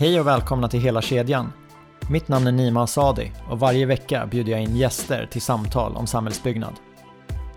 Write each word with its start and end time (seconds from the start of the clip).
Hej 0.00 0.20
och 0.20 0.26
välkomna 0.26 0.68
till 0.68 0.80
Hela 0.80 1.02
kedjan. 1.02 1.52
Mitt 2.10 2.28
namn 2.28 2.46
är 2.46 2.52
Nima 2.52 2.82
Asadi 2.82 3.32
och 3.50 3.58
varje 3.58 3.86
vecka 3.86 4.26
bjuder 4.26 4.52
jag 4.52 4.62
in 4.62 4.76
gäster 4.76 5.28
till 5.30 5.42
samtal 5.42 5.96
om 5.96 6.06
samhällsbyggnad. 6.06 6.74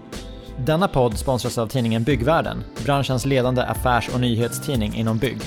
Denna 0.59 0.89
podd 0.89 1.19
sponsras 1.19 1.59
av 1.59 1.67
tidningen 1.67 2.03
Byggvärlden, 2.03 2.65
branschens 2.85 3.27
ledande 3.27 3.63
affärs 3.63 4.09
och 4.15 4.21
nyhetstidning 4.21 4.95
inom 4.95 5.19
bygg. 5.19 5.41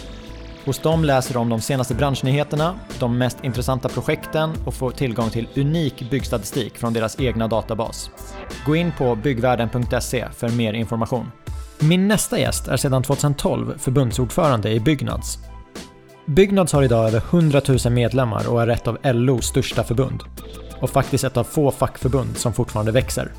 Hos 0.65 0.79
dem 0.79 1.03
läser 1.03 1.33
du 1.33 1.39
om 1.39 1.49
de 1.49 1.61
senaste 1.61 1.95
branschnyheterna, 1.95 2.79
de 2.99 3.17
mest 3.17 3.37
intressanta 3.43 3.89
projekten 3.89 4.53
och 4.65 4.73
får 4.73 4.91
tillgång 4.91 5.29
till 5.29 5.47
unik 5.55 6.09
byggstatistik 6.09 6.77
från 6.77 6.93
deras 6.93 7.19
egna 7.19 7.47
databas. 7.47 8.11
Gå 8.65 8.75
in 8.75 8.91
på 8.97 9.15
byggvärlden.se 9.15 10.27
för 10.31 10.49
mer 10.49 10.73
information. 10.73 11.31
Min 11.79 12.07
nästa 12.07 12.39
gäst 12.39 12.67
är 12.67 12.77
sedan 12.77 13.03
2012 13.03 13.77
förbundsordförande 13.77 14.71
i 14.71 14.79
Byggnads. 14.79 15.37
Byggnads 16.25 16.73
har 16.73 16.83
idag 16.83 17.07
över 17.07 17.17
100 17.17 17.61
000 17.85 17.93
medlemmar 17.93 18.49
och 18.49 18.61
är 18.61 18.67
ett 18.67 18.87
av 18.87 18.97
LOs 19.03 19.45
största 19.45 19.83
förbund. 19.83 20.23
Och 20.81 20.89
faktiskt 20.89 21.23
ett 21.23 21.37
av 21.37 21.43
få 21.43 21.71
fackförbund 21.71 22.37
som 22.37 22.53
fortfarande 22.53 22.91
växer. 22.91 23.31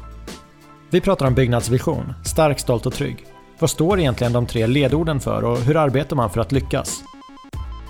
Vi 0.92 1.00
pratar 1.00 1.26
om 1.26 1.34
Byggnads 1.34 1.68
vision, 1.68 2.14
stark, 2.24 2.58
stolt 2.58 2.86
och 2.86 2.92
trygg. 2.92 3.26
Vad 3.58 3.70
står 3.70 4.00
egentligen 4.00 4.32
de 4.32 4.46
tre 4.46 4.66
ledorden 4.66 5.20
för 5.20 5.44
och 5.44 5.58
hur 5.58 5.76
arbetar 5.76 6.16
man 6.16 6.30
för 6.30 6.40
att 6.40 6.52
lyckas? 6.52 7.02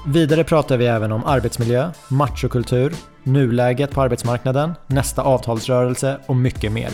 Vidare 0.06 0.44
pratar 0.44 0.76
vi 0.76 0.86
även 0.86 1.12
om 1.12 1.24
arbetsmiljö, 1.24 1.90
machokultur, 2.08 2.94
nuläget 3.22 3.90
på 3.90 4.02
arbetsmarknaden, 4.02 4.74
nästa 4.86 5.22
avtalsrörelse 5.22 6.18
och 6.26 6.36
mycket 6.36 6.72
mer. 6.72 6.90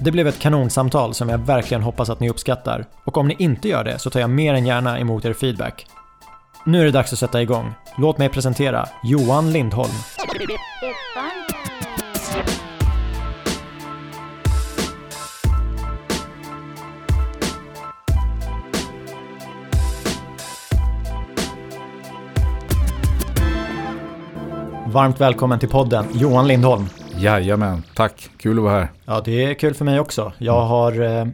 Det 0.00 0.10
blev 0.10 0.26
ett 0.26 0.38
kanonsamtal 0.38 1.14
som 1.14 1.28
jag 1.28 1.38
verkligen 1.38 1.82
hoppas 1.82 2.10
att 2.10 2.20
ni 2.20 2.30
uppskattar 2.30 2.84
och 3.04 3.16
om 3.16 3.28
ni 3.28 3.36
inte 3.38 3.68
gör 3.68 3.84
det 3.84 3.98
så 3.98 4.10
tar 4.10 4.20
jag 4.20 4.30
mer 4.30 4.54
än 4.54 4.66
gärna 4.66 4.98
emot 4.98 5.24
er 5.24 5.32
feedback. 5.32 5.86
Nu 6.66 6.80
är 6.80 6.84
det 6.84 6.90
dags 6.90 7.12
att 7.12 7.18
sätta 7.18 7.42
igång. 7.42 7.72
Låt 7.98 8.18
mig 8.18 8.28
presentera 8.28 8.88
Johan 9.04 9.52
Lindholm. 9.52 9.92
Varmt 24.92 25.20
välkommen 25.20 25.58
till 25.58 25.68
podden, 25.68 26.04
Johan 26.14 26.46
Lindholm. 26.48 26.84
Jajamän, 27.16 27.82
tack. 27.94 28.30
Kul 28.38 28.58
att 28.58 28.64
vara 28.64 28.74
här. 28.74 28.88
Ja, 29.04 29.22
det 29.24 29.44
är 29.44 29.54
kul 29.54 29.74
för 29.74 29.84
mig 29.84 30.00
också. 30.00 30.32
Jag 30.38 30.60
har 30.60 31.02
eh, 31.20 31.26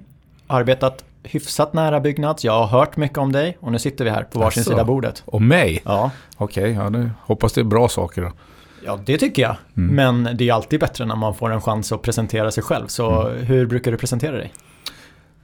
arbetat 0.47 1.05
hyfsat 1.23 1.73
nära 1.73 2.01
Byggnads, 2.01 2.45
jag 2.45 2.53
har 2.53 2.67
hört 2.67 2.97
mycket 2.97 3.19
om 3.19 3.33
dig 3.33 3.57
och 3.61 3.73
nu 3.73 3.79
sitter 3.79 4.05
vi 4.05 4.11
här 4.11 4.23
på 4.23 4.39
varsin 4.39 4.61
Asså. 4.61 4.71
sida 4.71 4.85
bordet. 4.85 5.23
Och 5.27 5.43
mig? 5.43 5.83
Ja, 5.85 6.11
Okej, 6.37 6.71
ja, 6.73 6.89
nu 6.89 7.11
hoppas 7.21 7.53
det 7.53 7.61
är 7.61 7.65
bra 7.65 7.89
saker 7.89 8.23
då. 8.23 8.33
ja, 8.85 8.99
det 9.07 9.19
tycker 9.19 9.43
jag. 9.43 9.57
Mm. 9.77 9.95
Men 10.23 10.37
det 10.37 10.49
är 10.49 10.53
alltid 10.53 10.81
bättre 10.81 11.05
när 11.05 11.17
man 11.17 11.35
får 11.35 11.53
en 11.53 11.61
chans 11.61 11.93
att 11.93 12.03
presentera 12.03 12.51
sig 12.51 12.63
själv. 12.63 12.87
Så 12.87 13.23
Mm. 13.29 13.45
hur 13.47 13.67
brukar 13.67 13.91
du 13.91 13.97
presentera 13.99 14.37
dig? 14.37 14.53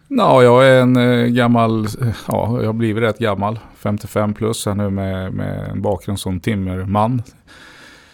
Ja, 0.08 0.42
jag 0.42 0.68
är 0.68 0.80
en 0.80 0.96
eh, 0.96 1.26
gammal, 1.26 1.86
ja, 2.28 2.58
jag 2.60 2.66
har 2.66 2.72
blivit 2.72 3.02
rätt 3.02 3.18
gammal. 3.18 3.58
55 3.76 4.34
plus 4.34 4.66
här 4.66 4.74
nu 4.74 4.90
med, 4.90 5.32
med 5.32 5.68
en 5.70 5.82
bakgrund 5.82 6.20
som 6.20 6.40
timmerman. 6.40 7.22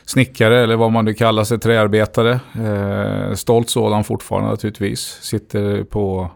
Snickare 0.08 0.62
eller 0.62 0.76
vad 0.76 0.92
man 0.92 1.04
nu 1.04 1.14
kallar 1.14 1.44
sig, 1.44 1.58
träarbetare. 1.58 2.40
Eh, 2.54 3.34
stolt 3.34 3.70
sådan 3.70 4.04
fortfarande 4.04 4.50
naturligtvis. 4.50 5.00
Sitter 5.20 5.84
på 5.84 6.30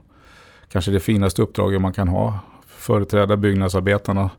kanske 0.73 0.91
det 0.91 1.01
finaste 1.01 1.43
uppdraget 1.43 1.81
man 1.81 1.93
kan 1.93 2.09
ha. 2.09 2.39
Företräda 2.67 3.37
byggnadsarbetarna 3.37 4.31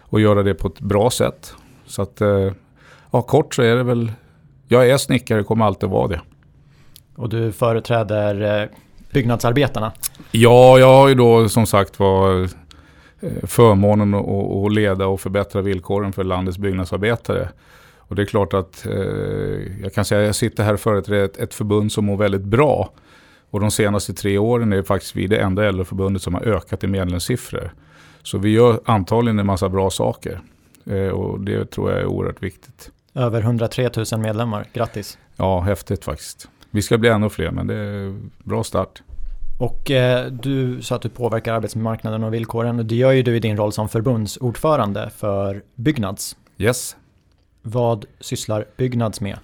och 0.00 0.20
göra 0.20 0.42
det 0.42 0.54
på 0.54 0.68
ett 0.68 0.80
bra 0.80 1.10
sätt. 1.10 1.54
Så 1.86 2.02
att, 2.02 2.20
eh, 2.20 2.52
ja 3.10 3.22
kort 3.22 3.54
så 3.54 3.62
är 3.62 3.76
det 3.76 3.82
väl, 3.82 4.12
jag 4.68 4.90
är 4.90 4.96
snickare, 4.96 5.44
kommer 5.44 5.64
alltid 5.64 5.88
vara 5.88 6.08
det. 6.08 6.20
Och 7.16 7.28
du 7.28 7.52
företräder 7.52 8.62
eh, 8.62 8.68
byggnadsarbetarna. 9.12 9.92
Ja, 10.30 10.78
jag 10.78 10.94
har 10.94 11.08
ju 11.08 11.14
då 11.14 11.48
som 11.48 11.66
sagt 11.66 11.98
var 11.98 12.48
förmånen 13.46 14.14
att 14.14 14.72
leda 14.72 15.06
och 15.06 15.20
förbättra 15.20 15.62
villkoren 15.62 16.12
för 16.12 16.24
landets 16.24 16.58
byggnadsarbetare. 16.58 17.48
Och 18.08 18.16
det 18.16 18.22
är 18.22 18.26
klart 18.26 18.54
att 18.54 18.86
eh, 18.86 18.92
jag 19.82 19.94
kan 19.94 20.04
säga 20.04 20.20
att 20.20 20.26
jag 20.26 20.34
sitter 20.34 20.64
här 20.64 20.74
och 20.74 20.80
företräder 20.80 21.24
ett, 21.24 21.36
ett 21.36 21.54
förbund 21.54 21.92
som 21.92 22.04
mår 22.04 22.16
väldigt 22.16 22.44
bra. 22.44 22.90
Och 23.50 23.60
de 23.60 23.70
senaste 23.70 24.14
tre 24.14 24.38
åren 24.38 24.72
är 24.72 24.82
faktiskt 24.82 25.16
vi 25.16 25.26
det 25.26 25.36
enda 25.36 25.70
LO-förbundet 25.70 26.22
som 26.22 26.34
har 26.34 26.42
ökat 26.42 26.84
i 26.84 26.86
medlemssiffror. 26.86 27.72
Så 28.22 28.38
vi 28.38 28.50
gör 28.50 28.80
antagligen 28.84 29.38
en 29.38 29.46
massa 29.46 29.68
bra 29.68 29.90
saker. 29.90 30.40
Eh, 30.86 31.08
och 31.08 31.40
det 31.40 31.70
tror 31.70 31.90
jag 31.90 32.00
är 32.00 32.06
oerhört 32.06 32.42
viktigt. 32.42 32.90
Över 33.14 33.40
103 33.40 33.90
000 34.12 34.20
medlemmar, 34.20 34.66
grattis. 34.72 35.18
Ja, 35.36 35.60
häftigt 35.60 36.04
faktiskt. 36.04 36.48
Vi 36.70 36.82
ska 36.82 36.98
bli 36.98 37.08
ännu 37.08 37.28
fler, 37.28 37.50
men 37.50 37.66
det 37.66 37.74
är 37.74 38.18
bra 38.44 38.64
start. 38.64 39.02
Och 39.58 39.90
eh, 39.90 40.26
du 40.26 40.82
sa 40.82 40.96
att 40.96 41.02
du 41.02 41.08
påverkar 41.08 41.54
arbetsmarknaden 41.54 42.24
och 42.24 42.34
villkoren 42.34 42.86
det 42.88 42.94
gör 42.94 43.12
ju 43.12 43.22
du 43.22 43.36
i 43.36 43.40
din 43.40 43.56
roll 43.56 43.72
som 43.72 43.88
förbundsordförande 43.88 45.10
för 45.16 45.62
Byggnads. 45.74 46.36
Yes. 46.58 46.96
Vad 47.62 48.04
sysslar 48.20 48.64
Byggnads 48.76 49.20
med? 49.20 49.38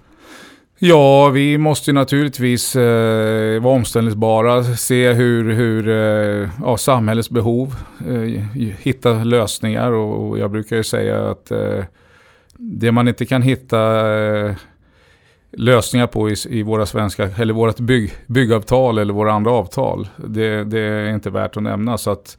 Ja, 0.79 1.29
vi 1.29 1.59
måste 1.59 1.93
naturligtvis 1.93 2.77
eh, 2.77 3.63
vara 3.63 3.75
omställningsbara, 3.75 4.65
se 4.65 5.13
hur, 5.13 5.53
hur 5.53 5.89
eh, 5.89 6.51
ja, 6.63 6.77
samhällets 6.77 7.31
behov, 7.31 7.75
eh, 8.09 8.43
hitta 8.79 9.13
lösningar 9.13 9.93
och, 9.93 10.29
och 10.29 10.39
jag 10.39 10.51
brukar 10.51 10.77
ju 10.77 10.85
säga 10.85 11.31
att 11.31 11.51
eh, 11.51 11.85
det 12.57 12.93
man 12.93 13.09
inte 13.09 13.27
kan 13.27 13.43
hitta 13.43 14.13
eh, 14.17 14.55
lösningar 15.53 16.07
på 16.07 16.31
i, 16.31 16.35
i 16.49 16.63
våra 16.63 16.87
svenska, 16.87 17.31
eller 17.37 17.55
vårt 17.55 17.81
bygg, 17.81 18.13
byggavtal 18.27 18.99
eller 18.99 19.15
våra 19.15 19.33
andra 19.33 19.51
avtal, 19.51 20.09
det, 20.17 20.65
det 20.65 20.81
är 20.81 21.15
inte 21.15 21.31
värt 21.31 21.57
att 21.57 21.63
nämna. 21.63 21.99
Så 21.99 22.11
att 22.11 22.39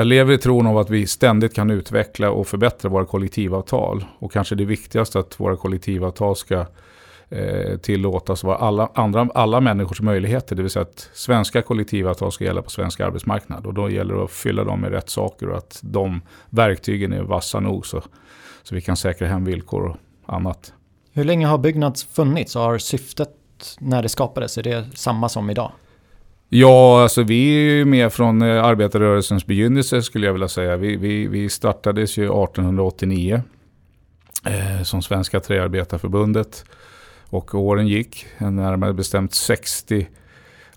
jag 0.00 0.06
lever 0.06 0.34
i 0.34 0.38
tron 0.38 0.66
av 0.66 0.78
att 0.78 0.90
vi 0.90 1.06
ständigt 1.06 1.54
kan 1.54 1.70
utveckla 1.70 2.30
och 2.30 2.46
förbättra 2.46 2.88
våra 2.90 3.04
kollektivavtal. 3.04 4.04
Och 4.18 4.32
kanske 4.32 4.54
det 4.54 4.64
viktigaste 4.64 5.18
att 5.18 5.40
våra 5.40 5.56
kollektivavtal 5.56 6.36
ska 6.36 6.66
eh, 7.28 7.78
tillåtas 7.78 8.44
vara 8.44 8.56
alla, 8.56 8.90
andra, 8.94 9.28
alla 9.34 9.60
människors 9.60 10.00
möjligheter. 10.00 10.56
Det 10.56 10.62
vill 10.62 10.70
säga 10.70 10.82
att 10.82 11.10
svenska 11.12 11.62
kollektivavtal 11.62 12.32
ska 12.32 12.44
gälla 12.44 12.62
på 12.62 12.70
svensk 12.70 13.00
arbetsmarknad. 13.00 13.66
Och 13.66 13.74
då 13.74 13.90
gäller 13.90 14.14
det 14.14 14.24
att 14.24 14.30
fylla 14.30 14.64
dem 14.64 14.80
med 14.80 14.90
rätt 14.90 15.10
saker 15.10 15.48
och 15.48 15.58
att 15.58 15.80
de 15.82 16.20
verktygen 16.50 17.12
är 17.12 17.22
vassa 17.22 17.60
nog 17.60 17.86
så, 17.86 18.02
så 18.62 18.74
vi 18.74 18.80
kan 18.80 18.96
säkra 18.96 19.28
hem 19.28 19.44
villkor 19.44 19.82
och 20.24 20.34
annat. 20.34 20.72
Hur 21.12 21.24
länge 21.24 21.46
har 21.46 21.58
Byggnads 21.58 22.04
funnits 22.04 22.56
och 22.56 22.62
har 22.62 22.78
syftet 22.78 23.30
när 23.78 24.02
det 24.02 24.08
skapades, 24.08 24.58
är 24.58 24.62
det 24.62 24.86
samma 24.94 25.28
som 25.28 25.50
idag? 25.50 25.72
Ja, 26.52 27.02
alltså 27.02 27.22
vi 27.22 27.54
är 27.54 27.70
ju 27.70 27.84
med 27.84 28.12
från 28.12 28.42
eh, 28.42 28.64
arbetarrörelsens 28.64 29.46
begynnelse 29.46 30.02
skulle 30.02 30.26
jag 30.26 30.32
vilja 30.32 30.48
säga. 30.48 30.76
Vi, 30.76 30.96
vi, 30.96 31.26
vi 31.26 31.48
startades 31.48 32.18
ju 32.18 32.24
1889 32.24 33.42
eh, 34.44 34.82
som 34.82 35.02
Svenska 35.02 35.40
Träarbetarförbundet. 35.40 36.64
Och 37.28 37.54
åren 37.54 37.88
gick, 37.88 38.26
närmare 38.38 38.92
bestämt 38.92 39.34
60, 39.34 40.08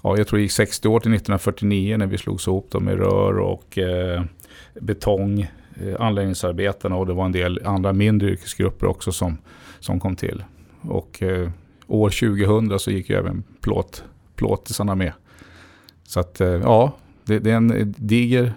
ja 0.03 0.17
jag 0.17 0.27
tror 0.27 0.37
det 0.37 0.43
gick 0.43 0.51
60 0.51 0.87
år 0.87 0.99
till 0.99 1.13
1949 1.13 1.97
när 1.97 2.07
vi 2.07 2.17
slogs 2.17 2.47
ihop 2.47 2.71
dem 2.71 2.83
med 2.83 2.97
rör 2.97 3.39
och 3.39 3.77
eh, 3.77 4.23
betong, 4.81 5.41
eh, 5.81 5.95
anläggningsarbetarna 5.99 6.95
och 6.95 7.07
det 7.07 7.13
var 7.13 7.25
en 7.25 7.31
del 7.31 7.65
andra 7.65 7.93
mindre 7.93 8.29
yrkesgrupper 8.29 8.87
också 8.87 9.11
som, 9.11 9.37
som 9.79 9.99
kom 9.99 10.15
till. 10.15 10.43
Och 10.81 11.23
eh, 11.23 11.49
år 11.87 12.09
2000 12.09 12.79
så 12.79 12.91
gick 12.91 13.09
ju 13.09 13.15
även 13.15 13.43
plåt, 13.61 14.03
plåtisarna 14.35 14.95
med. 14.95 15.13
Så 16.03 16.19
att 16.19 16.41
eh, 16.41 16.47
ja, 16.47 16.91
det, 17.23 17.39
det 17.39 17.51
är 17.51 17.55
en 17.55 17.95
diger, 17.97 18.53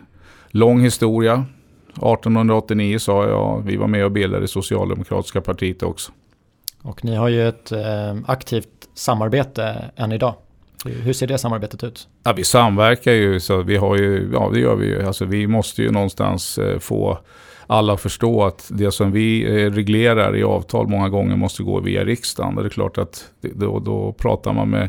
lång 0.49 0.81
historia. 0.81 1.45
1889 1.89 2.99
sa 2.99 3.29
jag, 3.29 3.63
vi 3.67 3.77
var 3.77 3.87
med 3.87 4.05
och 4.05 4.13
bildade 4.13 4.49
Socialdemokratiska 4.49 5.41
partiet 5.41 5.83
också. 5.83 6.13
Och 6.83 7.05
ni 7.05 7.15
har 7.15 7.29
ju 7.29 7.49
ett 7.49 7.73
eh, 7.73 8.17
aktivt 8.27 8.89
samarbete 8.95 9.91
än 9.97 10.13
idag. 10.13 10.35
Hur 10.85 11.13
ser 11.13 11.27
det 11.27 11.39
samarbetet 11.39 11.85
ut? 11.85 12.09
Ja, 12.23 12.33
vi 12.33 12.45
samverkar 12.45 13.13
ju, 13.13 13.41
så 13.41 13.63
vi 13.63 13.77
har 13.77 13.97
ju, 13.97 14.31
ja 14.33 14.51
det 14.53 14.61
gör 14.61 14.77
vi 14.77 14.87
ju. 14.87 15.07
Alltså, 15.07 15.25
vi 15.25 15.47
måste 15.47 15.83
ju 15.83 15.91
någonstans 15.91 16.59
eh, 16.59 16.79
få 16.79 17.19
alla 17.67 17.93
att 17.93 18.01
förstå 18.01 18.45
att 18.45 18.71
det 18.73 18.93
som 18.93 19.13
vi 19.13 19.45
eh, 19.45 19.71
reglerar 19.71 20.37
i 20.37 20.43
avtal 20.43 20.89
många 20.89 21.09
gånger 21.09 21.37
måste 21.37 21.63
gå 21.63 21.81
via 21.81 22.05
riksdagen. 22.05 22.57
Och 22.57 22.63
det 22.63 22.69
är 22.69 22.71
klart 22.71 22.99
att 22.99 23.25
då, 23.41 23.79
då 23.79 24.13
pratar 24.13 24.53
man 24.53 24.71
med, 24.71 24.89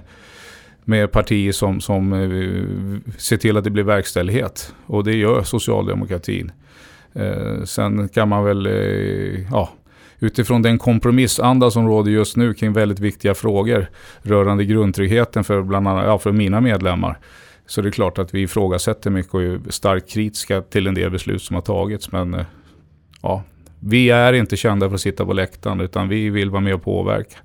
med 0.87 1.11
partier 1.11 1.51
som, 1.51 1.81
som 1.81 2.13
eh, 2.13 3.11
ser 3.17 3.37
till 3.37 3.57
att 3.57 3.63
det 3.63 3.69
blir 3.69 3.83
verkställighet. 3.83 4.73
Och 4.85 5.03
det 5.03 5.15
gör 5.15 5.43
socialdemokratin. 5.43 6.51
Eh, 7.13 7.63
sen 7.63 8.09
kan 8.09 8.29
man 8.29 8.43
väl, 8.43 8.65
eh, 8.65 9.51
ja, 9.51 9.69
utifrån 10.19 10.61
den 10.61 10.77
kompromissanda 10.77 11.71
som 11.71 11.87
råder 11.87 12.11
just 12.11 12.37
nu 12.37 12.53
kring 12.53 12.73
väldigt 12.73 12.99
viktiga 12.99 13.33
frågor 13.33 13.89
rörande 14.21 14.65
grundtryggheten 14.65 15.43
för 15.43 15.61
bland 15.61 15.87
annat, 15.87 16.05
ja, 16.05 16.17
för 16.17 16.31
mina 16.31 16.61
medlemmar. 16.61 17.19
Så 17.65 17.81
det 17.81 17.89
är 17.89 17.91
klart 17.91 18.17
att 18.17 18.33
vi 18.33 18.41
ifrågasätter 18.41 19.09
mycket 19.09 19.33
och 19.33 19.41
är 19.41 19.59
starkt 19.69 20.09
kritiska 20.09 20.61
till 20.61 20.87
en 20.87 20.93
del 20.93 21.11
beslut 21.11 21.41
som 21.41 21.53
har 21.53 21.61
tagits. 21.61 22.11
Men 22.11 22.33
eh, 22.33 22.45
ja, 23.21 23.43
vi 23.79 24.09
är 24.09 24.33
inte 24.33 24.57
kända 24.57 24.87
för 24.89 24.95
att 24.95 25.01
sitta 25.01 25.25
på 25.25 25.33
läktaren 25.33 25.79
utan 25.79 26.09
vi 26.09 26.29
vill 26.29 26.49
vara 26.49 26.61
med 26.61 26.73
och 26.73 26.83
påverka. 26.83 27.37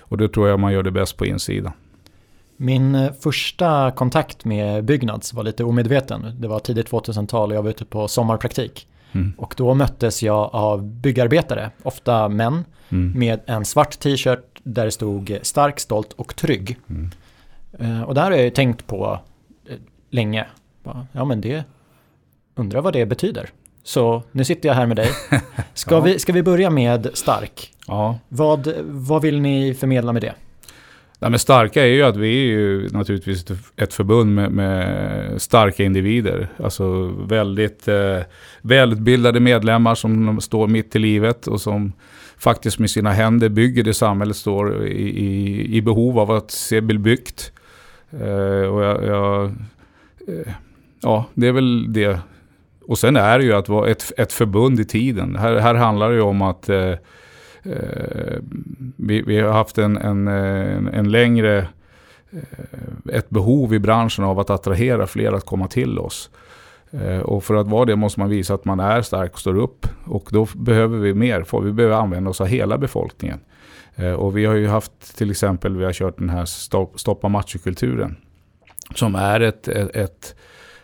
Och 0.00 0.18
det 0.18 0.28
tror 0.28 0.48
jag 0.48 0.60
man 0.60 0.72
gör 0.72 0.82
det 0.82 0.90
bäst 0.90 1.16
på 1.16 1.26
insidan. 1.26 1.72
Min 2.56 2.94
eh, 2.94 3.12
första 3.12 3.90
kontakt 3.90 4.44
med 4.44 4.84
Byggnads 4.84 5.32
var 5.32 5.42
lite 5.42 5.64
omedveten. 5.64 6.36
Det 6.38 6.48
var 6.48 6.58
tidigt 6.58 6.90
2000-tal 6.90 7.50
och 7.50 7.56
jag 7.56 7.62
var 7.62 7.70
ute 7.70 7.84
på 7.84 8.08
sommarpraktik. 8.08 8.88
Mm. 9.12 9.32
Och 9.36 9.54
då 9.56 9.74
möttes 9.74 10.22
jag 10.22 10.50
av 10.52 10.82
byggarbetare, 10.82 11.70
ofta 11.82 12.28
män, 12.28 12.64
mm. 12.88 13.18
med 13.18 13.40
en 13.46 13.64
svart 13.64 13.98
t-shirt 13.98 14.60
där 14.62 14.84
det 14.84 14.90
stod 14.90 15.38
stark, 15.42 15.80
stolt 15.80 16.12
och 16.12 16.36
trygg. 16.36 16.76
Mm. 16.90 17.10
Eh, 17.78 18.02
och 18.02 18.14
där 18.14 18.22
har 18.22 18.30
jag 18.30 18.42
ju 18.42 18.50
tänkt 18.50 18.86
på 18.86 19.18
eh, 19.68 19.76
länge. 20.10 20.46
Ja 21.12 21.24
men 21.24 21.40
det, 21.40 21.64
undrar 22.54 22.80
vad 22.80 22.92
det 22.92 23.06
betyder. 23.06 23.50
Så 23.82 24.22
nu 24.32 24.44
sitter 24.44 24.68
jag 24.68 24.76
här 24.76 24.86
med 24.86 24.96
dig. 24.96 25.10
Ska, 25.74 25.94
ja. 25.94 26.00
vi, 26.00 26.18
ska 26.18 26.32
vi 26.32 26.42
börja 26.42 26.70
med 26.70 27.10
stark? 27.14 27.72
Ja. 27.86 28.18
Vad, 28.28 28.74
vad 28.84 29.22
vill 29.22 29.40
ni 29.40 29.74
förmedla 29.74 30.12
med 30.12 30.22
det? 30.22 30.34
Nej, 31.18 31.30
men 31.30 31.38
starka 31.38 31.82
är 31.82 31.86
ju 31.86 32.02
att 32.02 32.16
vi 32.16 32.28
är 32.28 32.46
ju 32.46 32.88
naturligtvis 32.88 33.44
ett 33.76 33.94
förbund 33.94 34.34
med, 34.34 34.52
med 34.52 35.42
starka 35.42 35.84
individer. 35.84 36.48
Alltså 36.64 37.06
väldigt 37.08 37.88
eh, 37.88 38.18
välutbildade 38.62 39.40
medlemmar 39.40 39.94
som 39.94 40.40
står 40.40 40.66
mitt 40.66 40.96
i 40.96 40.98
livet 40.98 41.46
och 41.46 41.60
som 41.60 41.92
faktiskt 42.38 42.78
med 42.78 42.90
sina 42.90 43.12
händer 43.12 43.48
bygger 43.48 43.82
det 43.82 43.94
samhället 43.94 44.36
står 44.36 44.86
i, 44.86 45.08
i, 45.08 45.76
i 45.76 45.82
behov 45.82 46.18
av 46.18 46.30
att 46.30 46.50
se 46.50 46.80
byggt. 46.80 47.52
Eh, 48.10 48.68
och 48.68 48.82
jag, 48.82 49.04
jag 49.04 49.44
eh, 50.28 50.52
ja, 51.02 51.24
det 51.34 51.46
är 51.46 51.52
väl 51.52 51.92
det. 51.92 52.18
Och 52.86 52.98
sen 52.98 53.16
är 53.16 53.38
det 53.38 53.44
ju 53.44 53.52
att 53.52 53.68
vara 53.68 53.90
ett, 53.90 54.12
ett 54.16 54.32
förbund 54.32 54.80
i 54.80 54.84
tiden. 54.84 55.36
Här, 55.36 55.56
här 55.56 55.74
handlar 55.74 56.10
det 56.10 56.16
ju 56.16 56.22
om 56.22 56.42
att 56.42 56.68
eh, 56.68 56.92
Eh, 56.92 56.98
Eh, 57.64 58.38
vi, 58.96 59.22
vi, 59.22 59.40
har 59.40 59.52
haft 59.52 59.78
en, 59.78 59.96
en, 59.96 60.28
en, 60.28 60.88
en 60.88 61.10
längre 61.10 61.68
eh, 62.30 63.14
ett 63.16 63.30
behov 63.30 63.74
i 63.74 63.78
branschen 63.78 64.24
av 64.24 64.38
att 64.38 64.50
attrahera 64.50 65.06
fler 65.06 65.32
att 65.32 65.46
komma 65.46 65.68
till 65.68 65.98
oss. 65.98 66.30
Eh, 66.90 67.18
och 67.18 67.44
för 67.44 67.54
att 67.54 67.66
vara 67.66 67.84
det 67.84 67.96
måste 67.96 68.20
man 68.20 68.28
visa 68.28 68.54
att 68.54 68.64
man 68.64 68.80
är 68.80 69.02
stark 69.02 69.32
och 69.32 69.40
står 69.40 69.56
upp. 69.56 69.86
Och 70.04 70.28
då 70.32 70.46
behöver 70.54 70.98
vi 70.98 71.14
mer, 71.14 71.62
vi 71.62 71.72
behöver 71.72 71.96
använda 71.96 72.30
oss 72.30 72.40
av 72.40 72.46
hela 72.46 72.78
befolkningen. 72.78 73.40
Och 74.18 74.36
vi 74.36 74.44
har 74.44 74.54
ju 74.54 74.68
haft 74.68 75.16
till 75.16 75.30
exempel, 75.30 75.76
vi 75.76 75.84
har 75.84 75.92
kört 75.92 76.18
den 76.18 76.30
här 76.30 76.44
stoppa 76.96 77.28
machokulturen. 77.28 78.16
Som 78.94 79.14
är 79.14 79.40
ett, 79.40 79.68
ett, 79.68 79.96
ett, 79.96 80.34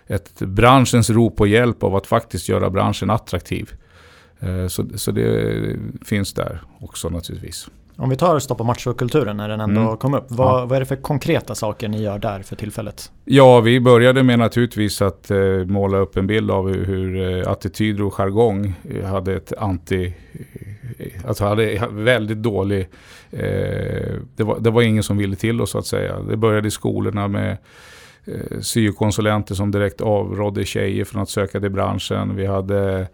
ett 0.06 0.38
branschens 0.38 1.10
rop 1.10 1.36
på 1.36 1.46
hjälp 1.46 1.82
av 1.82 1.96
att 1.96 2.06
faktiskt 2.06 2.48
göra 2.48 2.70
branschen 2.70 3.10
attraktiv. 3.10 3.74
Eh, 4.40 4.66
så, 4.66 4.84
så 4.94 5.10
det 5.10 5.76
finns 6.04 6.32
där 6.32 6.60
också 6.80 7.08
naturligtvis. 7.08 7.68
Om 8.00 8.10
vi 8.10 8.16
tar 8.16 8.38
stoppa 8.38 8.64
machokulturen 8.64 9.36
när 9.36 9.48
den 9.48 9.60
ändå 9.60 9.80
mm. 9.80 9.96
kom 9.96 10.14
upp. 10.14 10.24
Vad, 10.28 10.60
ja. 10.60 10.66
vad, 10.66 10.76
är 10.76 10.80
det 10.80 10.86
för 10.86 10.96
konkreta 10.96 11.54
saker 11.54 11.88
ni 11.88 12.02
gör 12.02 12.18
där 12.18 12.42
för 12.42 12.56
tillfället? 12.56 13.12
Ja, 13.24 13.60
vi 13.60 13.80
började 13.80 14.22
med 14.22 14.38
naturligtvis 14.38 15.02
att 15.02 15.30
eh, 15.30 15.38
måla 15.66 15.98
upp 15.98 16.16
en 16.16 16.26
bild 16.26 16.50
av 16.50 16.68
hur, 16.68 16.84
hur 16.84 17.38
eh, 17.38 17.52
attityder 17.52 18.04
och 18.04 18.14
jargong 18.14 18.74
eh, 18.90 19.04
hade 19.04 19.36
ett 19.36 19.52
anti... 19.58 20.14
Alltså 21.26 21.44
hade 21.44 21.88
väldigt 21.90 22.42
dålig... 22.42 22.88
Eh, 23.30 24.14
det, 24.36 24.44
var, 24.44 24.60
det 24.60 24.70
var 24.70 24.82
ingen 24.82 25.02
som 25.02 25.16
ville 25.16 25.36
till 25.36 25.60
oss 25.60 25.70
så 25.70 25.78
att 25.78 25.86
säga. 25.86 26.20
Det 26.20 26.36
började 26.36 26.68
i 26.68 26.70
skolorna 26.70 27.28
med 27.28 27.56
eh, 28.24 28.60
syokonsulenter 28.60 29.54
som 29.54 29.70
direkt 29.70 30.00
avrådde 30.00 30.64
tjejer 30.64 31.04
från 31.04 31.22
att 31.22 31.30
söka 31.30 31.60
till 31.60 31.70
branschen. 31.70 32.36
Vi 32.36 32.46
hade 32.46 33.08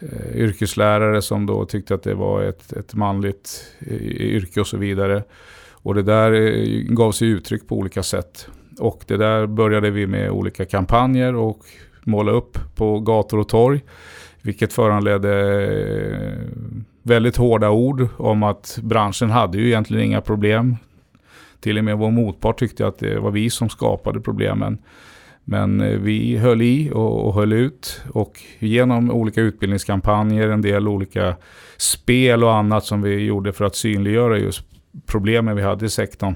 eh, 0.00 0.36
yrkeslärare 0.36 1.22
som 1.22 1.46
då 1.46 1.64
tyckte 1.64 1.94
att 1.94 2.02
det 2.02 2.14
var 2.14 2.42
ett, 2.42 2.72
ett 2.72 2.94
manligt 2.94 3.64
eh, 3.78 4.02
yrke 4.06 4.60
och 4.60 4.66
så 4.66 4.76
vidare. 4.76 5.22
Och 5.72 5.94
det 5.94 6.02
där 6.02 6.32
eh, 6.32 6.82
gav 6.82 7.12
sig 7.12 7.28
uttryck 7.28 7.68
på 7.68 7.76
olika 7.76 8.02
sätt. 8.02 8.48
Och 8.78 9.04
det 9.06 9.16
där 9.16 9.46
började 9.46 9.90
vi 9.90 10.06
med 10.06 10.30
olika 10.30 10.64
kampanjer 10.64 11.34
och 11.34 11.58
måla 12.04 12.32
upp 12.32 12.58
på 12.74 13.00
gator 13.00 13.38
och 13.38 13.48
torg. 13.48 13.80
Vilket 14.42 14.72
föranledde 14.72 15.64
eh, 15.64 16.70
väldigt 17.02 17.36
hårda 17.36 17.70
ord 17.70 18.08
om 18.16 18.42
att 18.42 18.78
branschen 18.82 19.30
hade 19.30 19.58
ju 19.58 19.66
egentligen 19.66 20.04
inga 20.04 20.20
problem. 20.20 20.76
Till 21.60 21.78
och 21.78 21.84
med 21.84 21.98
vår 21.98 22.10
motpart 22.10 22.58
tyckte 22.58 22.86
att 22.86 22.98
det 22.98 23.18
var 23.18 23.30
vi 23.30 23.50
som 23.50 23.68
skapade 23.68 24.20
problemen. 24.20 24.78
Men 25.44 25.80
eh, 25.80 25.98
vi 25.98 26.36
höll 26.36 26.62
i 26.62 26.90
och, 26.94 27.26
och 27.26 27.34
höll 27.34 27.52
ut 27.52 28.00
och 28.12 28.40
genom 28.58 29.10
olika 29.10 29.40
utbildningskampanjer, 29.40 30.48
en 30.48 30.62
del 30.62 30.88
olika 30.88 31.36
spel 31.76 32.44
och 32.44 32.54
annat 32.54 32.84
som 32.84 33.02
vi 33.02 33.24
gjorde 33.24 33.52
för 33.52 33.64
att 33.64 33.76
synliggöra 33.76 34.38
just 34.38 34.62
problemen 35.06 35.56
vi 35.56 35.62
hade 35.62 35.86
i 35.86 35.88
sektorn. 35.88 36.34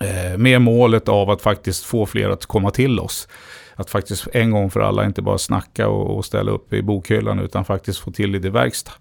Eh, 0.00 0.38
med 0.38 0.62
målet 0.62 1.08
av 1.08 1.30
att 1.30 1.42
faktiskt 1.42 1.84
få 1.84 2.06
fler 2.06 2.30
att 2.30 2.46
komma 2.46 2.70
till 2.70 3.00
oss. 3.00 3.28
Att 3.74 3.90
faktiskt 3.90 4.28
en 4.32 4.50
gång 4.50 4.70
för 4.70 4.80
alla 4.80 5.04
inte 5.04 5.22
bara 5.22 5.38
snacka 5.38 5.88
och, 5.88 6.16
och 6.16 6.24
ställa 6.24 6.50
upp 6.50 6.72
i 6.72 6.82
bokhyllan 6.82 7.38
utan 7.38 7.64
faktiskt 7.64 7.98
få 7.98 8.10
till 8.10 8.32
det 8.32 8.48
i 8.48 8.50
verkstad. 8.50 8.92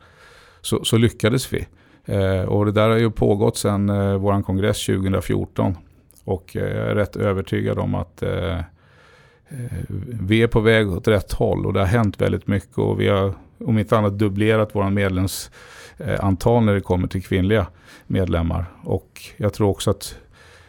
Så, 0.61 0.83
så 0.83 0.97
lyckades 0.97 1.53
vi. 1.53 1.67
Eh, 2.05 2.41
och 2.41 2.65
det 2.65 2.71
där 2.71 2.89
har 2.89 2.97
ju 2.97 3.11
pågått 3.11 3.57
sedan 3.57 3.89
eh, 3.89 4.17
vår 4.17 4.41
kongress 4.41 4.85
2014. 4.85 5.77
Och 6.23 6.57
eh, 6.57 6.63
jag 6.63 6.87
är 6.87 6.95
rätt 6.95 7.15
övertygad 7.15 7.79
om 7.79 7.95
att 7.95 8.23
Eh, 8.23 8.59
Eh, 9.49 9.95
vi 10.21 10.43
är 10.43 10.47
på 10.47 10.59
väg 10.59 10.91
åt 10.91 11.07
rätt 11.07 11.31
håll 11.31 11.65
och 11.65 11.73
det 11.73 11.79
har 11.79 11.87
hänt 11.87 12.21
väldigt 12.21 12.47
mycket 12.47 12.77
och 12.77 12.99
vi 12.99 13.07
har 13.07 13.33
om 13.59 13.79
inte 13.79 13.97
annat 13.97 14.17
dubblerat 14.17 14.75
våra 14.75 14.89
medlemsantal 14.89 16.63
när 16.63 16.73
det 16.73 16.81
kommer 16.81 17.07
till 17.07 17.23
kvinnliga 17.23 17.67
medlemmar. 18.07 18.65
Och 18.83 19.21
jag 19.37 19.53
tror 19.53 19.69
också 19.69 19.91
att 19.91 20.15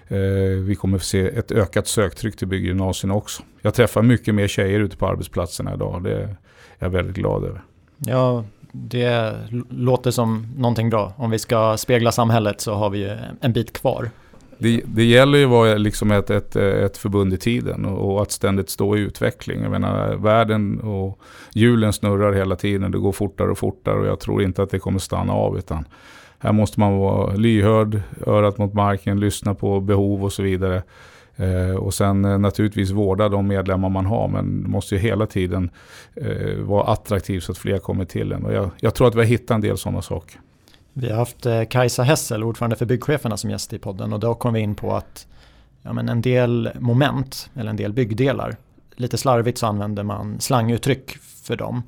eh, 0.09 0.19
vi 0.65 0.77
kommer 0.81 0.97
att 0.97 1.05
se 1.05 1.29
ett 1.29 1.53
ökat 1.53 1.87
söktryck 1.87 2.37
till 2.37 2.49
bygggymnasierna 2.49 3.15
också. 3.15 3.43
Jag 3.63 3.75
träffar 3.75 4.03
mycket 4.03 4.35
mer 4.35 4.49
tjejer 4.49 4.81
ute 4.81 4.97
på 4.97 5.07
arbetsplatserna 5.07 5.75
idag. 5.75 6.05
Det 6.05 6.13
är 6.13 6.37
jag 6.79 6.91
väldigt 6.91 7.17
glad 7.17 7.45
över. 7.45 7.63
Ja, 7.99 8.45
det 8.73 9.35
låter 9.71 10.11
som 10.11 10.47
någonting 10.57 10.91
bra. 10.91 11.13
Om 11.17 11.31
vi 11.31 11.39
ska 11.39 11.77
spegla 11.77 12.13
samhället 12.13 12.61
så 12.61 12.75
har 12.75 12.91
vi 12.91 13.17
en 13.41 13.53
bit 13.53 13.73
kvar 13.73 14.11
det, 14.59 14.83
det 14.87 15.05
gäller 15.05 15.39
ju 15.39 15.45
att 15.45 15.51
vara 15.51 15.75
liksom 15.75 16.11
ett, 16.11 16.31
ett, 16.31 16.57
ett 16.57 16.97
förbund 16.97 17.33
i 17.33 17.37
tiden 17.37 17.85
och, 17.85 18.13
och, 18.13 18.23
att 18.23 18.31
ständigt 18.31 18.71
stå 18.71 18.97
i 18.97 19.01
utveckling. 19.01 19.63
Jag 19.63 19.71
menar, 19.71 20.15
världen 20.15 20.81
och 20.81 21.21
hjulen 21.55 21.93
snurrar 21.93 22.33
hela 22.33 22.57
tiden. 22.57 22.91
Det 22.91 22.99
går 22.99 23.13
fortare 23.13 23.51
och 23.51 23.59
fortare 23.59 24.01
och 24.01 24.07
jag 24.07 24.21
tror 24.21 24.43
inte 24.43 24.63
att 24.63 24.71
det 24.71 24.79
kommer 24.79 24.99
stanna 24.99 25.33
av. 25.33 25.59
Utan 25.59 25.85
här 26.39 26.53
måste 26.53 26.81
man 26.81 26.99
vara 26.99 27.35
lyhörd, 27.35 28.01
örat 28.27 28.59
mot 28.59 28.75
marken, 28.75 29.21
lyssna 29.21 29.55
på 29.55 29.81
behov 29.81 30.25
och 30.25 30.33
så 30.33 30.43
vidare. 30.43 30.83
Eh, 31.37 31.77
och 31.77 31.95
sen 31.95 32.25
eh, 32.25 32.39
naturligtvis 32.39 32.91
vårda 32.91 33.29
de 33.29 33.47
medlemmar 33.47 33.89
man 33.89 34.07
har. 34.07 34.29
Men 34.29 34.71
måste 34.71 34.95
ju 34.95 35.01
hela 35.01 35.27
tiden 35.27 35.71
eh, 36.15 36.59
vara 36.59 36.85
attraktiv 36.85 37.41
så 37.41 37.53
att 37.53 37.59
fler 37.59 37.79
kommer 37.79 38.05
till 38.05 38.33
en. 38.33 38.45
Och 38.45 38.53
jag, 38.53 38.71
jag 38.81 38.95
tror 38.95 39.09
att 39.09 39.15
vi 39.15 39.19
har 39.19 39.27
hittat 39.27 39.55
en 39.55 39.61
del 39.61 39.79
sådana 39.79 40.03
saker. 40.03 40.41
Vi 41.01 41.11
har 41.11 41.17
haft 41.17 41.47
eh, 41.47 41.65
Kajsa 41.65 42.03
Hessel, 42.03 42.45
ordförande 42.45 42.77
för 42.77 42.87
byggcheferna 42.87 43.37
som 43.37 43.51
gäst 43.51 43.73
i 43.73 43.79
podden 43.79 44.13
och 44.13 44.21
då 44.21 44.35
kom 44.35 44.55
vi 44.55 44.61
in 44.61 44.75
på 44.75 44.97
att 44.97 45.27
ja, 45.83 45.93
men 45.93 46.09
en 46.09 46.23
del 46.23 46.71
moment 46.79 47.51
eller 47.55 47.71
en 47.71 47.77
del 47.77 47.93
byggdelar, 47.93 48.57
lite 48.97 49.19
slarvigt 49.19 49.59
så 49.59 49.67
använder 49.67 50.03
man 50.03 50.41
slanguttryck 50.41 51.11
för 51.43 51.57
dem. 51.57 51.83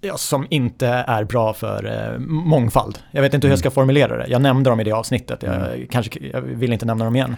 Ja, 0.00 0.16
som 0.16 0.46
inte 0.50 0.86
är 0.88 1.24
bra 1.24 1.52
för 1.54 2.12
eh, 2.12 2.18
mångfald. 2.18 2.98
Jag 3.10 3.22
vet 3.22 3.34
inte 3.34 3.46
hur 3.46 3.52
jag 3.52 3.58
ska 3.58 3.68
mm. 3.68 3.74
formulera 3.74 4.16
det. 4.16 4.26
Jag 4.28 4.42
nämnde 4.42 4.70
dem 4.70 4.80
i 4.80 4.84
det 4.84 4.92
avsnittet. 4.92 5.42
Jag, 5.42 5.54
mm. 5.54 5.86
kanske, 5.90 6.26
jag 6.32 6.40
vill 6.40 6.72
inte 6.72 6.86
nämna 6.86 7.04
dem 7.04 7.16
igen. 7.16 7.36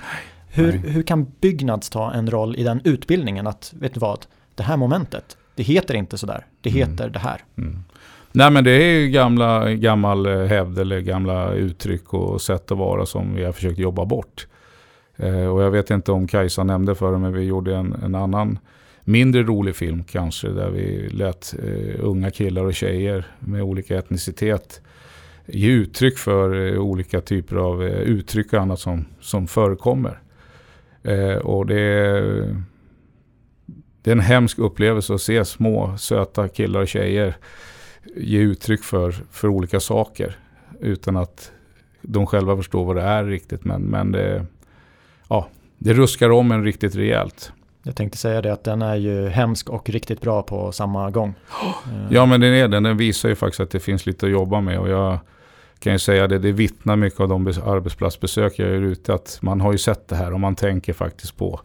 Hur, 0.48 0.72
hur 0.72 1.02
kan 1.02 1.32
Byggnads 1.40 1.90
ta 1.90 2.12
en 2.12 2.30
roll 2.30 2.56
i 2.56 2.62
den 2.62 2.80
utbildningen? 2.84 3.46
Att, 3.46 3.72
vet 3.76 3.94
du 3.94 4.00
vad, 4.00 4.26
det 4.54 4.62
här 4.62 4.76
momentet, 4.76 5.36
det 5.54 5.62
heter 5.62 5.94
inte 5.94 6.18
sådär. 6.18 6.46
Det 6.60 6.70
mm. 6.70 6.78
heter 6.78 7.04
mm. 7.04 7.12
det 7.12 7.18
här. 7.18 7.44
Mm. 7.58 7.84
Nej 8.32 8.50
men 8.50 8.64
det 8.64 8.70
är 8.70 9.00
ju 9.00 9.08
gamla, 9.08 9.72
gammal 9.72 10.26
eh, 10.26 10.44
hävd 10.44 10.78
eller 10.78 11.00
gamla 11.00 11.52
uttryck 11.52 12.14
och 12.14 12.42
sätt 12.42 12.72
att 12.72 12.78
vara 12.78 13.06
som 13.06 13.34
vi 13.34 13.44
har 13.44 13.52
försökt 13.52 13.78
jobba 13.78 14.04
bort. 14.04 14.46
Eh, 15.16 15.46
och 15.46 15.62
jag 15.62 15.70
vet 15.70 15.90
inte 15.90 16.12
om 16.12 16.26
Kajsa 16.26 16.64
nämnde 16.64 16.94
för 16.94 17.12
det 17.12 17.18
men 17.18 17.32
vi 17.32 17.42
gjorde 17.42 17.76
en, 17.76 17.92
en 18.04 18.14
annan 18.14 18.58
mindre 19.04 19.42
rolig 19.42 19.76
film 19.76 20.04
kanske 20.04 20.48
där 20.48 20.70
vi 20.70 21.08
lät 21.08 21.54
eh, 21.62 22.04
unga 22.04 22.30
killar 22.30 22.64
och 22.64 22.74
tjejer 22.74 23.26
med 23.38 23.62
olika 23.62 23.98
etnicitet 23.98 24.80
ge 25.46 25.70
uttryck 25.70 26.18
för 26.18 26.72
eh, 26.72 26.80
olika 26.80 27.20
typer 27.20 27.56
av 27.56 27.82
eh, 27.82 28.00
uttryck 28.00 28.52
och 28.52 28.60
annat 28.60 28.80
som, 28.80 29.04
som 29.20 29.46
förekommer. 29.46 30.20
Eh, 31.02 31.36
och 31.36 31.66
det 31.66 31.82
det 34.02 34.10
är 34.10 34.12
en 34.12 34.20
hemsk 34.20 34.58
upplevelse 34.58 35.14
att 35.14 35.20
se 35.20 35.44
små 35.44 35.96
söta 35.98 36.48
killar 36.48 36.80
och 36.80 36.88
tjejer 36.88 37.36
ge 38.16 38.38
uttryck 38.38 38.82
för, 38.82 39.14
för 39.30 39.48
olika 39.48 39.80
saker 39.80 40.36
utan 40.80 41.16
att 41.16 41.52
de 42.02 42.26
själva 42.26 42.56
förstår 42.56 42.84
vad 42.84 42.96
det 42.96 43.02
är 43.02 43.24
riktigt. 43.24 43.64
Men, 43.64 43.82
men 43.82 44.12
det, 44.12 44.46
ja, 45.28 45.48
det 45.78 45.92
ruskar 45.92 46.30
om 46.30 46.52
en 46.52 46.64
riktigt 46.64 46.94
rejält. 46.94 47.52
Jag 47.82 47.96
tänkte 47.96 48.18
säga 48.18 48.42
det 48.42 48.52
att 48.52 48.64
den 48.64 48.82
är 48.82 48.96
ju 48.96 49.28
hemsk 49.28 49.68
och 49.68 49.90
riktigt 49.90 50.20
bra 50.20 50.42
på 50.42 50.72
samma 50.72 51.10
gång. 51.10 51.34
Ja 52.10 52.26
men 52.26 52.40
den 52.40 52.54
är 52.54 52.68
den. 52.68 52.82
Den 52.82 52.96
visar 52.96 53.28
ju 53.28 53.34
faktiskt 53.34 53.60
att 53.60 53.70
det 53.70 53.80
finns 53.80 54.06
lite 54.06 54.26
att 54.26 54.32
jobba 54.32 54.60
med. 54.60 54.78
Och 54.78 54.88
jag 54.88 55.18
kan 55.78 55.92
ju 55.92 55.98
säga 55.98 56.26
det, 56.26 56.38
det 56.38 56.52
vittnar 56.52 56.96
mycket 56.96 57.20
av 57.20 57.28
de 57.28 57.46
arbetsplatsbesök 57.46 58.58
jag 58.58 58.68
gör 58.68 58.80
ute. 58.80 59.14
Att 59.14 59.38
man 59.42 59.60
har 59.60 59.72
ju 59.72 59.78
sett 59.78 60.08
det 60.08 60.16
här 60.16 60.32
och 60.32 60.40
man 60.40 60.54
tänker 60.54 60.92
faktiskt 60.92 61.36
på 61.36 61.60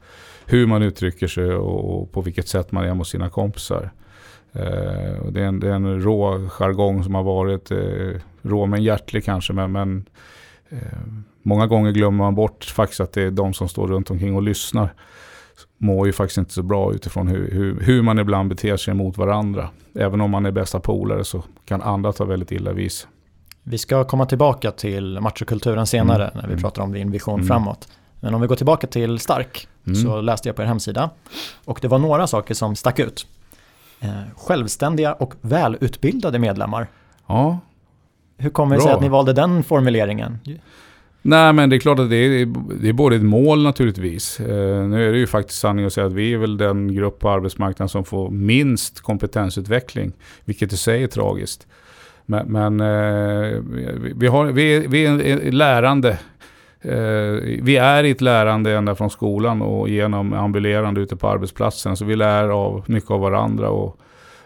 hur 0.46 0.68
man 0.68 0.82
uttrycker 0.82 1.28
sig 1.28 1.54
och 1.54 2.12
på 2.12 2.22
vilket 2.22 2.48
sätt 2.48 2.72
man 2.72 2.86
är 2.86 2.94
mot 2.94 3.08
sina 3.08 3.30
kompisar. 3.30 3.92
Eh, 4.54 5.32
det, 5.32 5.42
är 5.42 5.46
en, 5.46 5.60
det 5.60 5.68
är 5.68 5.74
en 5.74 6.02
rå 6.02 6.50
jargong 6.50 7.04
som 7.04 7.16
har 7.16 7.24
varit 7.24 7.72
eh, 7.72 8.22
rå 8.42 8.66
men 8.66 8.84
hjärtlig 8.84 9.26
kanske. 9.26 9.54
Men, 9.54 9.72
men 9.72 10.06
eh, 10.70 10.78
många 11.42 11.68
gånger 11.68 11.92
glömmer 11.92 12.18
man 12.18 12.36
bort 12.36 12.64
faktiskt 12.66 13.00
att 13.00 13.14
det 13.14 13.22
är 13.22 13.32
de 13.32 13.54
som 13.54 13.70
står 13.70 13.88
runt 13.88 14.12
omkring 14.12 14.36
och 14.36 14.42
lyssnar 14.42 14.94
mår 15.78 16.08
ju 16.08 16.14
faktiskt 16.14 16.38
inte 16.38 16.54
så 16.54 16.64
bra 16.64 16.94
utifrån 16.94 17.28
hur, 17.28 17.52
hur, 17.52 17.80
hur, 17.82 18.02
man 18.02 18.20
ibland 18.20 18.50
beter 18.50 18.78
sig 18.78 18.94
mot 18.94 19.18
varandra. 19.18 19.70
Även 19.96 20.22
om 20.22 20.32
man 20.32 20.46
är 20.46 20.52
bästa 20.52 20.80
polare 20.80 21.24
så 21.24 21.44
kan 21.66 21.82
andra 21.82 22.14
ta 22.14 22.26
väldigt 22.26 22.52
illa 22.52 22.74
vis. 22.74 23.08
Vi 23.64 23.78
ska 23.78 24.04
komma 24.04 24.26
tillbaka 24.26 24.72
till 24.72 25.20
machokulturen 25.20 25.88
senare 25.88 26.24
mm. 26.24 26.34
när 26.34 26.48
vi 26.48 26.54
mm. 26.54 26.62
pratar 26.62 26.82
om 26.82 26.92
din 26.92 27.12
vision 27.12 27.36
mm. 27.36 27.48
framåt. 27.48 27.88
Men 28.20 28.34
om 28.34 28.42
vi 28.42 28.48
går 28.48 28.56
tillbaka 28.56 28.88
till 28.88 29.20
Stark 29.20 29.68
mm. 29.88 29.96
så 29.96 30.22
läste 30.22 30.50
jag 30.50 30.56
på 30.56 30.62
er 30.62 30.66
hemsida 30.66 31.10
och 31.66 31.80
det 31.82 31.88
var 31.88 32.00
några 32.00 32.28
saker 32.28 32.54
som 32.54 32.76
stack 32.76 33.00
ut. 33.00 33.28
Eh, 34.00 34.10
självständiga 34.36 35.14
och 35.14 35.34
välutbildade 35.42 36.40
medlemmar. 36.40 36.88
Ja. 37.28 37.60
Hur 38.38 38.50
kommer 38.50 38.76
det 38.76 38.82
sig 38.82 38.92
att 38.92 39.02
ni 39.02 39.10
valde 39.10 39.34
den 39.34 39.64
formuleringen? 39.64 40.40
Nej 41.22 41.54
men 41.54 41.70
det 41.70 41.76
är 41.76 41.80
klart 41.80 42.00
att 42.00 42.10
det 42.10 42.16
är, 42.16 42.54
det 42.82 42.90
är 42.90 42.94
både 42.94 43.16
ett 43.16 43.24
mål 43.24 43.64
naturligtvis. 43.64 44.40
Eh, 44.40 44.88
nu 44.88 45.08
är 45.08 45.12
det 45.12 45.18
ju 45.18 45.28
faktiskt 45.28 45.60
sanning 45.60 45.86
att 45.86 45.94
säga 45.94 46.08
att 46.08 46.14
vi 46.14 46.34
är 46.34 46.38
väl 46.38 46.58
den 46.58 46.96
grupp 46.96 47.20
på 47.20 47.30
arbetsmarknaden 47.30 47.90
som 47.90 48.04
får 48.04 48.30
minst 48.30 49.02
kompetensutveckling. 49.02 50.12
Vilket 50.46 50.74
i 50.74 50.78
sig 50.78 51.04
är 51.04 51.08
tragiskt. 51.08 51.68
Men, 52.26 52.48
men 52.48 52.80
eh, 52.80 53.62
vi, 54.16 54.28
har, 54.28 54.46
vi, 54.46 54.88
vi 54.88 55.06
är 55.06 55.52
lärande. 55.52 56.20
Eh, 56.82 57.62
vi 57.62 57.78
är 57.78 58.04
i 58.04 58.12
ett 58.12 58.22
lärande 58.22 58.76
ända 58.76 58.96
från 58.96 59.10
skolan 59.10 59.62
och 59.62 59.90
genom 59.90 60.34
ambulerande 60.34 61.02
ute 61.02 61.16
på 61.16 61.28
arbetsplatsen. 61.28 61.98
Så 61.98 62.06
vi 62.06 62.16
lär 62.16 62.50
av 62.50 62.84
mycket 62.88 63.12
av 63.12 63.20
varandra 63.20 63.70
och 63.70 64.00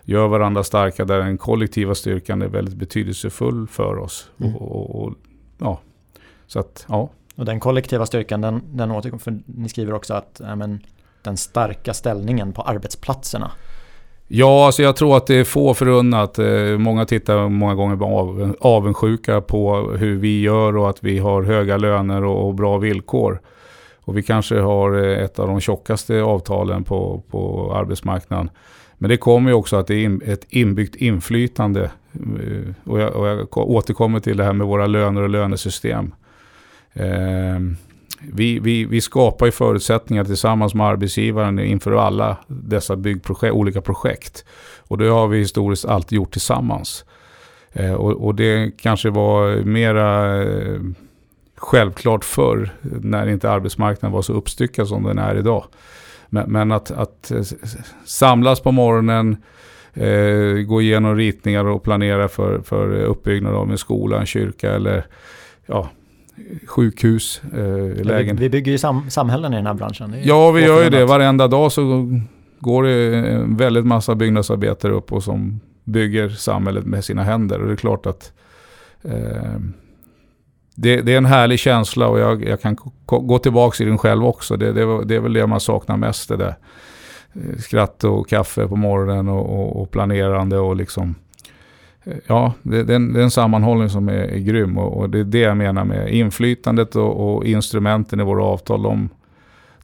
gör 0.03 0.27
varandra 0.27 0.63
starka 0.63 1.05
där 1.05 1.19
den 1.19 1.37
kollektiva 1.37 1.95
styrkan 1.95 2.41
är 2.41 2.47
väldigt 2.47 2.75
betydelsefull 2.75 3.67
för 3.67 3.97
oss. 3.97 4.29
Mm. 4.39 4.55
Och, 4.55 4.71
och, 4.71 5.03
och, 5.03 5.13
ja, 5.57 5.79
så 6.47 6.59
att, 6.59 6.85
ja. 6.89 7.09
Och 7.35 7.45
den 7.45 7.59
kollektiva 7.59 8.05
styrkan, 8.05 8.41
den, 8.41 8.61
den 8.65 8.91
återkommer, 8.91 9.21
för 9.21 9.39
ni 9.45 9.69
skriver 9.69 9.93
också 9.93 10.13
att 10.13 10.41
ja, 10.43 10.55
men, 10.55 10.79
den 11.21 11.37
starka 11.37 11.93
ställningen 11.93 12.53
på 12.53 12.61
arbetsplatserna. 12.61 13.51
Ja, 14.33 14.65
alltså 14.65 14.83
jag 14.83 14.95
tror 14.95 15.17
att 15.17 15.27
det 15.27 15.35
är 15.35 15.43
få 15.43 15.73
förunnat. 15.73 16.39
Eh, 16.39 16.77
många 16.77 17.05
tittar 17.05 17.49
många 17.49 17.75
gånger 17.75 17.95
på 17.95 18.53
avundsjuka 18.59 19.41
på 19.41 19.91
hur 19.97 20.17
vi 20.17 20.41
gör 20.41 20.77
och 20.77 20.89
att 20.89 21.03
vi 21.03 21.17
har 21.17 21.43
höga 21.43 21.77
löner 21.77 22.23
och 22.23 22.55
bra 22.55 22.77
villkor. 22.77 23.41
Och 23.99 24.17
vi 24.17 24.23
kanske 24.23 24.59
har 24.59 25.03
eh, 25.03 25.23
ett 25.23 25.39
av 25.39 25.47
de 25.47 25.59
tjockaste 25.59 26.21
avtalen 26.21 26.83
på, 26.83 27.23
på 27.31 27.73
arbetsmarknaden. 27.75 28.49
Men 28.97 29.09
det 29.09 29.17
kommer 29.17 29.49
ju 29.49 29.55
också 29.55 29.75
att 29.75 29.87
det 29.87 30.05
är 30.05 30.29
ett 30.29 30.45
inbyggt 30.49 30.95
inflytande. 30.95 31.91
Eh, 32.13 32.91
och 32.91 32.99
jag, 32.99 33.15
och 33.15 33.27
jag 33.27 33.57
återkommer 33.57 34.19
till 34.19 34.37
det 34.37 34.43
här 34.43 34.53
med 34.53 34.67
våra 34.67 34.87
löner 34.87 35.21
och 35.21 35.29
lönesystem. 35.29 36.13
Vi, 38.33 38.59
vi, 38.59 38.85
vi 38.85 39.01
skapar 39.01 39.45
ju 39.45 39.51
förutsättningar 39.51 40.23
tillsammans 40.23 40.73
med 40.73 40.87
arbetsgivaren 40.87 41.59
inför 41.59 41.91
alla 41.91 42.37
dessa 42.47 42.95
byggprojekt, 42.95 43.53
olika 43.53 43.81
projekt. 43.81 44.45
Och 44.77 44.97
det 44.97 45.07
har 45.07 45.27
vi 45.27 45.37
historiskt 45.37 45.85
alltid 45.85 46.15
gjort 46.15 46.31
tillsammans. 46.31 47.05
Eh, 47.73 47.93
och, 47.93 48.11
och, 48.11 48.35
det 48.35 48.71
kanske 48.77 49.09
var 49.09 49.63
mera 49.63 50.41
eh, 50.43 50.79
självklart 51.57 52.25
förr 52.25 52.69
när 52.81 53.27
inte 53.27 53.51
arbetsmarknaden 53.51 54.13
var 54.13 54.21
så 54.21 54.33
uppstyckad 54.33 54.87
som 54.87 55.03
den 55.03 55.19
är 55.19 55.35
idag. 55.35 55.65
Men, 56.29 56.51
men 56.51 56.71
att, 56.71 56.91
att 56.91 57.31
eh, 57.31 57.41
samlas 58.05 58.59
på 58.59 58.71
morgonen, 58.71 59.37
eh, 59.93 60.63
gå 60.65 60.81
igenom 60.81 61.15
ritningar 61.15 61.65
och 61.65 61.83
planera 61.83 62.27
för, 62.27 62.61
för 62.61 63.03
uppbyggnad 63.03 63.55
av 63.55 63.71
en 63.71 63.77
skola, 63.77 64.19
en 64.19 64.25
kyrka 64.25 64.71
eller 64.71 65.05
ja, 65.65 65.89
sjukhus, 66.67 67.41
eh, 67.53 68.05
lägen. 68.05 68.35
Vi, 68.35 68.43
vi 68.43 68.49
bygger 68.49 68.71
ju 68.71 68.77
sam 68.77 69.09
samhällen 69.09 69.53
i 69.53 69.55
den 69.55 69.65
här 69.65 69.73
branschen. 69.73 70.15
Ja, 70.23 70.51
vi 70.51 70.65
gör 70.65 70.83
ju 70.83 70.89
det. 70.89 71.05
Varenda 71.05 71.47
dag 71.47 71.71
så 71.71 72.09
går 72.59 72.83
det 72.83 73.15
en 73.15 73.57
väldigt 73.57 73.85
massa 73.85 74.15
byggnadsarbetare 74.15 74.93
upp 74.93 75.11
och 75.11 75.23
som 75.23 75.59
bygger 75.83 76.29
samhället 76.29 76.85
med 76.85 77.05
sina 77.05 77.23
händer. 77.23 77.59
Och 77.59 77.67
det 77.67 77.73
är 77.73 77.77
klart 77.77 78.05
att 78.05 78.33
eh, 79.03 79.59
det, 80.75 81.01
det, 81.01 81.13
är 81.13 81.17
en 81.17 81.25
härlig 81.25 81.59
känsla 81.59 82.07
och 82.07 82.19
jag, 82.19 82.45
jag 82.45 82.61
kan 82.61 82.77
gå 83.05 83.39
tillbaka 83.39 83.83
i 83.83 83.87
den 83.87 83.97
själv 83.97 84.25
också. 84.25 84.57
Det, 84.57 84.71
det, 84.71 85.05
det, 85.05 85.15
är 85.15 85.19
väl 85.19 85.33
det 85.33 85.47
man 85.47 85.59
saknar 85.59 85.97
mest. 85.97 86.29
Det 86.29 86.37
där. 86.37 86.55
Eh, 87.33 87.57
skratt 87.59 88.03
och 88.03 88.29
kaffe 88.29 88.67
på 88.67 88.75
morgonen 88.75 89.29
och, 89.29 89.59
och, 89.59 89.81
och 89.81 89.91
planerande 89.91 90.57
och 90.57 90.75
liksom 90.75 91.15
Ja, 92.27 92.53
det, 92.63 92.83
det, 92.83 92.93
är 92.93 92.95
en, 92.95 93.13
det 93.13 93.19
är 93.19 93.23
en 93.23 93.31
sammanhållning 93.31 93.89
som 93.89 94.09
är, 94.09 94.13
är 94.13 94.39
grym 94.39 94.77
och, 94.77 94.97
och, 94.97 95.09
det 95.09 95.19
är 95.19 95.23
det 95.23 95.39
jag 95.39 95.57
menar 95.57 95.85
med 95.85 96.13
inflytandet 96.13 96.95
och, 96.95 97.35
och 97.35 97.45
instrumenten 97.45 98.19
i 98.19 98.23
våra 98.23 98.43
avtal. 98.43 98.83
De, 98.83 99.09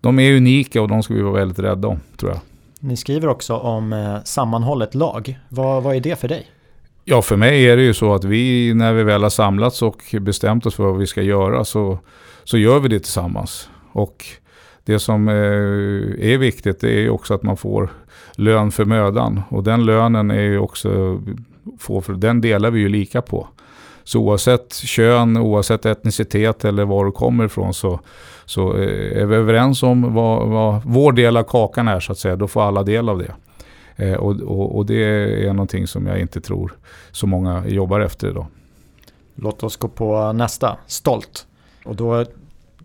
de, 0.02 0.20
är 0.20 0.38
unika 0.38 0.82
och 0.82 0.88
de 0.88 1.04
ska 1.04 1.14
vi 1.14 1.22
vara 1.22 1.34
väldigt 1.34 1.60
rädda 1.60 1.88
om, 1.88 2.00
tror 2.18 2.32
jag. 2.32 2.40
Ni 2.80 2.98
skriver 2.98 3.28
också 3.28 3.56
om 3.56 3.94
eh, 3.94 4.16
sammanhållet 4.24 4.96
lag. 4.96 5.40
Vad, 5.50 5.84
vad 5.84 5.96
är 5.96 6.00
det 6.00 6.20
för 6.20 6.28
dig? 6.28 6.48
Ja, 7.04 7.22
för 7.22 7.36
mig 7.36 7.70
är 7.70 7.78
det 7.78 7.84
ju 7.84 7.94
så 7.94 8.14
att 8.14 8.24
vi, 8.24 8.74
när 8.74 8.94
vi 8.94 9.04
väl 9.04 9.24
har 9.24 9.30
samlats 9.30 9.82
och 9.82 10.16
bestämt 10.22 10.66
oss 10.66 10.76
för 10.76 10.84
vad 10.84 10.98
vi 10.98 11.08
ska 11.08 11.22
göra, 11.22 11.66
så, 11.66 12.00
så 12.44 12.58
gör 12.58 12.80
vi 12.80 12.90
det 12.90 13.00
tillsammans. 13.00 13.70
Och 13.92 14.26
det 14.86 15.00
som 15.00 15.28
eh, 15.28 15.34
är 16.32 16.38
viktigt 16.38 16.84
är 16.84 17.00
ju 17.00 17.10
också 17.10 17.34
att 17.34 17.44
man 17.44 17.58
får 17.58 17.90
lön 18.36 18.72
för 18.72 18.86
mödan. 18.86 19.42
Och 19.50 19.64
den 19.64 19.86
lönen 19.86 20.32
är 20.32 20.42
ju 20.42 20.60
också 20.60 21.22
få, 21.80 22.02
för 22.02 22.14
den 22.14 22.42
delar 22.42 22.72
vi 22.72 22.80
ju 22.80 22.90
lika 22.90 23.22
på. 23.22 23.48
Så 24.04 24.20
oavsett 24.20 24.74
kön, 24.74 25.38
oavsett 25.38 25.86
etnicitet 25.86 26.66
eller 26.66 26.86
var 26.86 27.06
du 27.06 27.12
kommer 27.12 27.46
ifrån 27.46 27.74
så, 27.74 28.00
så 28.46 28.78
eh, 28.78 29.22
är 29.22 29.26
vi 29.26 29.36
överens 29.36 29.84
om 29.84 30.14
vad, 30.14 30.48
vad 30.48 30.82
vår 30.86 31.12
del 31.12 31.38
av 31.38 31.44
kakan 31.44 31.88
är 31.88 32.00
så 32.00 32.12
att 32.12 32.18
säga. 32.18 32.36
Då 32.36 32.48
får 32.48 32.62
alla 32.62 32.84
del 32.84 33.10
av 33.10 33.18
det. 33.18 33.36
Eh, 33.96 34.14
och, 34.14 34.42
och, 34.42 34.78
och, 34.78 34.86
det 34.86 35.04
är 35.48 35.54
någonting 35.54 35.88
som 35.88 36.08
jag 36.08 36.20
inte 36.20 36.42
tror 36.42 36.74
så 37.12 37.28
många 37.28 37.68
jobbar 37.68 38.00
efter 38.00 38.30
idag. 38.30 38.46
Låt 39.36 39.64
oss 39.64 39.78
gå 39.78 39.88
på 39.88 40.34
nästa, 40.34 40.78
stolt. 40.88 41.48
Och 41.86 41.96
då 41.96 42.26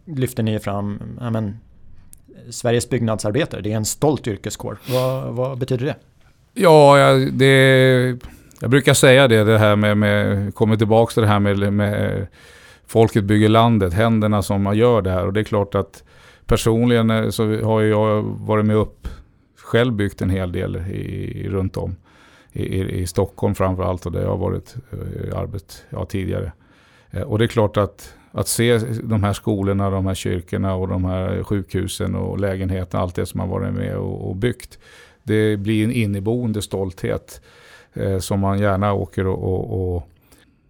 lyfter 0.04 0.42
ni 0.42 0.58
fram 0.58 1.02
men, 1.32 1.58
Sveriges 2.50 2.88
byggnadsarbetare, 2.88 3.60
det 3.60 3.72
är 3.72 3.76
en 3.76 3.84
stolt 3.84 4.26
yrkeskår. 4.26 4.78
Vad, 4.88 5.34
vad 5.34 5.58
betyder 5.58 5.86
det? 5.86 5.96
Ja, 6.54 6.96
det 7.32 8.18
jag 8.62 8.70
brukar 8.70 8.94
säga 8.94 9.28
det, 9.28 9.44
det 9.44 9.58
här 9.58 9.76
med, 9.76 9.96
med 9.96 10.54
kommer 10.54 10.76
tillbaka 10.76 11.12
till 11.12 11.22
det 11.22 11.28
här 11.28 11.40
med, 11.40 11.72
med 11.72 12.26
folket 12.86 13.24
bygger 13.24 13.48
landet, 13.48 13.94
händerna 13.94 14.42
som 14.42 14.62
man 14.62 14.76
gör 14.76 15.02
det 15.02 15.10
här. 15.10 15.26
Och 15.26 15.32
det 15.32 15.40
är 15.40 15.44
klart 15.44 15.74
att 15.74 16.04
personligen 16.46 17.10
eh, 17.10 17.28
så 17.28 17.62
har 17.62 17.80
jag 17.80 18.22
varit 18.22 18.64
med 18.64 18.76
upp, 18.76 19.08
själv 19.56 19.92
byggt 19.92 20.22
en 20.22 20.30
hel 20.30 20.52
del 20.52 20.76
i, 20.76 21.48
runt 21.48 21.76
om. 21.76 21.96
I, 22.52 22.82
i, 22.82 23.06
Stockholm 23.06 23.54
framförallt 23.54 24.06
och 24.06 24.12
där 24.12 24.20
jag 24.20 24.28
har 24.28 24.36
varit 24.36 24.74
eh, 24.90 25.28
i 25.28 25.32
arbet 25.32 25.84
ja, 25.90 26.04
tidigare. 26.04 26.52
Eh, 27.10 27.22
och 27.22 27.38
det 27.38 27.44
är 27.44 27.48
klart 27.48 27.76
att, 27.76 28.14
att 28.32 28.48
se 28.48 28.78
de 29.02 29.22
här 29.22 29.32
skolorna, 29.32 29.90
de 29.90 30.06
här 30.06 30.14
kyrkorna 30.14 30.74
och 30.74 30.88
de 30.88 31.04
här 31.04 31.42
sjukhusen 31.42 32.14
och 32.14 32.40
lägenheterna, 32.40 33.02
allt 33.02 33.14
det 33.14 33.26
som 33.26 33.38
man 33.38 33.48
varit 33.48 33.74
med 33.74 33.96
och, 33.96 34.28
och 34.28 34.36
byggt. 34.36 34.78
Det 35.22 35.56
blir 35.56 35.84
en 35.84 35.92
inneboende 35.92 36.62
stolthet 36.62 37.40
eh, 37.94 38.18
som 38.18 38.40
man 38.40 38.58
gärna 38.58 38.92
åker 38.92 39.26
och, 39.26 39.44
och, 39.44 39.94
och 39.94 40.08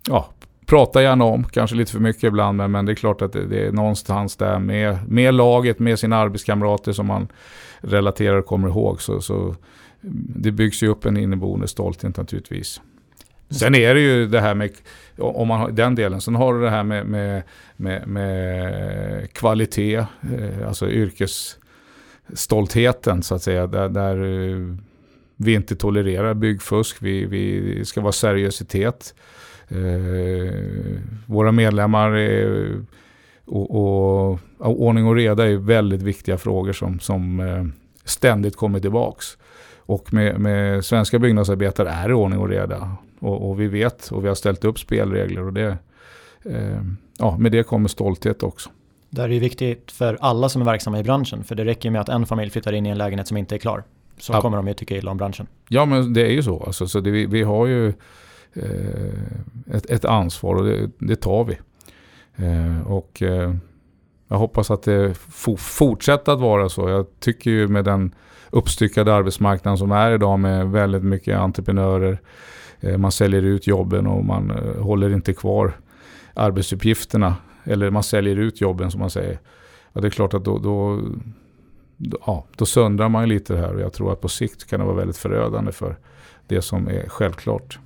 ja, 0.09 0.29
pratar 0.67 1.01
gärna 1.01 1.25
om, 1.25 1.45
kanske 1.45 1.77
lite 1.77 1.93
för 1.93 2.01
mycket 2.01 2.25
ibland, 2.25 2.57
men, 2.57 2.71
men 2.71 2.87
det 2.87 2.93
är 2.93 2.97
klart 2.97 3.23
att 3.23 3.33
det, 3.33 3.47
det, 3.47 3.67
är 3.67 3.73
någonstans 3.73 4.37
där 4.37 4.59
med, 4.59 4.99
med 5.09 5.35
laget, 5.35 5.79
med 5.79 5.99
sina 5.99 6.17
arbetskamrater 6.17 6.93
som 6.93 7.07
man 7.07 7.29
relaterar 7.81 8.37
och 8.37 8.47
kommer 8.47 8.69
ihåg. 8.69 9.03
Så, 9.03 9.21
så 9.21 9.55
det 10.37 10.51
byggs 10.51 10.83
ju 10.83 10.89
upp 10.89 11.05
en 11.05 11.17
inneboende 11.17 11.69
stolthet 11.69 12.17
naturligtvis. 12.17 12.81
Sen 13.51 13.75
är 13.75 13.95
det 13.95 14.01
ju 14.01 14.27
det 14.27 14.41
här 14.41 14.55
med, 14.55 14.71
om 15.19 15.49
man 15.49 15.61
har 15.61 15.71
den 15.71 15.95
delen, 15.95 16.21
sen 16.21 16.35
har 16.35 16.55
du 16.55 16.61
det 16.61 16.71
här 16.71 16.83
med, 16.83 17.07
med, 17.07 17.43
med, 17.77 18.07
med 18.07 19.33
kvalitet, 19.33 19.97
eh, 19.97 20.69
alltså 20.69 20.91
yrkesstoltheten 20.91 23.23
så 23.23 23.35
att 23.35 23.43
säga. 23.43 23.67
Där, 23.67 23.89
där 23.89 24.23
eh, 24.23 24.59
vi 25.45 25.55
inte 25.55 25.77
tolererar 25.77 26.35
byggfusk, 26.35 26.97
vi, 27.01 27.27
vi 27.27 27.85
ska 27.85 28.01
vara 28.01 28.13
seriositet. 28.13 29.15
Eh, 29.69 30.55
våra 31.27 31.53
medlemmar 31.53 32.11
är, 32.11 32.71
och, 33.45 33.71
och, 33.71 34.39
och, 34.59 34.83
ordning 34.83 35.07
och 35.07 35.15
reda 35.15 35.49
är 35.49 35.57
väldigt 35.57 36.03
viktiga 36.03 36.39
frågor 36.39 36.73
som, 36.73 37.01
som 37.01 37.41
eh, 37.41 37.65
ständigt 38.05 38.57
kommer 38.57 38.81
tillbaks. 38.81 39.39
Och 39.77 40.15
med, 40.15 40.41
med 40.41 40.85
svenska 40.85 41.19
byggnadsarbetare 41.19 41.89
är 41.89 42.09
det 42.09 42.15
ordning 42.15 42.39
och 42.39 42.49
reda. 42.49 42.97
Och, 43.19 43.51
och, 43.51 43.61
vi 43.61 43.67
vet 43.67 44.09
och 44.09 44.25
vi 44.25 44.29
har 44.29 44.35
ställt 44.35 44.65
upp 44.65 44.79
spelregler 44.79 45.43
och 45.43 45.53
det, 45.53 45.77
eh, 46.45 46.83
ja, 47.19 47.37
med 47.39 47.53
det 47.53 47.63
kommer 47.63 47.89
stolthet 47.89 48.43
också. 48.43 48.71
Det 49.11 49.21
här 49.21 49.29
är 49.29 49.33
ju 49.33 49.41
viktigt 49.41 49.93
för 49.93 50.19
alla 50.21 50.49
som 50.49 50.63
är 50.63 50.67
verksamma 50.67 50.99
i 50.99 51.03
branschen, 51.03 51.45
för 51.45 51.55
det 51.55 51.65
räcker 51.65 51.91
med 51.91 52.01
att 52.01 52.09
en 52.09 52.27
familj 52.27 52.51
flyttar 52.51 52.73
in 52.73 52.87
i 52.87 52.89
en 52.89 52.99
lägenhet 52.99 53.29
som 53.29 53.37
inte 53.37 53.55
är 53.55 53.59
klar. 53.59 53.85
Så 54.23 54.33
kommer 54.33 54.57
de 54.57 54.69
ju 54.69 54.75
tycka 54.75 54.97
illa 54.97 55.11
om 55.11 55.17
branschen. 55.17 55.47
Ja, 55.69 55.85
men 55.85 56.13
det 56.13 56.27
är 56.27 56.31
ju 56.31 56.43
så. 56.43 56.63
Alltså, 56.67 56.87
så 56.87 57.01
det, 57.01 57.11
vi, 57.11 57.27
vi, 57.27 57.43
har 57.43 57.67
ju 57.67 57.89
eh, 58.53 59.75
ett, 59.75 59.91
ett, 59.91 60.05
ansvar 60.05 60.55
och 60.55 60.65
det, 60.65 60.91
det 60.99 61.17
tar 61.17 61.45
vi. 61.45 61.59
Eh, 62.37 62.87
och 62.87 63.23
eh, 63.23 63.55
jag 64.29 64.37
hoppas 64.37 64.71
att 64.71 64.83
det 64.83 65.15
fortsätter 65.59 66.33
att 66.33 66.41
vara 66.41 66.69
så. 66.69 66.89
Jag 66.89 67.07
tycker 67.21 67.51
ju 67.51 67.69
med 67.69 67.85
den 67.85 68.15
uppstyckade 68.51 69.15
arbetsmarknaden 69.15 69.79
som 69.79 69.93
är 69.93 70.11
idag 70.11 70.39
med 70.39 70.71
väldigt 70.71 71.05
mycket 71.05 71.39
entreprenörer. 71.39 72.19
Eh, 72.81 72.99
man 72.99 73.13
säljer 73.13 73.43
ut 73.43 73.67
jobben 73.67 74.07
och 74.07 74.25
man 74.25 74.51
eh, 74.51 74.83
håller 74.83 75.13
inte 75.13 75.35
kvar 75.35 75.73
arbetsuppgifterna. 76.35 77.37
Eller 77.65 77.91
man 77.91 78.03
säljer 78.03 78.37
ut 78.37 78.61
jobben 78.61 78.91
som 78.91 79.01
man 79.01 79.11
säger. 79.11 79.39
Ja, 79.93 80.01
det 80.01 80.09
är 80.09 80.11
klart 80.11 80.35
att 80.35 80.45
då, 80.45 80.59
då, 80.59 81.01
ja, 82.27 82.45
då 82.57 82.67
söndrar 82.67 83.09
man 83.09 83.29
lite 83.29 83.53
det 83.53 83.61
här 83.61 83.75
och 83.75 83.81
jag 83.81 83.93
tror 83.93 84.13
att 84.13 84.21
på 84.21 84.29
sikt 84.29 84.71
kan 84.71 84.81
det 84.81 84.87
vara 84.87 84.97
väldigt 84.97 85.17
förödande 85.17 85.73
för 85.73 85.97
det 86.47 86.63
som 86.63 86.89
är 86.89 87.09
självklart. 87.09 87.79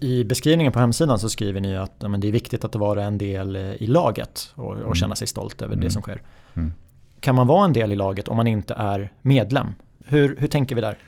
I 0.00 0.24
beskrivningen 0.24 0.72
på 0.72 0.78
hemsidan 0.78 1.18
så 1.18 1.28
skriver 1.28 1.60
ni 1.60 1.76
att 1.76 1.92
ja, 1.98 2.08
men 2.08 2.20
det 2.20 2.28
är 2.28 2.32
viktigt 2.32 2.64
att 2.64 2.74
vara 2.74 3.04
en 3.04 3.18
del 3.18 3.56
eh, 3.56 3.82
i 3.82 3.86
laget 3.86 4.52
och, 4.54 4.70
och 4.70 4.76
mm. 4.76 4.94
känna 4.94 5.14
sig 5.14 5.26
stolt 5.26 5.62
över 5.62 5.74
mm. 5.74 5.84
det 5.84 5.90
som 5.90 6.02
sker. 6.02 6.22
Mm. 6.54 6.72
Kan 7.20 7.34
man 7.34 7.46
vara 7.46 7.64
en 7.64 7.72
del 7.72 7.92
i 7.92 7.96
laget 7.96 8.28
om 8.28 8.36
man 8.36 8.46
inte 8.46 8.74
är 8.74 9.12
medlem? 9.22 9.66
Hur, 10.04 10.36
hur 10.38 10.48
tänker 10.48 10.74
vi 10.74 10.80
där? 10.80 10.98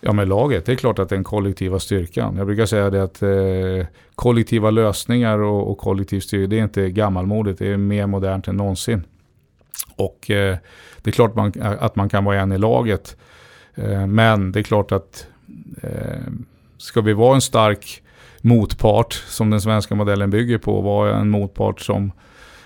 Ja 0.00 0.12
med 0.12 0.28
laget, 0.28 0.66
det 0.66 0.72
är 0.72 0.76
klart 0.76 0.98
att 0.98 1.08
den 1.08 1.24
kollektiva 1.24 1.78
styrkan. 1.78 2.36
Jag 2.36 2.46
brukar 2.46 2.66
säga 2.66 2.90
det 2.90 3.02
att 3.02 3.22
eh, 3.22 3.86
kollektiva 4.14 4.70
lösningar 4.70 5.38
och, 5.38 5.70
och 5.70 5.78
kollektiv 5.78 6.20
styrka, 6.20 6.46
det 6.46 6.58
är 6.58 6.62
inte 6.62 6.90
gammalmodigt, 6.90 7.58
det 7.58 7.72
är 7.72 7.76
mer 7.76 8.06
modernt 8.06 8.48
än 8.48 8.56
någonsin. 8.56 9.04
Och 9.96 10.30
eh, 10.30 10.56
det 11.02 11.10
är 11.10 11.12
klart 11.12 11.34
man, 11.34 11.52
att 11.60 11.96
man 11.96 12.08
kan 12.08 12.24
vara 12.24 12.40
en 12.40 12.52
i 12.52 12.58
laget. 12.58 13.16
Eh, 13.74 14.06
men 14.06 14.52
det 14.52 14.60
är 14.60 14.62
klart 14.62 14.92
att 14.92 15.26
eh, 15.82 16.32
ska 16.78 17.00
vi 17.00 17.12
vara 17.12 17.34
en 17.34 17.40
stark 17.40 18.02
motpart 18.40 19.12
som 19.12 19.50
den 19.50 19.60
svenska 19.60 19.94
modellen 19.94 20.30
bygger 20.30 20.58
på, 20.58 20.80
vara 20.80 21.16
en 21.16 21.30
motpart 21.30 21.80
som 21.80 22.12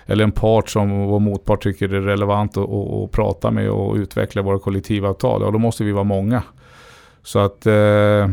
eller 0.05 0.23
en 0.23 0.31
part 0.31 0.69
som 0.69 1.07
vår 1.07 1.19
motpart 1.19 1.63
tycker 1.63 1.93
är 1.93 2.01
relevant 2.01 2.57
att, 2.57 2.69
att 2.69 3.11
prata 3.11 3.51
med 3.51 3.69
och 3.69 3.95
utveckla 3.95 4.41
våra 4.41 4.59
kollektivavtal, 4.59 5.41
ja 5.41 5.51
då 5.51 5.57
måste 5.59 5.83
vi 5.83 5.91
vara 5.91 6.03
många. 6.03 6.43
Så 7.23 7.39
att, 7.39 7.65
eh, 7.65 8.29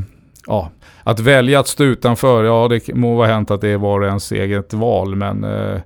ja, 0.46 0.70
att 1.02 1.20
välja 1.20 1.60
att 1.60 1.66
stå 1.66 1.84
utanför, 1.84 2.44
ja 2.44 2.68
det 2.68 2.94
må 2.94 3.16
vara 3.16 3.26
hänt 3.26 3.50
att 3.50 3.60
det 3.60 3.68
är 3.68 3.78
var 3.78 4.00
och 4.00 4.06
ens 4.06 4.32
eget 4.32 4.74
val, 4.74 5.16
men 5.16 5.44
eh, 5.44 5.80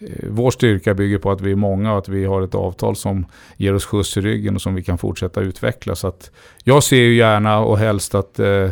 Eh, 0.00 0.28
vår 0.28 0.50
styrka 0.50 0.94
bygger 0.94 1.18
på 1.18 1.30
att 1.30 1.40
vi 1.40 1.50
är 1.50 1.56
många 1.56 1.92
och 1.92 1.98
att 1.98 2.08
vi 2.08 2.24
har 2.24 2.42
ett 2.42 2.54
avtal 2.54 2.96
som 2.96 3.26
ger 3.56 3.74
oss 3.74 3.86
skjuts 3.86 4.16
i 4.16 4.20
ryggen 4.20 4.54
och 4.54 4.62
som 4.62 4.74
vi 4.74 4.82
kan 4.82 4.98
fortsätta 4.98 5.40
utveckla. 5.40 5.94
Så 5.94 6.08
att 6.08 6.30
jag 6.64 6.82
ser 6.82 6.96
ju 6.96 7.14
gärna 7.14 7.58
och 7.58 7.78
helst 7.78 8.14
att 8.14 8.38
eh, 8.38 8.70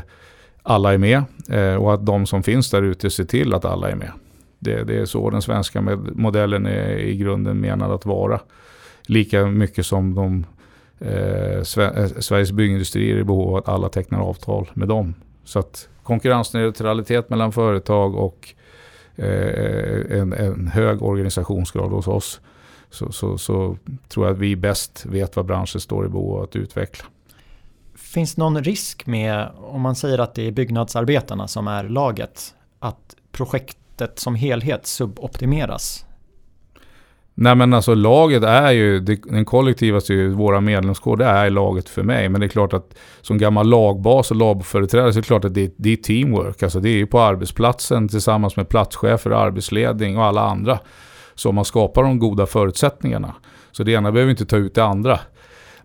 alla 0.63 0.95
är 0.95 0.99
med 0.99 1.23
eh, 1.49 1.75
och 1.75 1.95
att 1.95 2.07
de 2.07 2.27
som 2.27 2.43
finns 2.43 2.71
där 2.71 2.83
ute 2.83 3.11
ser 3.11 3.25
till 3.25 3.55
att 3.55 3.65
alla 3.65 3.91
är 3.91 3.97
med. 3.97 4.11
Det, 4.59 4.85
det, 4.85 4.99
är 4.99 5.05
så 5.05 5.31
den 5.31 5.43
svenska 5.43 5.81
modellen 6.13 6.67
är 6.67 6.99
i 6.99 7.17
grunden 7.17 7.61
menad 7.61 7.93
att 7.93 8.07
vara. 8.07 8.41
Lika 9.07 9.47
mycket 9.47 9.87
som 9.87 10.15
de 10.15 10.47
eh, 11.01 11.57
eh, 11.57 11.63
Sveriges 11.63 12.53
byggindustrier 12.53 13.17
är 13.17 13.21
i 13.21 13.25
behov 13.25 13.49
av 13.49 13.57
att 13.57 13.69
alla 13.69 13.89
tecknar 13.89 14.21
avtal 14.21 14.71
med 14.75 14.89
dem. 14.89 15.15
Så 15.45 15.59
att 15.59 15.89
konkurrensneutralitet 16.03 17.31
mellan 17.31 17.53
företag 17.53 18.15
och 18.15 18.49
eh, 18.49 18.66
Eh, 19.17 20.19
en, 20.19 20.33
en, 20.33 20.69
hög 20.69 21.03
organisationsgrad 21.03 21.91
hos 21.91 22.09
oss 22.09 22.41
så, 22.91 23.13
så, 23.13 23.39
så, 23.39 23.77
tror 24.09 24.27
jag 24.27 24.35
att 24.35 24.39
vi 24.39 24.57
bäst 24.57 25.07
vet 25.07 25.37
vad 25.37 25.47
branschen 25.47 25.81
står 25.81 26.07
i 26.07 26.09
behov 26.09 26.37
av 26.37 26.43
att 26.43 26.57
utveckla. 26.57 27.05
Finns 27.95 28.35
det 28.35 28.41
någon 28.41 28.65
risk 28.65 29.07
med, 29.07 29.51
om 29.57 29.81
man 29.81 29.97
säger 29.97 30.19
att 30.19 30.35
det 30.35 30.47
är 30.47 30.53
byggnadsarbetarna 30.53 31.49
som 31.49 31.69
är 31.69 31.85
laget, 31.85 32.55
att 32.79 33.17
projektet 33.33 34.19
som 34.19 34.35
helhet 34.35 34.87
suboptimeras? 34.87 36.07
Nej 37.39 37.55
men 37.55 37.75
alltså 37.75 37.95
laget 37.95 38.43
är 38.43 38.71
ju, 38.71 39.01
den 39.01 39.45
kollektiva 39.45 40.01
ju 40.09 40.29
våra 40.29 40.61
medlemskår, 40.61 41.17
det 41.17 41.25
är 41.25 41.51
laget 41.51 41.89
för 41.89 42.03
mig. 42.03 42.29
Men 42.29 42.41
det 42.41 42.47
är 42.47 42.49
klart 42.49 42.73
att 42.73 42.95
som 43.21 43.39
gammal 43.39 43.69
lagbas 43.69 44.31
och 44.31 44.37
lagföreträdare 44.37 45.13
så 45.13 45.19
är 45.19 45.23
det 45.23 45.27
klart 45.27 45.45
att 45.45 45.55
det, 45.55 45.75
det 45.77 45.93
är 45.93 45.97
teamwork. 45.97 46.63
Alltså 46.63 46.81
det 46.81 46.89
är 46.89 46.97
ju 46.97 47.07
på 47.07 47.21
arbetsplatsen 47.21 48.09
tillsammans 48.09 48.57
med 48.57 48.69
platschefer, 48.69 49.31
arbetsledning 49.31 50.19
och 50.19 50.25
alla 50.25 50.41
andra 50.41 50.79
som 51.35 51.55
man 51.55 51.65
skapar 51.65 52.03
de 52.03 52.19
goda 52.19 52.47
förutsättningarna. 52.47 53.35
Så 53.73 53.83
det 53.83 53.93
ena 53.93 54.13
behöver 54.13 54.31
inte 54.31 54.47
ta 54.47 54.57
ut 54.57 54.75
det 54.75 54.85
andra. 54.85 55.21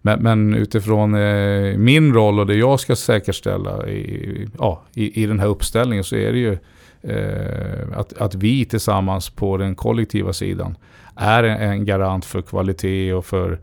Men, 0.01 0.19
men 0.19 0.53
utifrån 0.53 1.15
eh, 1.15 1.77
min 1.77 2.13
roll 2.13 2.39
och 2.39 2.47
det 2.47 2.55
jag 2.55 2.79
ska 2.79 2.95
säkerställa 2.95 3.87
i, 3.87 4.47
ja, 4.59 4.81
i, 4.93 5.23
i 5.23 5.25
den 5.25 5.39
här 5.39 5.47
uppställningen 5.47 6.03
så 6.03 6.15
är 6.15 6.31
det 6.31 6.39
ju 6.39 6.57
eh, 7.01 7.99
att, 7.99 8.13
att 8.13 8.35
vi 8.35 8.65
tillsammans 8.65 9.29
på 9.29 9.57
den 9.57 9.75
kollektiva 9.75 10.33
sidan 10.33 10.75
är 11.15 11.43
en 11.43 11.85
garant 11.85 12.25
för 12.25 12.41
kvalitet 12.41 13.13
och 13.13 13.25
för 13.25 13.59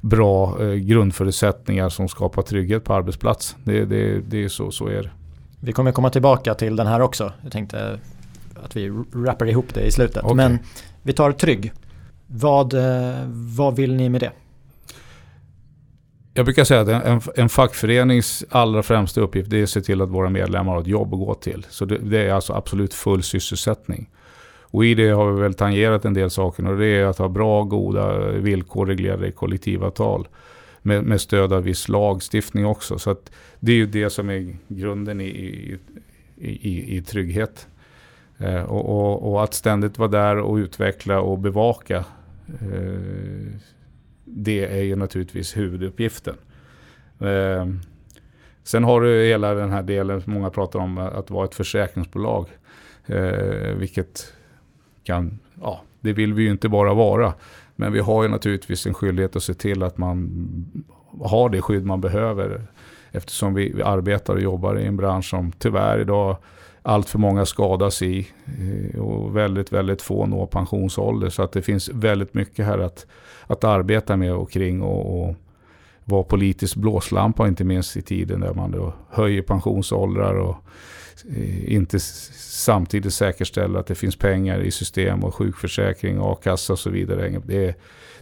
bra 0.00 0.62
eh, 0.62 0.74
grundförutsättningar 0.74 1.88
som 1.88 2.08
skapar 2.08 2.42
trygghet 2.42 2.84
på 2.84 2.94
arbetsplats. 2.94 3.56
Det, 3.64 3.84
det, 3.84 4.20
det 4.20 4.44
är 4.44 4.48
så, 4.48 4.70
så 4.70 4.86
är 4.86 5.02
det. 5.02 5.10
Vi 5.60 5.72
kommer 5.72 5.92
komma 5.92 6.10
tillbaka 6.10 6.54
till 6.54 6.76
den 6.76 6.86
här 6.86 7.00
också. 7.00 7.32
Jag 7.42 7.52
tänkte 7.52 7.98
att 8.64 8.76
vi 8.76 8.88
rappar 9.14 9.46
ihop 9.46 9.74
det 9.74 9.80
i 9.80 9.90
slutet. 9.90 10.24
Okay. 10.24 10.34
Men 10.34 10.58
vi 11.02 11.12
tar 11.12 11.32
trygg. 11.32 11.72
Vad, 12.26 12.74
eh, 12.74 13.14
vad 13.56 13.76
vill 13.76 13.94
ni 13.94 14.08
med 14.08 14.20
det? 14.20 14.30
Jag 16.34 16.44
brukar 16.44 16.64
säga 16.64 16.80
att 16.80 16.88
en, 16.88 17.20
en 17.36 17.48
fackförenings 17.48 18.44
allra 18.50 18.82
främsta 18.82 19.20
uppgift 19.20 19.52
är 19.52 19.62
att 19.62 19.70
se 19.70 19.80
till 19.80 20.02
att 20.02 20.08
våra 20.08 20.30
medlemmar 20.30 20.72
har 20.72 20.80
ett 20.80 20.86
jobb 20.86 21.14
att 21.14 21.20
gå 21.20 21.34
till. 21.34 21.66
Så 21.68 21.84
det, 21.84 21.98
det, 21.98 22.18
är 22.18 22.32
alltså 22.32 22.52
absolut 22.52 22.94
full 22.94 23.22
sysselsättning. 23.22 24.08
Och 24.72 24.84
i 24.84 24.94
det 24.94 25.08
har 25.08 25.32
vi 25.32 25.40
väl 25.40 25.54
tangerat 25.54 26.04
en 26.04 26.14
del 26.14 26.30
saker 26.30 26.68
och 26.68 26.78
det 26.78 26.86
är 26.86 27.04
att 27.04 27.18
ha 27.18 27.28
bra, 27.28 27.62
goda 27.62 28.30
villkor 28.30 28.86
reglerade 28.86 29.26
i 29.26 29.32
kollektivavtal. 29.32 30.28
Med, 30.82 31.04
med 31.04 31.20
stöd 31.20 31.52
av 31.52 31.62
viss 31.62 31.88
lagstiftning 31.88 32.66
också. 32.66 32.98
Så 32.98 33.16
det 33.60 33.72
är 33.72 33.76
ju 33.76 33.86
det 33.86 34.10
som 34.10 34.30
är 34.30 34.56
grunden 34.68 35.20
i, 35.20 35.24
i, 35.24 35.78
i, 36.50 36.96
i 36.96 37.02
trygghet. 37.02 37.68
Eh, 38.38 38.62
och, 38.62 38.88
och, 38.88 39.32
och, 39.32 39.44
att 39.44 39.54
ständigt 39.54 39.98
vara 39.98 40.08
där 40.08 40.38
och 40.38 40.56
utveckla 40.56 41.20
och 41.20 41.38
bevaka 41.38 42.04
eh, 42.60 43.52
det 44.24 44.64
är 44.64 44.82
ju 44.82 44.96
naturligtvis 44.96 45.56
huvuduppgiften. 45.56 46.36
Eh, 47.20 47.66
sen 48.62 48.84
har 48.84 49.00
du 49.00 49.24
hela 49.24 49.54
den 49.54 49.70
här 49.70 49.82
delen, 49.82 50.22
många 50.24 50.50
pratar 50.50 50.78
om 50.78 50.98
att 50.98 51.30
vara 51.30 51.44
ett 51.44 51.54
försäkringsbolag. 51.54 52.46
Eh, 53.06 53.74
vilket 53.76 54.32
kan, 55.04 55.38
ja, 55.60 55.80
det 56.00 56.12
vill 56.12 56.34
vi 56.34 56.42
ju 56.42 56.50
inte 56.50 56.68
bara 56.68 56.94
vara. 56.94 57.34
Men 57.76 57.92
vi 57.92 58.00
har 58.00 58.22
ju 58.22 58.28
naturligtvis 58.28 58.86
en 58.86 58.94
skyldighet 58.94 59.36
att 59.36 59.42
se 59.42 59.54
till 59.54 59.82
att 59.82 59.98
man 59.98 60.46
har 61.20 61.48
det 61.48 61.62
skydd 61.62 61.86
man 61.86 62.00
behöver. 62.00 62.62
Eftersom 63.12 63.54
vi, 63.54 63.72
vi 63.72 63.82
arbetar 63.82 64.34
och 64.34 64.40
jobbar 64.40 64.78
i 64.78 64.86
en 64.86 64.96
bransch 64.96 65.30
som 65.30 65.52
tyvärr 65.52 66.00
idag 66.00 66.36
allt 66.82 67.08
för 67.08 67.18
många 67.18 67.46
skadas 67.46 68.02
i 68.02 68.28
eh, 68.44 69.00
och 69.00 69.36
väldigt, 69.36 69.72
väldigt 69.72 70.02
få 70.02 70.26
når 70.26 70.46
pensionsålder. 70.46 71.28
Så 71.28 71.42
att 71.42 71.52
det 71.52 71.62
finns 71.62 71.88
väldigt 71.88 72.34
mycket 72.34 72.66
här 72.66 72.78
att, 72.78 73.06
att 73.46 73.64
arbeta 73.64 74.16
med 74.16 74.34
och 74.34 74.50
kring 74.50 74.82
och, 74.82 75.22
och 75.22 75.34
vara 76.04 76.22
politisk 76.22 76.76
blåslampa 76.76 77.48
inte 77.48 77.64
minst 77.64 77.96
i 77.96 78.02
tiden 78.02 78.40
där 78.40 78.54
man 78.54 78.70
då 78.70 78.94
höjer 79.10 79.42
pensionsåldrar 79.42 80.34
och 80.34 80.56
eh, 81.36 81.72
inte 81.72 82.00
samtidigt 82.00 83.14
säkerställer 83.14 83.78
att 83.80 83.86
det 83.86 83.94
finns 83.94 84.16
pengar 84.16 84.60
i 84.60 84.70
system 84.70 85.24
och 85.24 85.34
sjukförsäkring, 85.34 86.18
a-kassa 86.20 86.72
och 86.72 86.78
så 86.78 86.90
vidare. 86.90 87.40
Det, 87.44 87.74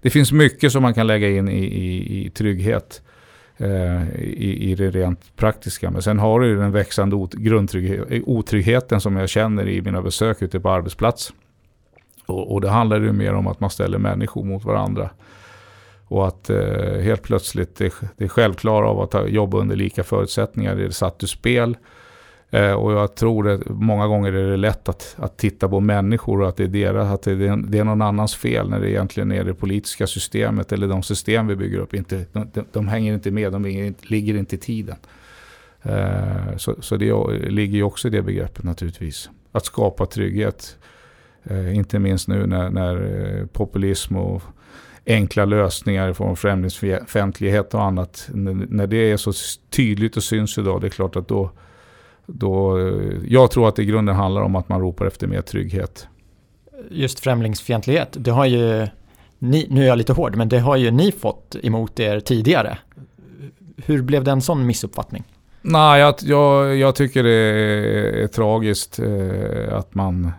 det 0.03 0.11
finns 0.11 0.33
mycket 0.33 0.73
som 0.73 0.83
man 0.83 0.95
kan 0.95 1.07
lägga 1.07 1.29
in 1.29 1.49
i, 1.49 1.65
i, 1.65 2.27
i 2.27 2.31
trygghet 2.31 3.03
eh, 3.57 4.11
i, 4.19 4.71
i 4.71 4.75
det 4.75 4.91
rent 4.91 5.37
praktiska. 5.37 5.91
Men 5.91 6.03
sen 6.03 6.19
har 6.19 6.41
du 6.41 6.57
den 6.57 6.73
växande 6.73 7.17
otryggheten 8.27 9.01
som 9.01 9.17
jag 9.17 9.29
känner 9.29 9.69
i 9.69 9.83
mina 9.83 10.03
besök 10.03 10.43
ute 10.43 10.61
på 10.61 10.71
arbetsplats. 10.71 11.33
Och, 12.27 12.53
och 12.53 12.61
det 12.61 12.71
handlar 12.71 13.01
ju 13.01 13.13
mer 13.13 13.35
om 13.35 13.47
att 13.47 13.61
man 13.61 13.71
ställer 13.71 13.99
människor 13.99 14.45
mot 14.45 14.65
varandra. 14.65 15.11
Och 16.11 16.29
att 16.29 16.51
eh, 16.51 17.01
helt 17.01 17.23
plötsligt 17.23 17.77
det, 17.77 17.93
det 18.17 18.29
självklara 18.29 18.89
av 18.89 19.01
att 19.01 19.31
jobba 19.31 19.59
under 19.59 19.77
lika 19.77 20.05
förutsättningar 20.05 20.77
är 20.77 20.91
satt 20.91 21.23
ur 21.23 21.27
spel. 21.27 21.77
Eh, 22.51 22.73
och 22.73 22.93
jag 22.93 23.15
tror 23.15 23.49
att 23.49 23.69
många 23.69 24.07
gånger 24.07 24.33
är 24.33 24.51
det 24.51 24.57
lätt 24.57 24.89
att, 24.89 25.17
att 25.19 25.39
titta 25.39 25.69
på 25.69 25.81
människor 25.81 26.41
och 26.41 26.49
att 26.49 26.57
det 26.57 26.65
är, 26.65 26.69
deras, 26.69 27.13
att 27.13 27.23
det 27.23 27.33
är, 27.33 27.57
det 27.69 27.79
är 27.79 27.85
någon 27.85 28.03
annans 28.03 28.35
fel 28.35 28.71
när 28.71 28.81
det 28.81 28.91
egentligen 28.91 29.33
är 29.33 29.45
det 29.45 29.55
politiska 29.55 30.07
systemet 30.07 30.73
eller 30.73 30.89
de 30.89 31.03
system 31.03 31.47
vi 31.47 31.57
bygger 31.57 31.79
upp. 31.79 31.95
Inte, 31.95 32.25
de, 32.33 32.65
de 32.73 32.89
hänger 32.89 33.15
inte 33.15 33.31
med, 33.31 33.53
de 33.53 33.95
ligger 34.01 34.35
inte 34.35 34.55
i 34.55 34.59
tiden. 34.59 34.97
Eh, 35.83 36.57
så, 36.57 36.77
så 36.81 36.97
det 36.97 37.15
ligger 37.51 37.77
ju 37.77 37.83
också 37.83 38.09
i 38.09 38.11
det 38.11 38.23
begreppet 38.23 38.65
naturligtvis. 38.65 39.31
Att 39.53 39.65
skapa 39.65 40.07
trygghet. 40.07 40.77
Eh, 41.45 41.77
inte 41.77 41.99
minst 41.99 42.29
nu 42.29 42.47
när, 42.47 42.71
när 42.71 42.97
eh, 42.97 43.47
populism 43.47 44.17
och 44.17 44.43
enkla 45.07 45.45
lösningar 45.45 46.11
i 46.11 46.15
form 46.15 46.31
av 46.31 46.35
främlingsfientlighet 46.35 47.75
och 47.75 47.83
annat. 47.83 48.29
När 48.33 48.87
det 48.87 49.11
är 49.13 49.17
så 49.17 49.33
tydligt 49.71 50.17
och 50.17 50.23
syns 50.23 50.59
idag, 50.59 50.81
det 50.81 50.87
är 50.87 50.91
klart 50.91 51.17
att 51.17 51.29
då, 51.29 51.51
då... 52.27 52.79
Jag 53.27 53.51
tror 53.51 53.69
att 53.69 53.77
det 53.77 53.83
i 53.83 53.87
grunden 53.87 54.15
handlar 54.15 54.43
om 54.43 54.57
att 54.57 54.69
man 54.69 54.81
ropar 54.81 55.07
efter 55.07 55.27
mer 55.27 55.41
trygghet. 55.41 56.07
Just 56.91 57.21
främlingsfientlighet, 57.21 58.09
det 58.13 58.31
har 58.31 58.47
ju... 58.47 58.87
Ni, 59.39 59.67
nu 59.71 59.83
är 59.83 59.87
jag 59.87 59.99
lite 59.99 60.13
hård, 60.13 60.37
men 60.37 60.49
det 60.49 60.59
har 60.59 60.77
ju 60.77 60.91
ni 60.91 61.13
fått 61.13 61.57
emot 61.63 62.01
er 62.01 62.21
tidigare. 62.21 62.79
Hur 63.77 64.03
blev 64.03 64.25
det 64.25 64.31
en 64.31 64.43
sån 64.43 64.67
missuppfattning? 64.67 65.25
Nej, 65.63 66.01
jag, 66.01 66.15
jag, 66.23 66.77
jag 66.77 66.95
tycker 66.95 67.23
det 67.23 67.31
är, 67.31 68.23
är 68.23 68.27
tragiskt 68.27 68.99
eh, 68.99 69.77
att 69.77 69.95
man 69.95 70.33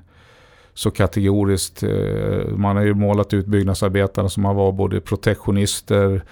så 0.73 0.91
kategoriskt. 0.91 1.84
Eh, 1.84 2.47
man 2.55 2.75
har 2.75 2.84
ju 2.84 2.93
målat 2.93 3.34
ut 3.34 3.45
byggnadsarbetarna 3.45 4.29
som 4.29 4.45
har 4.45 4.53
varit 4.53 4.75
både 4.75 5.01
protektionister, 5.01 6.23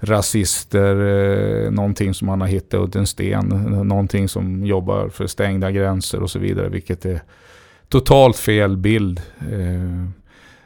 rasister, 0.00 0.96
eh, 0.96 1.70
någonting 1.70 2.14
som 2.14 2.26
man 2.26 2.40
har 2.40 2.48
hittat 2.48 2.80
under 2.80 3.00
en 3.00 3.06
sten, 3.06 3.48
någonting 3.88 4.28
som 4.28 4.66
jobbar 4.66 5.08
för 5.08 5.26
stängda 5.26 5.70
gränser 5.70 6.22
och 6.22 6.30
så 6.30 6.38
vidare, 6.38 6.68
vilket 6.68 7.04
är 7.04 7.20
totalt 7.88 8.36
fel 8.36 8.76
bild. 8.76 9.20
Eh, 9.38 10.08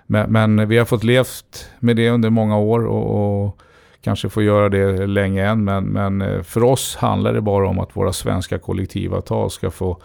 men, 0.06 0.32
men 0.32 0.68
vi 0.68 0.78
har 0.78 0.84
fått 0.84 1.04
levt 1.04 1.70
med 1.78 1.96
det 1.96 2.10
under 2.10 2.30
många 2.30 2.58
år 2.58 2.86
och, 2.86 3.44
och 3.44 3.58
kanske 4.00 4.28
får 4.28 4.42
göra 4.42 4.68
det 4.68 5.06
länge 5.06 5.46
än. 5.46 5.64
Men, 5.64 5.84
men 5.84 6.44
för 6.44 6.62
oss 6.62 6.96
handlar 6.96 7.32
det 7.32 7.40
bara 7.40 7.68
om 7.68 7.78
att 7.78 7.96
våra 7.96 8.12
svenska 8.12 8.58
kollektivavtal 8.58 9.50
ska 9.50 9.70
få 9.70 10.00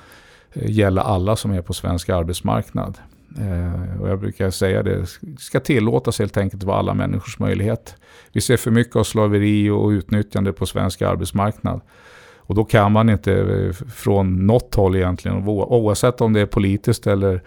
gälla 0.53 1.01
alla 1.01 1.36
som 1.36 1.51
är 1.51 1.62
på 1.62 1.73
svensk 1.73 2.09
arbetsmarknad. 2.09 2.97
Eh, 3.39 4.02
och 4.02 4.10
jag 4.10 4.19
brukar 4.19 4.50
säga 4.50 4.84
det, 4.84 5.06
ska 5.39 5.60
tillåtas 5.60 6.19
helt 6.19 6.38
enkelt 6.38 6.63
vara 6.63 6.78
alla 6.78 6.93
människors 6.93 7.39
möjlighet. 7.39 7.96
Vi 8.32 8.41
ser 8.41 8.58
för 8.58 8.72
mycket 8.72 8.96
av 8.96 9.04
slaveri 9.04 9.69
och 9.69 9.89
utnyttjande 9.89 10.54
på 10.54 10.65
svensk 10.65 11.02
arbetsmarknad. 11.02 11.82
Och 12.38 12.56
då 12.56 12.65
kan 12.65 12.91
man 12.91 13.10
inte 13.10 13.34
eh, 13.34 13.72
från 13.74 14.48
något 14.48 14.76
håll 14.76 14.96
egentligen, 14.96 15.48
oavsett 15.48 16.22
om 16.22 16.34
det 16.34 16.41
är 16.41 16.46
politiskt 16.46 17.08
eller 17.08 17.41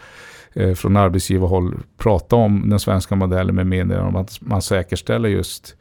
eh, 0.53 0.75
från 0.75 0.96
arbetsgivarhåll, 0.96 1.75
prata 1.96 2.37
om 2.37 2.70
den 2.70 2.79
svenska 2.79 3.14
modellen 3.14 3.55
med 3.55 3.66
mindre 3.66 4.01
än 4.01 4.16
att 4.16 4.40
man 4.40 4.62
säkerställer 4.62 5.29
just 5.29 5.77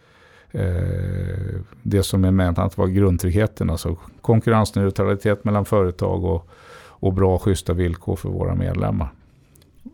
det 1.82 2.04
som 2.04 2.26
är 2.26 2.32
menat 2.32 2.60
att 2.60 2.78
vara 2.78 2.88
grundtryggheten. 2.88 3.70
Alltså 3.70 3.98
konkurrensneutralitet 4.22 5.44
mellan 5.44 5.66
företag 5.66 6.24
och, 6.24 6.50
och 6.78 7.14
bra 7.14 7.40
schyssta 7.40 7.74
villkor 7.74 8.16
för 8.16 8.30
våra 8.30 8.56
medlemmar. 8.56 9.10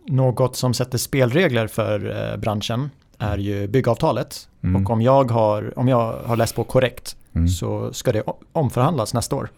Något 0.08 0.56
som 0.56 0.74
sätter 0.74 0.98
spelregler 0.98 1.68
för 1.68 2.32
eh, 2.32 2.38
branschen 2.38 2.90
är 3.18 3.38
ju 3.38 3.68
byggavtalet. 3.68 4.48
Mm. 4.64 4.84
Och 4.84 4.90
om 4.90 5.02
jag, 5.02 5.32
har, 5.32 5.80
om 5.80 5.88
jag 5.88 6.14
har 6.26 6.36
läst 6.36 6.56
på 6.56 6.64
korrekt 6.64 7.16
mm. 7.34 7.48
så 7.48 7.94
ska 7.94 8.12
det 8.12 8.24
omförhandlas 8.52 9.14
nästa 9.14 9.36
år. 9.36 9.50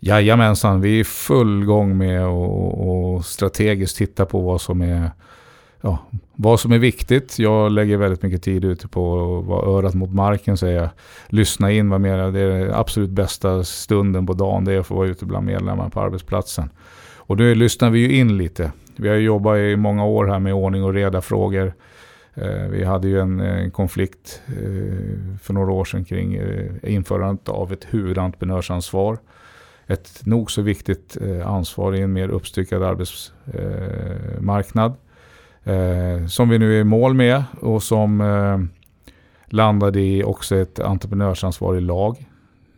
Jajamensan, 0.00 0.80
vi 0.80 0.96
är 0.96 1.00
i 1.00 1.04
full 1.04 1.64
gång 1.64 1.98
med 1.98 2.24
att 2.24 3.26
strategiskt 3.26 3.96
titta 3.96 4.26
på 4.26 4.40
vad 4.40 4.60
som 4.60 4.82
är 4.82 5.10
ja, 5.80 5.98
vad 6.34 6.60
som 6.60 6.72
är 6.72 6.78
viktigt. 6.78 7.38
Jag 7.38 7.72
lägger 7.72 7.96
väldigt 7.96 8.22
mycket 8.22 8.42
tid 8.42 8.64
ute 8.64 8.88
på 8.88 9.38
att 9.38 9.46
vara 9.46 9.78
örat 9.78 9.94
mot 9.94 10.14
marken 10.14 10.56
säger 10.56 10.80
jag. 10.80 10.88
Lyssna 11.28 11.70
in 11.70 11.90
vad 11.90 12.00
mer, 12.00 12.18
det 12.18 12.40
är 12.40 12.48
den 12.48 12.74
absolut 12.74 13.10
bästa 13.10 13.64
stunden 13.64 14.26
på 14.26 14.32
dagen. 14.32 14.64
Det 14.64 14.72
är 14.72 14.78
att 14.78 14.86
få 14.86 14.94
vara 14.94 15.08
ute 15.08 15.26
bland 15.26 15.46
medlemmar 15.46 15.88
på 15.88 16.00
arbetsplatsen. 16.00 16.70
Och 17.16 17.36
nu 17.36 17.54
lyssnar 17.54 17.90
vi 17.90 17.98
ju 17.98 18.18
in 18.18 18.36
lite. 18.36 18.72
Vi 18.96 19.08
har 19.08 19.16
jobbat 19.16 19.58
i 19.58 19.76
många 19.76 20.04
år 20.04 20.26
här 20.26 20.38
med 20.38 20.54
ordning 20.54 20.84
och 20.84 20.94
reda 20.94 21.20
frågor. 21.20 21.72
Eh, 22.34 22.68
vi 22.70 22.84
hade 22.84 23.08
ju 23.08 23.20
en, 23.20 23.40
eh, 23.40 23.70
konflikt 23.70 24.42
eh, 24.46 24.52
för 25.42 25.52
några 25.52 25.72
år 25.72 25.84
sedan 25.84 26.04
kring 26.04 26.40
införandet 26.82 27.48
av 27.48 27.72
ett 27.72 27.86
huvudentreprenörsansvar. 27.90 29.18
Ett 29.86 30.26
nog 30.26 30.50
så 30.50 30.62
viktigt 30.62 31.16
ansvar 31.44 31.94
i 31.94 32.00
en 32.00 32.12
mer 32.12 32.28
uppstyckad 32.28 32.82
arbetsmarknad. 32.82 34.94
Som 36.28 36.48
vi 36.48 36.58
nu 36.58 36.76
är 36.76 36.80
i 36.80 36.84
mål 36.84 37.14
med 37.14 37.44
och 37.60 37.82
som 37.82 38.22
landade 39.46 40.00
i 40.00 40.24
också 40.24 40.56
ett 40.56 40.80
entreprenörsansvar 40.80 41.76
i 41.76 41.80
lag. 41.80 42.28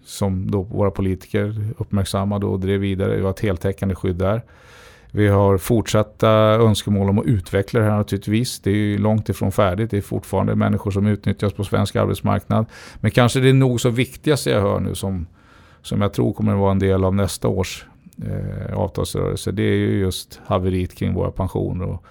Som 0.05 0.51
då 0.51 0.63
våra 0.63 0.91
politiker 0.91 1.69
uppmärksammade 1.79 2.47
och 2.47 2.61
drev 2.61 2.81
vidare. 2.81 3.17
Det 3.17 3.23
var 3.23 3.31
ett 3.31 3.41
heltäckande 3.41 3.95
skydd 3.95 4.17
där. 4.17 4.43
Vi 5.17 5.29
har 5.29 5.59
fortsatta 5.59 6.31
önskemål 6.31 7.09
om 7.09 7.19
att 7.19 7.27
utveckla 7.27 7.81
det 7.81 7.87
här 7.87 7.97
naturligtvis. 7.97 8.61
Det 8.61 8.71
är 8.71 8.75
ju 8.75 8.99
långt 8.99 9.29
ifrån 9.29 9.53
färdigt. 9.53 9.91
Det 9.91 9.97
är 9.97 10.01
fortfarande 10.01 10.55
människor 10.55 10.91
som 10.91 11.07
utnyttjas 11.07 11.53
på 11.53 11.65
svensk 11.65 11.97
arbetsmarknad. 11.97 12.67
Men 13.01 13.11
kanske 13.11 13.41
det 13.41 13.53
nog 13.53 13.81
så 13.81 13.91
viktigaste 13.91 14.51
jag 14.51 14.61
hör 14.61 14.81
nu 14.81 14.95
som, 14.95 15.27
som 15.83 16.01
jag 16.01 16.13
tror 16.13 16.33
kommer 16.33 16.53
att 16.53 16.59
vara 16.59 16.71
en 16.71 16.79
del 16.79 17.05
av 17.05 17.15
nästa 17.15 17.49
års 17.49 17.87
eh, 18.25 18.79
avtalsrörelse. 18.79 19.53
Det 19.53 19.63
är 19.63 19.77
ju 19.77 19.99
just 19.99 20.41
haveriet 20.47 20.95
kring 20.95 21.15
våra 21.15 21.31
pensioner. 21.31 21.87
Och, 21.87 22.05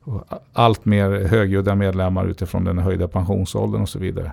och 0.00 0.24
allt 0.52 0.84
mer 0.84 1.10
högljudda 1.10 1.74
medlemmar 1.74 2.26
utifrån 2.26 2.64
den 2.64 2.78
höjda 2.78 3.08
pensionsåldern 3.08 3.82
och 3.82 3.88
så 3.88 3.98
vidare. 3.98 4.32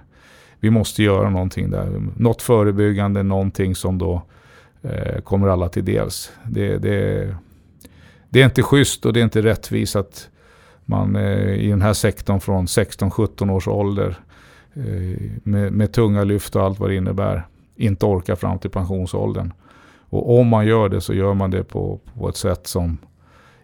Vi 0.60 0.70
måste 0.70 1.04
göra 1.04 1.30
någonting 1.30 1.72
där. 1.72 2.02
Något 2.18 2.42
förebyggande, 2.42 3.24
någonting 3.24 3.76
som 3.76 3.98
då 3.98 4.22
eh, 4.82 5.22
kommer 5.22 5.48
alla 5.48 5.70
till 5.70 5.86
dels. 5.86 6.32
Det, 6.44 6.78
det 6.78 7.36
det 8.32 8.42
är 8.42 8.46
inte 8.46 8.64
schysst 8.64 9.06
och 9.06 9.14
det 9.14 9.20
är 9.20 9.24
inte 9.24 9.42
rättvist 9.42 9.96
att 9.96 10.30
man 10.86 11.16
eh, 11.16 11.54
i 11.54 11.70
den 11.70 11.82
här 11.82 11.94
sektorn 11.94 12.40
från 12.40 12.66
16-17 12.66 13.52
års 13.52 13.68
ålder 13.68 14.16
eh, 14.74 15.22
med, 15.44 15.74
med, 15.74 15.94
tunga 15.94 16.24
lyft 16.24 16.56
och 16.56 16.64
allt 16.64 16.80
vad 16.80 16.90
det 16.90 16.96
innebär 16.96 17.48
inte 17.76 18.06
orkar 18.06 18.36
fram 18.36 18.60
till 18.60 18.70
pensionsåldern. 18.70 19.54
Och 20.10 20.40
om 20.40 20.48
man 20.48 20.66
gör 20.66 20.90
det 20.90 21.02
så 21.02 21.14
gör 21.14 21.34
man 21.34 21.52
det 21.52 21.64
på, 21.64 22.00
på 22.18 22.30
ett 22.30 22.38
sätt 22.38 22.68
som 22.68 22.98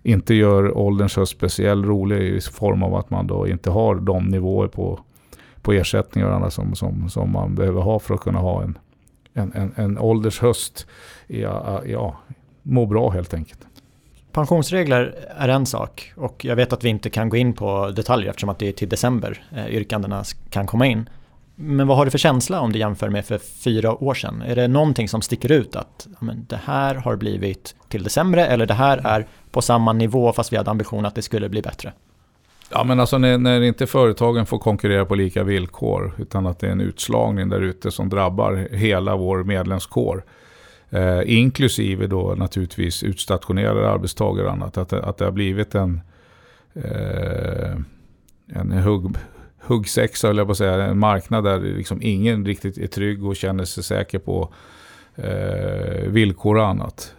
inte 0.04 0.34
gör 0.34 0.78
åldern 0.78 1.10
så 1.10 1.26
speciellt 1.26 1.86
rolig 1.86 2.22
i 2.22 2.42
form 2.42 2.84
av 2.84 2.96
att 2.96 3.10
man 3.10 3.28
då 3.28 3.48
inte 3.48 3.70
har 3.70 3.96
de 3.96 4.26
nivåer 4.26 4.68
på, 4.68 5.00
på 5.62 5.74
ersättningar 5.74 6.30
och 6.30 6.36
annat 6.36 6.54
som, 6.54 6.76
som, 6.76 7.10
som 7.10 7.32
man 7.32 7.56
behöver 7.56 7.82
ha 7.82 8.00
för 8.00 8.14
att 8.14 8.22
kunna 8.22 8.40
ha 8.40 8.64
en, 8.64 8.78
en, 9.34 9.54
en, 9.54 9.74
en 9.76 9.98
åldershöst. 10.00 10.88
Ja, 11.28 11.82
ja, 11.86 12.18
må 12.64 12.86
bra 12.86 13.10
helt 13.10 13.34
enkelt. 13.34 13.67
Pensionsregler 14.32 15.16
är 15.38 15.50
en 15.50 15.66
sak 15.66 16.14
och 16.16 16.46
jag 16.46 16.56
vet 16.56 16.74
att 16.74 16.84
vi 16.84 16.90
inte 16.90 17.10
kan 17.10 17.30
gå 17.30 17.38
in 17.38 17.54
på 17.54 17.90
detaljer 17.90 18.30
eftersom 18.30 18.50
att 18.50 18.60
det 18.60 18.68
är 18.68 18.72
till 18.72 18.90
december 18.90 19.44
eh, 19.56 19.68
yrkandena 19.68 20.24
kan 20.50 20.68
komma 20.68 20.86
in. 20.86 21.10
Men 21.56 21.88
vad 21.88 21.98
har 21.98 22.06
du 22.06 22.12
för 22.12 22.18
känsla 22.18 22.62
om 22.62 22.72
du 22.72 22.80
jämför 22.80 23.10
med 23.10 23.26
för 23.26 23.38
fyra 23.38 24.04
år 24.04 24.14
sedan? 24.14 24.42
Är 24.42 24.56
det 24.56 24.68
någonting 24.68 25.10
som 25.10 25.22
sticker 25.22 25.52
ut 25.52 25.76
att 25.76 26.08
men, 26.20 26.46
det 26.50 26.60
här 26.66 26.96
har 26.96 27.16
blivit 27.16 27.76
till 27.88 28.04
det 28.04 28.10
sämre 28.10 28.46
eller 28.48 28.66
det 28.66 28.74
här 28.74 29.02
är 29.04 29.28
på 29.52 29.62
samma 29.62 29.94
nivå 29.94 30.34
fast 30.34 30.54
vi 30.54 30.58
hade 30.58 30.72
ambition 30.72 31.06
att 31.06 31.16
det 31.16 31.22
skulle 31.22 31.50
bli 31.50 31.62
bättre? 31.62 31.94
Ja 32.70 32.84
men 32.84 33.00
alltså 33.00 33.18
när, 33.18 33.38
när 33.38 33.62
inte 33.62 33.88
företagen 33.88 34.46
får 34.46 34.60
konkurrera 34.60 35.06
på 35.06 35.16
lika 35.16 35.44
villkor 35.44 36.14
utan 36.18 36.48
att 36.48 36.60
det 36.60 36.68
är 36.68 36.72
en 36.72 36.82
utslagning 36.82 37.50
där 37.50 37.62
ute 37.62 37.92
som 37.92 38.10
drabbar 38.10 38.68
hela 38.72 39.16
vår 39.16 39.44
medlemskår 39.44 40.24
Eh, 40.90 41.22
inklusive 41.26 42.08
då 42.08 42.36
naturligtvis 42.38 43.04
utstationerade 43.04 43.90
arbetstagare 43.90 44.48
och 44.48 44.54
annat. 44.54 44.78
Att, 44.78 44.94
att 44.94 45.18
det 45.18 45.26
har 45.26 45.32
blivit 45.32 45.76
en, 45.76 46.02
eh, 46.74 47.76
en 48.48 48.72
hugg, 48.72 49.16
huggsexa, 49.60 50.28
höll 50.28 50.38
jag 50.38 50.48
på 50.48 50.52
att 50.52 50.58
säga, 50.58 50.84
en 50.84 51.00
marknad 51.00 51.44
där 51.44 51.60
liksom 51.60 52.00
ingen 52.02 52.46
riktigt 52.46 52.78
är 52.78 52.88
trygg 52.88 53.26
och 53.26 53.36
känner 53.36 53.66
sig 53.66 53.84
säker 53.84 54.20
på 54.20 54.54
eh, 55.16 56.10
villkor 56.10 56.58
och 56.58 56.68
annat. 56.68 57.14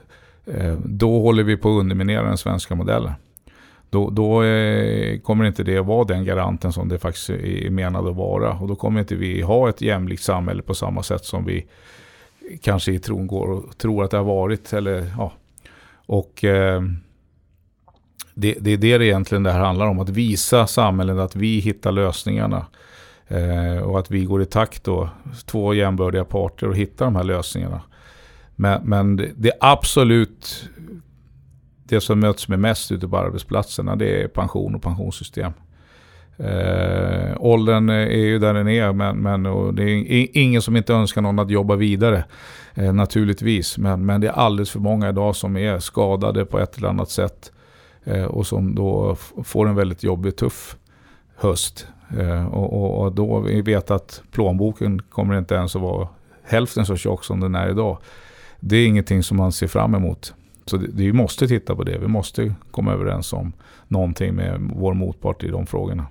Eh, 0.46 0.74
då 0.84 1.20
håller 1.20 1.42
vi 1.42 1.56
på 1.56 1.68
att 1.68 1.80
underminera 1.80 2.22
den 2.22 2.38
svenska 2.38 2.74
modellen. 2.74 3.12
Då, 3.90 4.10
då 4.10 4.42
eh, 4.42 5.18
kommer 5.20 5.44
inte 5.44 5.62
det 5.62 5.78
att 5.78 5.86
vara 5.86 6.04
den 6.04 6.24
garanten 6.24 6.72
som 6.72 6.88
det 6.88 6.98
faktiskt 6.98 7.30
är 7.30 7.70
menad 7.70 8.06
att 8.06 8.16
vara. 8.16 8.52
Och 8.52 8.68
då 8.68 8.76
kommer 8.76 9.00
inte 9.00 9.14
vi 9.14 9.42
ha 9.42 9.68
ett 9.68 9.80
jämlikt 9.80 10.22
samhälle 10.22 10.62
på 10.62 10.74
samma 10.74 11.02
sätt 11.02 11.24
som 11.24 11.44
vi 11.44 11.66
kanske 12.62 12.92
i 12.92 12.98
tron 12.98 13.26
går 13.26 13.50
och 13.50 13.78
tror 13.78 14.04
att 14.04 14.10
det 14.10 14.16
har 14.16 14.24
varit. 14.24 14.72
Eller, 14.72 15.12
ja. 15.18 15.32
Och 16.06 16.44
eh, 16.44 16.82
det, 18.34 18.54
det 18.54 18.92
är 18.92 18.98
det 18.98 19.06
egentligen 19.06 19.42
det 19.42 19.52
här 19.52 19.60
handlar 19.60 19.86
om. 19.86 20.00
Att 20.00 20.08
visa 20.08 20.66
samhället 20.66 21.16
att 21.16 21.36
vi 21.36 21.58
hittar 21.58 21.92
lösningarna. 21.92 22.66
Eh, 23.28 23.82
och 23.82 23.98
att 23.98 24.10
vi 24.10 24.24
går 24.24 24.42
i 24.42 24.46
takt 24.46 24.84
då, 24.84 25.10
två 25.46 25.74
jämbördiga 25.74 26.24
parter 26.24 26.68
och 26.68 26.76
hittar 26.76 27.04
de 27.04 27.16
här 27.16 27.24
lösningarna. 27.24 27.80
Men, 28.56 28.82
men 28.84 29.16
det, 29.16 29.32
det 29.36 29.52
absolut, 29.60 30.68
det 31.84 32.00
som 32.00 32.20
möts 32.20 32.48
med 32.48 32.58
mest 32.58 32.92
ute 32.92 33.08
på 33.08 33.18
arbetsplatserna 33.18 33.96
det 33.96 34.22
är 34.22 34.28
pension 34.28 34.74
och 34.74 34.82
pensionssystem. 34.82 35.52
Eh, 36.38 37.36
åldern 37.38 37.88
är 37.88 38.26
ju 38.26 38.38
där 38.38 38.54
den 38.54 38.68
är, 38.68 38.92
men, 38.92 39.16
men 39.16 39.42
det 39.74 39.82
är 39.82 40.26
ingen 40.32 40.62
som 40.62 40.76
inte 40.76 40.92
önskar 40.92 41.20
någon 41.20 41.38
att 41.38 41.50
jobba 41.50 41.76
vidare. 41.76 42.24
Eh, 42.74 42.92
naturligtvis, 42.92 43.78
men, 43.78 44.06
men 44.06 44.20
det 44.20 44.28
är 44.28 44.32
alldeles 44.32 44.70
för 44.70 44.80
många 44.80 45.08
idag 45.08 45.36
som 45.36 45.56
är 45.56 45.78
skadade 45.78 46.44
på 46.44 46.58
ett 46.58 46.76
eller 46.76 46.88
annat 46.88 47.10
sätt. 47.10 47.52
Eh, 48.04 48.24
och 48.24 48.46
som 48.46 48.74
då 48.74 49.16
får 49.44 49.68
en 49.68 49.74
väldigt 49.74 50.02
jobbig, 50.02 50.36
tuff 50.36 50.76
höst. 51.36 51.86
Eh, 52.18 52.46
och, 52.46 52.72
och, 52.72 53.04
och, 53.04 53.12
då 53.12 53.40
vi 53.40 53.62
vet 53.62 53.90
att 53.90 54.22
plånboken 54.30 55.02
kommer 55.02 55.38
inte 55.38 55.54
ens 55.54 55.76
att 55.76 55.82
vara 55.82 56.08
hälften 56.44 56.86
så 56.86 56.96
tjock 56.96 57.24
som 57.24 57.40
den 57.40 57.54
är 57.54 57.70
idag. 57.70 57.98
Det 58.60 58.76
är 58.76 58.86
ingenting 58.86 59.22
som 59.22 59.36
man 59.36 59.52
ser 59.52 59.66
fram 59.66 59.94
emot. 59.94 60.34
Så 60.64 60.76
det, 60.76 60.86
vi 60.92 61.12
måste 61.12 61.48
titta 61.48 61.76
på 61.76 61.84
det. 61.84 61.98
Vi 61.98 62.06
måste 62.06 62.54
komma 62.70 62.92
överens 62.92 63.32
om 63.32 63.52
någonting 63.88 64.34
med 64.34 64.70
vår 64.74 64.94
motpart 64.94 65.44
i 65.44 65.48
de 65.48 65.66
frågorna. 65.66 66.06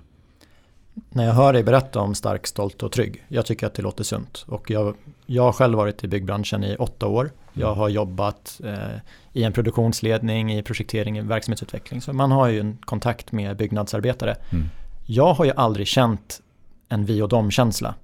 När 1.10 1.24
jag 1.24 1.32
hör 1.32 1.52
dig 1.52 1.62
berätta 1.62 2.00
om 2.00 2.14
stark, 2.14 2.46
stolt 2.46 2.82
och 2.82 2.92
trygg, 2.92 3.24
jag 3.28 3.46
tycker 3.46 3.66
att 3.66 3.74
det 3.74 3.82
låter 3.82 4.04
sunt. 4.04 4.44
Och 4.48 4.70
jag, 4.70 4.94
jag 5.26 5.42
har 5.42 5.52
själv 5.52 5.76
varit 5.76 6.04
i 6.04 6.08
byggbranschen 6.08 6.64
i 6.64 6.76
åtta 6.76 7.06
år. 7.06 7.30
Jag 7.52 7.74
har 7.74 7.88
jobbat 7.88 8.60
eh, 8.64 8.98
i 9.32 9.44
en 9.44 9.52
produktionsledning, 9.52 10.52
i 10.52 10.62
projektering, 10.62 11.18
i 11.18 11.20
verksamhetsutveckling. 11.20 12.00
Så 12.00 12.12
man 12.12 12.30
har 12.30 12.48
ju 12.48 12.60
en 12.60 12.76
kontakt 12.76 13.32
med 13.32 13.56
byggnadsarbetare. 13.56 14.36
Mm. 14.50 14.68
Jag 15.06 15.34
har 15.34 15.44
ju 15.44 15.52
aldrig 15.56 15.86
känt 15.86 16.40
en 16.88 17.04
vi 17.04 17.22
och 17.22 17.28
dom-känsla. 17.28 17.94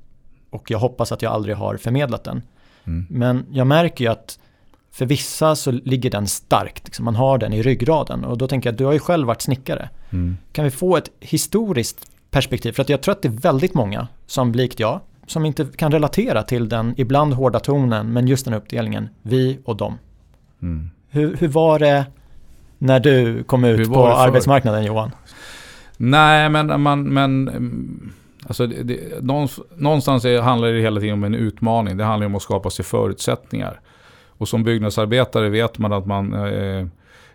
Och 0.50 0.70
jag 0.70 0.78
hoppas 0.78 1.12
att 1.12 1.22
jag 1.22 1.33
aldrig 1.33 1.57
har 1.57 1.76
förmedlat 1.76 2.24
den. 2.24 2.42
Mm. 2.85 3.07
Men 3.11 3.46
jag 3.50 3.66
märker 3.66 4.04
ju 4.04 4.11
att 4.11 4.38
för 4.90 5.07
vissa 5.07 5.57
så 5.57 5.70
ligger 5.70 6.11
den 6.11 6.26
starkt, 6.26 6.85
liksom 6.85 7.04
man 7.04 7.16
har 7.16 7.38
den 7.38 7.52
i 7.52 7.62
ryggraden. 7.62 8.24
Och 8.24 8.38
då 8.38 8.48
tänker 8.48 8.68
jag 8.68 8.76
du 8.76 8.85
har 8.85 8.92
ju 8.92 8.98
själv 8.98 9.26
varit 9.26 9.42
snickare. 9.42 9.88
Mm. 10.11 10.37
Kan 10.52 10.64
vi 10.64 10.70
få 10.70 10.96
ett 10.96 11.11
historiskt 11.20 12.11
perspektiv? 12.35 12.73
För 12.73 12.83
att 12.83 12.88
jag 12.88 13.03
tror 13.03 13.12
att 13.12 13.23
det 13.23 13.29
är 13.29 13.40
väldigt 13.53 13.75
många 13.75 14.09
som 14.27 14.53
likt 14.53 14.81
jag, 14.81 15.01
som 15.27 15.44
inte 15.44 15.66
kan 15.77 15.92
relatera 15.92 16.42
till 16.42 16.68
den 16.68 16.94
ibland 16.97 17.35
hårda 17.35 17.61
tonen, 17.61 18.12
men 18.12 18.29
just 18.29 18.44
den 18.44 18.55
uppdelningen, 18.55 19.09
vi 19.23 19.59
och 19.64 19.77
dem. 19.77 19.99
Mm. 20.62 20.90
Hur, 21.09 21.37
hur 21.37 21.49
var 21.49 21.79
det 21.79 22.07
när 22.79 23.01
du 23.01 23.44
kom 23.44 23.64
ut 23.64 23.92
på 23.92 24.07
arbetsmarknaden 24.07 24.85
Johan? 24.85 25.11
Nej, 25.97 26.49
men 26.49 26.81
man... 26.81 27.03
Men, 27.03 28.12
alltså 28.47 28.66
det, 28.66 28.83
det, 28.83 29.20
någonstans 29.77 30.25
handlar 30.25 30.68
det 30.68 30.81
hela 30.81 31.01
tiden 31.01 31.14
om 31.14 31.25
en 31.25 31.35
utmaning. 31.35 31.97
Det 31.97 32.05
handlar 32.05 32.27
om 32.27 32.35
att 32.35 32.42
skapa 32.42 32.70
sig 32.70 32.85
förutsättningar. 32.85 33.81
Och 34.38 34.49
som 34.49 34.64
byggnadsarbetare 34.64 35.49
vet 35.49 35.79
man 35.79 35.92
att 35.92 36.07
man 36.07 36.33
eh, 36.33 36.87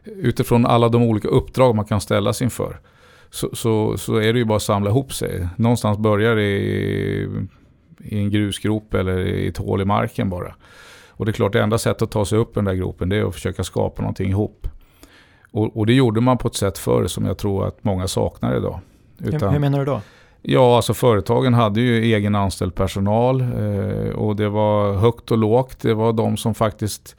utifrån 0.03 0.65
alla 0.65 0.89
de 0.89 1.03
olika 1.03 1.27
uppdrag 1.27 1.75
man 1.75 1.85
kan 1.85 2.01
ställas 2.01 2.41
inför 2.41 2.79
så, 3.31 3.49
så, 3.53 3.97
så 3.97 4.15
är 4.15 4.33
det 4.33 4.39
ju 4.39 4.45
bara 4.45 4.55
att 4.55 4.61
samla 4.61 4.89
ihop 4.89 5.13
sig. 5.13 5.47
Någonstans 5.55 5.97
börjar 5.97 6.35
det 6.35 6.57
i, 6.57 7.29
i 7.99 8.19
en 8.19 8.29
grusgrop 8.29 8.93
eller 8.93 9.19
i 9.19 9.47
ett 9.47 9.57
hål 9.57 9.81
i 9.81 9.85
marken 9.85 10.29
bara. 10.29 10.55
Och 11.09 11.25
det 11.25 11.31
är 11.31 11.33
klart, 11.33 11.53
det 11.53 11.61
enda 11.61 11.77
sättet 11.77 12.01
att 12.01 12.11
ta 12.11 12.25
sig 12.25 12.37
upp 12.37 12.55
den 12.55 12.65
där 12.65 12.73
gropen 12.73 13.09
det 13.09 13.17
är 13.17 13.23
att 13.23 13.33
försöka 13.33 13.63
skapa 13.63 14.01
någonting 14.01 14.29
ihop. 14.29 14.67
Och, 15.51 15.77
och, 15.77 15.85
det 15.85 15.93
gjorde 15.93 16.21
man 16.21 16.37
på 16.37 16.47
ett 16.47 16.55
sätt 16.55 16.77
förr 16.77 17.07
som 17.07 17.25
jag 17.25 17.37
tror 17.37 17.67
att 17.67 17.83
många 17.83 18.07
saknar 18.07 18.57
idag. 18.57 18.79
Utan, 19.17 19.41
hur, 19.41 19.49
hur 19.49 19.59
menar 19.59 19.79
du 19.79 19.85
då? 19.85 20.01
Ja, 20.41 20.75
alltså 20.75 20.93
företagen 20.93 21.53
hade 21.53 21.81
ju 21.81 22.03
egen 22.03 22.35
anställd 22.35 22.75
personal 22.75 23.41
eh, 23.41 24.09
och 24.09 24.35
det 24.35 24.49
var 24.49 24.93
högt 24.93 25.31
och 25.31 25.37
lågt. 25.37 25.79
Det 25.81 25.93
var 25.93 26.13
de 26.13 26.37
som 26.37 26.55
faktiskt 26.55 27.15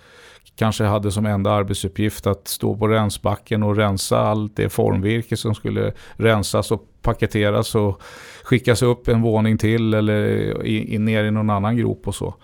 kanske 0.57 0.85
hade 0.85 1.13
som 1.13 1.27
enda 1.27 1.51
arbetsuppgift 1.51 2.27
att 2.27 2.49
stå 2.49 2.77
på 2.77 2.89
rensbacken 2.89 3.63
och 3.63 3.77
rensa 3.77 4.19
allt 4.19 4.57
det 4.57 4.69
formvirke 4.69 5.37
som 5.37 5.55
skulle 5.55 5.93
rensas 6.17 6.71
och 6.71 6.85
paketeras 7.03 7.75
och 7.75 8.03
skickas 8.45 8.83
upp 8.83 9.09
en 9.09 9.23
våning 9.23 9.59
till 9.59 9.95
eller 9.95 10.27
i, 10.67 10.95
in, 10.95 11.05
ner 11.05 11.25
i 11.25 11.31
någon 11.31 11.51
annan 11.51 11.77
grop 11.77 12.09
och 12.09 12.15
så. 12.15 12.35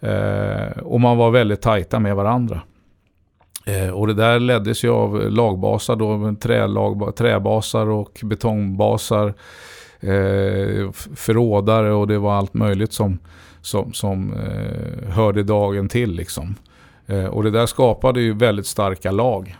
Eh, 0.00 0.78
och 0.82 1.00
man 1.00 1.16
var 1.16 1.30
väldigt 1.30 1.62
tajta 1.62 1.98
med 1.98 2.16
varandra. 2.16 2.60
Eh, 3.66 3.90
och 3.90 4.06
det 4.06 4.14
där 4.14 4.38
leddes 4.38 4.84
ju 4.84 4.90
av 4.90 5.30
lagbasar 5.30 5.96
då, 5.96 6.34
trälag, 6.40 7.16
träbasar 7.16 7.86
och 7.86 8.20
betongbasar. 8.22 9.34
Eh, 10.00 10.90
förrådare 11.14 11.92
och 11.92 12.06
det 12.06 12.18
var 12.18 12.34
allt 12.34 12.54
möjligt 12.54 12.92
som, 12.92 13.18
som, 13.60 13.92
som 13.92 14.32
eh, 14.32 15.08
hörde 15.08 15.42
dagen 15.42 15.88
till 15.88 16.12
liksom. 16.12 16.54
Eh, 17.06 17.24
och 17.24 17.42
det 17.42 17.50
där 17.50 17.66
skapade 17.66 18.20
ju 18.20 18.32
väldigt 18.32 18.66
starka 18.66 19.10
lag. 19.10 19.56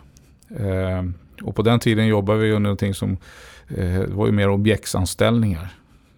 Eh, 0.49 1.03
och 1.41 1.55
på 1.55 1.61
den 1.61 1.79
tiden 1.79 2.07
jobbade 2.07 2.39
vi 2.39 2.51
under 2.51 2.59
någonting 2.59 2.93
som 2.93 3.17
eh, 3.77 4.01
var 4.07 4.25
ju 4.25 4.31
mer 4.31 4.49
objektsanställningar. 4.49 5.67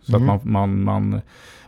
Så 0.01 0.15
mm. 0.15 0.29
att 0.29 0.43
man, 0.45 0.83
man, 0.83 0.83
man 0.83 1.21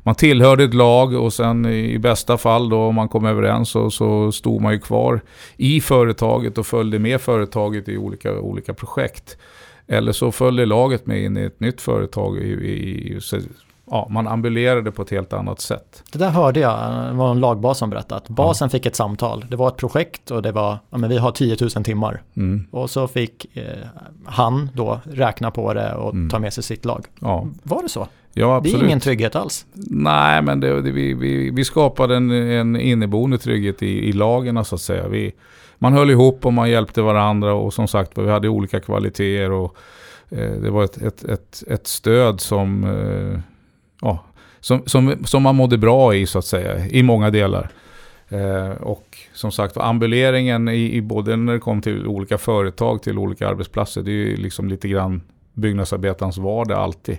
man 0.03 0.15
tillhörde 0.15 0.63
ett 0.63 0.73
lag 0.73 1.13
och 1.13 1.33
sen 1.33 1.65
i 1.65 1.99
bästa 1.99 2.37
fall 2.37 2.69
då 2.69 2.77
om 2.77 2.95
man 2.95 3.09
kom 3.09 3.25
överens 3.25 3.69
så, 3.69 3.91
så 3.91 4.31
stod 4.31 4.61
man 4.61 4.73
ju 4.73 4.79
kvar 4.79 5.21
i 5.57 5.81
företaget 5.81 6.57
och 6.57 6.65
följde 6.65 6.99
med 6.99 7.21
företaget 7.21 7.89
i 7.89 7.97
olika, 7.97 8.39
olika 8.39 8.73
projekt. 8.73 9.37
Eller 9.87 10.11
så 10.11 10.31
följde 10.31 10.65
laget 10.65 11.05
med 11.05 11.23
in 11.23 11.37
i 11.37 11.41
ett 11.41 11.59
nytt 11.59 11.81
företag. 11.81 12.37
I, 12.37 12.51
i, 12.51 13.19
ja, 13.91 14.07
man 14.09 14.27
ambulerade 14.27 14.91
på 14.91 15.01
ett 15.01 15.09
helt 15.09 15.33
annat 15.33 15.61
sätt. 15.61 16.03
Det 16.11 16.19
där 16.19 16.29
hörde 16.29 16.59
jag, 16.59 17.05
det 17.11 17.13
var 17.13 17.31
en 17.31 17.39
lagbas 17.39 17.77
som 17.77 17.89
berättade 17.89 18.21
att 18.21 18.29
basen 18.29 18.65
ja. 18.65 18.69
fick 18.69 18.85
ett 18.85 18.95
samtal. 18.95 19.45
Det 19.49 19.55
var 19.55 19.67
ett 19.67 19.77
projekt 19.77 20.31
och 20.31 20.41
det 20.41 20.51
var, 20.51 20.77
ja 20.89 20.97
men 20.97 21.09
vi 21.09 21.17
har 21.17 21.31
10 21.31 21.57
000 21.61 21.69
timmar. 21.83 22.21
Mm. 22.35 22.67
Och 22.71 22.89
så 22.89 23.07
fick 23.07 23.57
eh, 23.57 23.63
han 24.25 24.69
då 24.73 24.99
räkna 25.03 25.51
på 25.51 25.73
det 25.73 25.95
och 25.95 26.13
mm. 26.13 26.29
ta 26.29 26.39
med 26.39 26.53
sig 26.53 26.63
sitt 26.63 26.85
lag. 26.85 27.05
Ja. 27.19 27.47
Var 27.63 27.83
det 27.83 27.89
så? 27.89 28.07
Ja, 28.33 28.55
absolut. 28.55 28.79
Det 28.79 28.85
är 28.85 28.87
ingen 28.87 28.99
trygghet 28.99 29.35
alls. 29.35 29.65
Nej, 29.89 30.41
men 30.41 30.59
det, 30.59 30.81
det, 30.81 30.91
vi, 30.91 31.13
vi, 31.13 31.51
vi 31.51 31.65
skapade 31.65 32.15
en, 32.15 32.31
en 32.31 32.75
inneboende 32.75 33.37
trygghet 33.37 33.83
i, 33.83 34.09
i 34.09 34.11
lagen 34.11 34.65
så 34.65 34.75
att 34.75 34.81
säga. 34.81 35.07
Vi, 35.07 35.31
man 35.77 35.93
höll 35.93 36.09
ihop 36.09 36.45
och 36.45 36.53
man 36.53 36.69
hjälpte 36.69 37.01
varandra 37.01 37.53
och 37.53 37.73
som 37.73 37.87
sagt 37.87 38.17
vi 38.17 38.29
hade 38.29 38.49
olika 38.49 38.79
kvaliteter. 38.79 39.51
Och, 39.51 39.75
eh, 40.29 40.51
det 40.51 40.69
var 40.69 40.83
ett, 40.83 40.97
ett, 40.97 41.23
ett, 41.23 41.63
ett 41.67 41.87
stöd 41.87 42.41
som, 42.41 42.83
eh, 42.83 43.39
ja, 44.01 44.23
som, 44.59 44.81
som, 44.85 45.25
som 45.25 45.43
man 45.43 45.55
mådde 45.55 45.77
bra 45.77 46.15
i 46.15 46.25
så 46.25 46.39
att 46.39 46.45
säga, 46.45 46.87
i 46.87 47.03
många 47.03 47.29
delar. 47.29 47.71
Eh, 48.29 48.69
och 48.69 49.17
som 49.33 49.51
sagt 49.51 49.77
ambuleringen 49.77 50.67
i, 50.69 50.95
i 50.95 51.01
både 51.01 51.35
när 51.35 51.53
det 51.53 51.59
kom 51.59 51.81
till 51.81 52.07
olika 52.07 52.37
företag 52.37 53.03
till 53.03 53.17
olika 53.17 53.47
arbetsplatser, 53.47 54.01
det 54.01 54.11
är 54.11 54.13
ju 54.13 54.35
liksom 54.35 54.67
lite 54.69 54.87
grann 54.87 55.21
byggnadsarbetarens 55.53 56.37
vardag 56.37 56.79
alltid. 56.79 57.17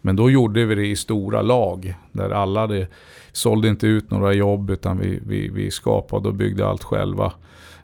Men 0.00 0.16
då 0.16 0.30
gjorde 0.30 0.64
vi 0.64 0.74
det 0.74 0.86
i 0.86 0.96
stora 0.96 1.42
lag. 1.42 1.94
Där 2.12 2.30
alla 2.30 2.60
hade, 2.60 2.86
sålde 3.32 3.68
inte 3.68 3.86
ut 3.86 4.10
några 4.10 4.32
jobb 4.32 4.70
utan 4.70 4.98
vi, 4.98 5.20
vi, 5.26 5.48
vi 5.48 5.70
skapade 5.70 6.28
och 6.28 6.34
byggde 6.34 6.66
allt 6.66 6.84
själva. 6.84 7.32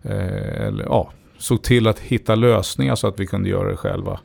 Eh, 0.02 0.66
eller, 0.66 0.84
ja, 0.84 1.10
såg 1.38 1.62
till 1.62 1.86
att 1.86 1.98
hitta 1.98 2.34
lösningar 2.34 2.94
så 2.94 3.08
att 3.08 3.20
vi 3.20 3.26
kunde 3.26 3.48
göra 3.48 3.70
det 3.70 3.76
själva. 3.76 4.20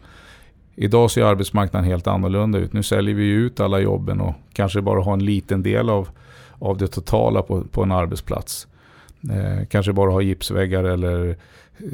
Idag 0.76 1.12
ser 1.12 1.24
arbetsmarknaden 1.24 1.90
helt 1.90 2.08
annorlunda 2.08 2.60
ut. 2.60 2.74
Nu 2.74 2.84
säljer 2.84 3.16
vi 3.16 3.28
ut 3.28 3.60
alla 3.60 3.80
jobben 3.80 4.22
och 4.22 4.34
kanske 4.54 4.82
bara 4.82 5.04
har 5.04 5.14
en 5.14 5.26
liten 5.26 5.64
del 5.64 5.90
av, 5.90 6.10
av 6.60 6.78
det 6.78 6.88
totala 6.88 7.42
på, 7.42 7.64
på 7.64 7.84
en 7.84 7.92
arbetsplats. 7.92 8.68
Eh, 9.30 9.66
kanske 9.68 9.94
bara 9.94 10.12
har 10.12 10.22
gipsväggar 10.22 10.84
eller 10.84 11.30
eh, 11.78 11.86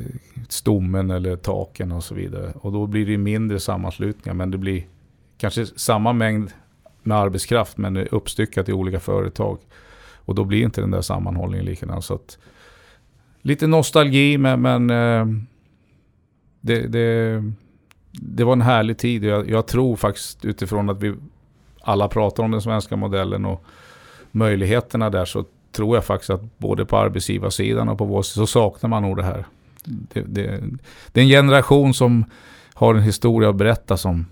stommen 0.49 1.11
eller 1.11 1.35
taken 1.35 1.91
och 1.91 2.03
så 2.03 2.15
vidare. 2.15 2.53
Och 2.61 2.71
då 2.71 2.87
blir 2.87 3.05
det 3.05 3.17
mindre 3.17 3.59
sammanslutningar 3.59 4.33
men 4.33 4.51
det 4.51 4.57
blir 4.57 4.83
kanske 5.37 5.65
samma 5.65 6.13
mängd 6.13 6.51
med 7.03 7.17
arbetskraft 7.17 7.77
men 7.77 7.97
uppstyckat 7.97 8.69
i 8.69 8.73
olika 8.73 8.99
företag. 8.99 9.57
Och 10.15 10.35
då 10.35 10.43
blir 10.43 10.63
inte 10.63 10.81
den 10.81 10.91
där 10.91 11.01
sammanhållningen 11.01 11.65
likadan. 11.65 12.01
Så 12.01 12.13
att, 12.13 12.37
lite 13.41 13.67
nostalgi 13.67 14.37
men, 14.37 14.61
men 14.61 14.89
eh, 14.89 15.25
det, 16.61 16.87
det, 16.87 17.43
det, 18.21 18.43
var 18.43 18.53
en 18.53 18.61
härlig 18.61 18.97
tid. 18.97 19.23
Jag, 19.23 19.49
jag, 19.49 19.67
tror 19.67 19.95
faktiskt 19.95 20.45
utifrån 20.45 20.89
att 20.89 21.03
vi 21.03 21.13
alla 21.81 22.07
pratar 22.07 22.43
om 22.43 22.51
den 22.51 22.61
svenska 22.61 22.95
modellen 22.95 23.45
och 23.45 23.63
möjligheterna 24.31 25.09
där 25.09 25.25
så 25.25 25.45
tror 25.71 25.95
jag 25.95 26.05
faktiskt 26.05 26.29
att 26.29 26.57
både 26.57 26.85
på 26.85 26.97
arbetsgivarsidan 26.97 27.89
och 27.89 27.97
på 27.97 28.05
vår 28.05 28.21
sida 28.21 28.45
så 28.45 28.47
saknar 28.47 28.89
man 28.89 29.03
nog 29.03 29.17
det 29.17 29.23
här. 29.23 29.45
Det, 29.85 30.21
det, 30.21 30.63
det 31.11 31.19
är 31.19 31.23
en 31.23 31.29
generation 31.29 31.93
som 31.93 32.25
har 32.73 32.95
en 32.95 33.03
historia 33.03 33.49
att 33.49 33.55
berätta 33.55 33.97
som 33.97 34.25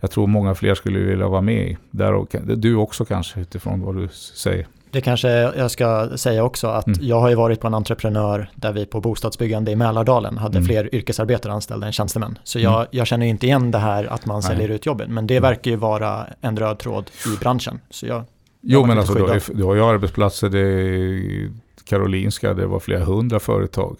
jag 0.00 0.10
tror 0.10 0.26
många 0.26 0.54
fler 0.54 0.74
skulle 0.74 0.98
vilja 0.98 1.28
vara 1.28 1.40
med 1.40 1.70
i. 1.70 1.78
Där 1.90 2.12
och, 2.12 2.36
du 2.56 2.74
också 2.74 3.04
kanske 3.04 3.40
utifrån 3.40 3.80
vad 3.80 3.96
du 3.96 4.08
säger. 4.12 4.66
Det 4.90 5.00
kanske 5.00 5.28
jag 5.28 5.70
ska 5.70 6.08
säga 6.16 6.44
också 6.44 6.66
att 6.66 6.86
mm. 6.86 6.98
jag 7.02 7.20
har 7.20 7.28
ju 7.28 7.34
varit 7.34 7.60
på 7.60 7.66
en 7.66 7.74
entreprenör 7.74 8.50
där 8.54 8.72
vi 8.72 8.86
på 8.86 9.00
bostadsbyggande 9.00 9.70
i 9.70 9.76
Mälardalen 9.76 10.38
hade 10.38 10.58
mm. 10.58 10.68
fler 10.68 10.94
yrkesarbetare 10.94 11.52
anställda 11.52 11.86
än 11.86 11.92
tjänstemän. 11.92 12.38
Så 12.44 12.58
jag, 12.58 12.74
mm. 12.74 12.86
jag 12.90 13.06
känner 13.06 13.26
inte 13.26 13.46
igen 13.46 13.70
det 13.70 13.78
här 13.78 14.04
att 14.04 14.26
man 14.26 14.42
säljer 14.42 14.68
ut 14.68 14.86
jobben. 14.86 15.14
Men 15.14 15.26
det 15.26 15.36
mm. 15.36 15.48
verkar 15.48 15.70
ju 15.70 15.76
vara 15.76 16.26
en 16.40 16.56
röd 16.56 16.78
tråd 16.78 17.10
i 17.26 17.40
branschen. 17.40 17.80
Så 17.90 18.06
jag, 18.06 18.24
jo 18.60 18.86
men 18.86 18.98
alltså 18.98 19.14
du, 19.14 19.40
du 19.54 19.64
har 19.64 19.74
ju 19.74 19.84
arbetsplatser, 19.84 20.48
det 20.48 21.50
Karolinska, 21.84 22.54
det 22.54 22.66
var 22.66 22.80
flera 22.80 23.04
hundra 23.04 23.40
företag. 23.40 23.96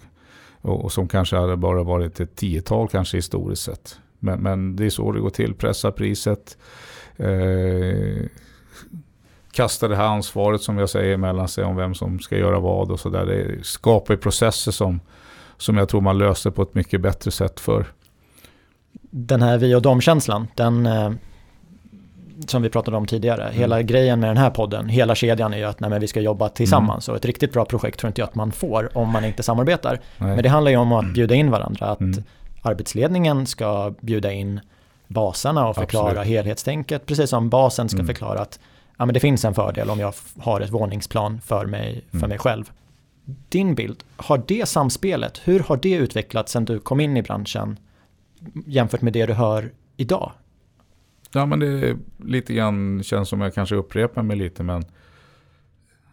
Och, 0.61 0.85
och 0.85 0.91
som 0.91 1.07
kanske 1.07 1.35
hade 1.35 1.57
bara 1.57 1.83
varit 1.83 2.19
ett 2.19 2.35
tiotal 2.35 2.87
kanske 2.87 3.17
historiskt 3.17 3.63
sett. 3.63 3.99
Men, 4.19 4.39
men 4.39 4.75
det 4.75 4.85
är 4.85 4.89
så 4.89 5.11
det 5.11 5.19
går 5.19 5.29
till, 5.29 5.53
pressa 5.53 5.91
priset. 5.91 6.57
Eh, 7.17 8.25
kasta 9.51 9.87
det 9.87 9.95
här 9.95 10.05
ansvaret 10.05 10.61
som 10.61 10.77
jag 10.77 10.89
säger 10.89 11.17
mellan 11.17 11.47
sig 11.47 11.63
om 11.63 11.75
vem 11.75 11.95
som 11.95 12.19
ska 12.19 12.37
göra 12.37 12.59
vad 12.59 12.91
och 12.91 12.99
sådär. 12.99 13.25
Det 13.25 13.65
skapar 13.65 14.15
processer 14.15 14.71
som, 14.71 14.99
som 15.57 15.77
jag 15.77 15.89
tror 15.89 16.01
man 16.01 16.17
löser 16.17 16.51
på 16.51 16.61
ett 16.61 16.73
mycket 16.73 17.01
bättre 17.01 17.31
sätt 17.31 17.59
för. 17.59 17.85
Den 19.01 19.41
här 19.41 19.57
vi 19.57 19.75
och 19.75 19.81
dom-känslan, 19.81 20.47
den 20.55 20.85
eh, 20.85 21.11
som 22.47 22.61
vi 22.61 22.69
pratade 22.69 22.97
om 22.97 23.05
tidigare, 23.05 23.43
mm. 23.43 23.55
hela 23.55 23.81
grejen 23.81 24.19
med 24.19 24.29
den 24.29 24.37
här 24.37 24.49
podden, 24.49 24.89
hela 24.89 25.15
kedjan 25.15 25.53
är 25.53 25.57
ju 25.57 25.63
att 25.63 25.79
nej, 25.79 25.99
vi 25.99 26.07
ska 26.07 26.21
jobba 26.21 26.49
tillsammans. 26.49 27.07
Mm. 27.07 27.13
Och 27.13 27.17
ett 27.17 27.25
riktigt 27.25 27.53
bra 27.53 27.65
projekt 27.65 27.99
tror 27.99 28.07
inte 28.07 28.21
jag 28.21 28.27
att 28.27 28.35
man 28.35 28.51
får 28.51 28.97
om 28.97 29.09
man 29.09 29.25
inte 29.25 29.43
samarbetar. 29.43 29.99
Nej. 30.17 30.35
Men 30.35 30.43
det 30.43 30.49
handlar 30.49 30.71
ju 30.71 30.77
om 30.77 30.91
att 30.91 31.03
mm. 31.03 31.13
bjuda 31.13 31.35
in 31.35 31.51
varandra. 31.51 31.85
Att 31.85 31.99
mm. 31.99 32.23
arbetsledningen 32.61 33.47
ska 33.47 33.93
bjuda 34.01 34.31
in 34.31 34.59
basarna 35.07 35.67
och 35.67 35.75
förklara 35.75 36.09
Absolut. 36.09 36.27
helhetstänket. 36.27 37.05
Precis 37.05 37.29
som 37.29 37.49
basen 37.49 37.89
ska 37.89 37.97
mm. 37.97 38.07
förklara 38.07 38.39
att 38.39 38.59
ja, 39.01 39.05
men 39.05 39.13
det 39.13 39.19
finns 39.19 39.45
en 39.45 39.53
fördel 39.53 39.89
om 39.89 39.99
jag 39.99 40.13
har 40.37 40.61
ett 40.61 40.69
våningsplan 40.69 41.41
för 41.41 41.65
mig, 41.65 42.05
för 42.11 42.17
mm. 42.17 42.29
mig 42.29 42.37
själv. 42.37 42.71
Din 43.49 43.75
bild, 43.75 44.03
har 44.15 44.43
det 44.47 44.65
samspelet, 44.65 45.41
hur 45.43 45.59
har 45.59 45.77
det 45.77 45.93
utvecklats 45.93 46.51
sen 46.51 46.65
du 46.65 46.79
kom 46.79 46.99
in 46.99 47.17
i 47.17 47.21
branschen 47.21 47.79
jämfört 48.65 49.01
med 49.01 49.13
det 49.13 49.25
du 49.25 49.33
hör 49.33 49.71
idag? 49.97 50.31
Ja 51.31 51.45
men 51.45 51.59
det 51.59 51.97
lite 52.17 52.53
grann 52.53 53.03
känns 53.03 53.29
som 53.29 53.41
jag 53.41 53.53
kanske 53.53 53.75
upprepar 53.75 54.23
mig 54.23 54.37
lite 54.37 54.63
men 54.63 54.85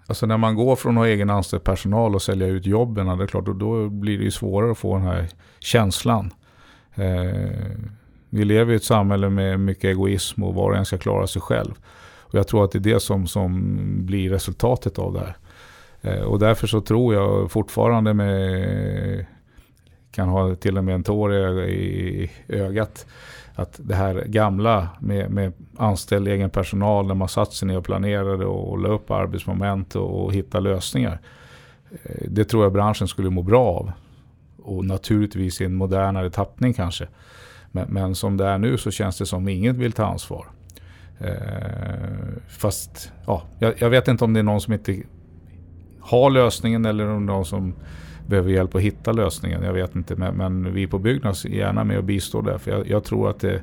Alltså 0.06 0.26
när 0.26 0.36
man 0.36 0.54
går 0.54 0.76
från 0.76 0.98
att 0.98 1.00
ha 1.00 1.06
egen 1.06 1.30
anställd 1.30 1.64
personal 1.64 2.14
och 2.14 2.22
sälja 2.22 2.46
ut 2.46 2.66
jobben, 2.66 3.18
det 3.18 3.24
är 3.24 3.26
klart, 3.26 3.46
då, 3.46 3.52
då 3.52 3.88
blir 3.88 4.18
det 4.18 4.24
ju 4.24 4.30
svårare 4.30 4.70
att 4.70 4.78
få 4.78 4.96
den 4.96 5.06
här 5.06 5.28
känslan. 5.58 6.32
Eh, 6.94 7.78
vi 8.30 8.44
lever 8.44 8.72
i 8.72 8.76
ett 8.76 8.84
samhälle 8.84 9.30
med 9.30 9.60
mycket 9.60 9.84
egoism 9.84 10.42
och 10.42 10.54
var 10.54 10.70
och 10.70 10.76
en 10.76 10.84
ska 10.84 10.98
klara 10.98 11.26
sig 11.26 11.42
själv. 11.42 11.74
Och 12.28 12.34
jag 12.34 12.48
tror 12.48 12.64
att 12.64 12.72
det 12.72 12.78
är 12.78 12.94
det 12.94 13.00
som, 13.00 13.26
som 13.26 13.76
blir 14.06 14.30
resultatet 14.30 14.98
av 14.98 15.12
det 15.12 15.20
här. 15.20 15.36
Eh, 16.00 16.22
och 16.22 16.38
därför 16.38 16.66
så 16.66 16.80
tror 16.80 17.14
jag 17.14 17.50
fortfarande 17.50 18.14
med, 18.14 19.26
kan 20.10 20.28
ha 20.28 20.54
till 20.54 20.78
och 20.78 20.84
med 20.84 20.94
en 20.94 21.02
tår 21.02 21.34
i 21.34 22.30
ögat, 22.48 23.06
att 23.54 23.80
det 23.82 23.94
här 23.94 24.24
gamla 24.26 24.88
med, 25.00 25.30
med 25.30 25.52
anställd 25.76 26.28
egen 26.28 26.50
personal 26.50 27.06
när 27.06 27.14
man 27.14 27.28
satt 27.28 27.52
sig 27.52 27.68
ner 27.68 27.78
och 27.78 27.84
planerade 27.84 28.46
och 28.46 28.78
la 28.78 28.88
upp 28.88 29.10
arbetsmoment 29.10 29.96
och, 29.96 30.24
och 30.24 30.32
hitta 30.32 30.60
lösningar. 30.60 31.20
Eh, 31.90 32.24
det 32.28 32.44
tror 32.44 32.62
jag 32.62 32.72
branschen 32.72 33.08
skulle 33.08 33.30
må 33.30 33.42
bra 33.42 33.64
av. 33.64 33.92
Och 34.62 34.84
naturligtvis 34.84 35.60
i 35.60 35.64
en 35.64 35.74
modernare 35.74 36.30
tappning 36.30 36.74
kanske. 36.74 37.08
Men, 37.70 37.88
men 37.88 38.14
som 38.14 38.36
det 38.36 38.44
är 38.46 38.58
nu 38.58 38.78
så 38.78 38.90
känns 38.90 39.18
det 39.18 39.26
som 39.26 39.48
ingen 39.48 39.78
vill 39.78 39.92
ta 39.92 40.06
ansvar. 40.06 40.46
Eh, 41.20 41.32
fast 42.48 43.12
ja, 43.26 43.42
jag, 43.58 43.74
jag, 43.78 43.90
vet 43.90 44.08
inte 44.08 44.24
om 44.24 44.32
det 44.32 44.40
är 44.40 44.44
någon 44.44 44.60
som 44.60 44.72
inte 44.72 45.02
har 46.00 46.30
lösningen 46.30 46.84
eller 46.84 47.06
om 47.06 47.26
det 47.26 47.32
är 47.32 47.36
någon 47.36 47.44
som 47.44 47.74
behöver 48.26 48.50
hjälp 48.50 48.74
att 48.74 48.82
hitta 48.82 49.12
lösningen. 49.12 49.62
Jag 49.62 49.72
vet 49.72 49.96
inte, 49.96 50.16
men, 50.16 50.34
men 50.34 50.74
vi 50.74 50.86
på 50.86 50.98
Byggnads 50.98 51.44
är 51.44 51.48
gärna 51.48 51.84
med 51.84 51.98
och 51.98 52.04
bistår 52.04 52.42
där. 52.42 52.58
För 52.58 52.70
jag, 52.70 52.88
jag, 52.88 53.04
tror 53.04 53.30
att 53.30 53.40
det 53.40 53.62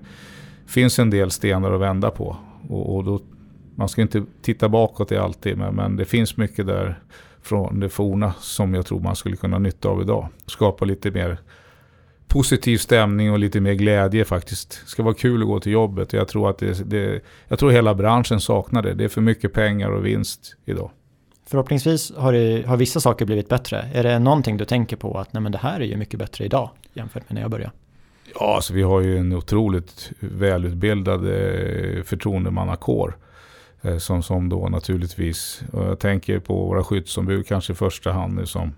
finns 0.65 0.99
en 0.99 1.09
del 1.09 1.31
stenar 1.31 1.71
att 1.71 1.81
vända 1.81 2.11
på. 2.11 2.37
Och, 2.69 2.95
och 2.95 3.03
då, 3.03 3.19
man 3.75 3.89
ska 3.89 4.01
inte 4.01 4.23
titta 4.41 4.69
bakåt 4.69 5.11
i 5.11 5.17
alltid, 5.17 5.57
men, 5.57 5.75
men 5.75 5.95
det 5.95 6.05
finns 6.05 6.37
mycket 6.37 6.67
där 6.67 6.99
från 7.41 7.79
det 7.79 7.89
forna 7.89 8.33
som 8.39 8.73
jag 8.73 8.85
tror 8.85 8.99
man 8.99 9.15
skulle 9.15 9.35
kunna 9.35 9.59
nytta 9.59 9.89
av 9.89 10.01
idag. 10.01 10.27
Skapa 10.45 10.85
lite 10.85 11.11
mer 11.11 11.37
positiv 12.27 12.77
stämning 12.77 13.31
och 13.31 13.39
lite 13.39 13.61
mer 13.61 13.73
glädje 13.73 14.25
faktiskt. 14.25 14.81
Det 14.83 14.89
ska 14.89 15.03
vara 15.03 15.13
kul 15.13 15.41
att 15.41 15.47
gå 15.47 15.59
till 15.59 15.71
jobbet. 15.71 16.13
Jag 16.13 16.27
tror 16.27 16.49
att 16.49 16.57
det, 16.57 16.89
det, 16.89 17.21
jag 17.47 17.59
tror 17.59 17.71
hela 17.71 17.95
branschen 17.95 18.39
saknar 18.39 18.81
det. 18.81 18.93
Det 18.93 19.03
är 19.03 19.09
för 19.09 19.21
mycket 19.21 19.53
pengar 19.53 19.89
och 19.89 20.05
vinst 20.05 20.55
idag. 20.65 20.91
Förhoppningsvis 21.47 22.15
har, 22.15 22.33
det, 22.33 22.67
har 22.67 22.77
vissa 22.77 22.99
saker 22.99 23.25
blivit 23.25 23.49
bättre. 23.49 23.89
Är 23.93 24.03
det 24.03 24.19
någonting 24.19 24.57
du 24.57 24.65
tänker 24.65 24.95
på 24.95 25.19
att 25.19 25.33
nej 25.33 25.43
men 25.43 25.51
det 25.51 25.57
här 25.57 25.79
är 25.79 25.85
ju 25.85 25.97
mycket 25.97 26.19
bättre 26.19 26.45
idag 26.45 26.69
jämfört 26.93 27.29
med 27.29 27.35
när 27.35 27.41
jag 27.41 27.51
började? 27.51 27.71
Ja, 28.39 28.55
alltså 28.55 28.73
vi 28.73 28.81
har 28.81 29.01
ju 29.01 29.17
en 29.17 29.33
otroligt 29.33 30.11
välutbildad 30.19 31.25
eh, 31.25 32.03
förtroendemannakår. 32.03 33.17
Eh, 33.81 33.97
som, 33.97 34.23
som 34.23 34.49
då 34.49 34.69
naturligtvis, 34.69 35.61
jag 35.73 35.99
tänker 35.99 36.39
på 36.39 36.65
våra 36.65 36.83
skyddsombud 36.83 37.47
kanske 37.47 37.73
i 37.73 37.75
första 37.75 38.11
hand 38.11 38.35
nu 38.35 38.45
som, 38.45 38.75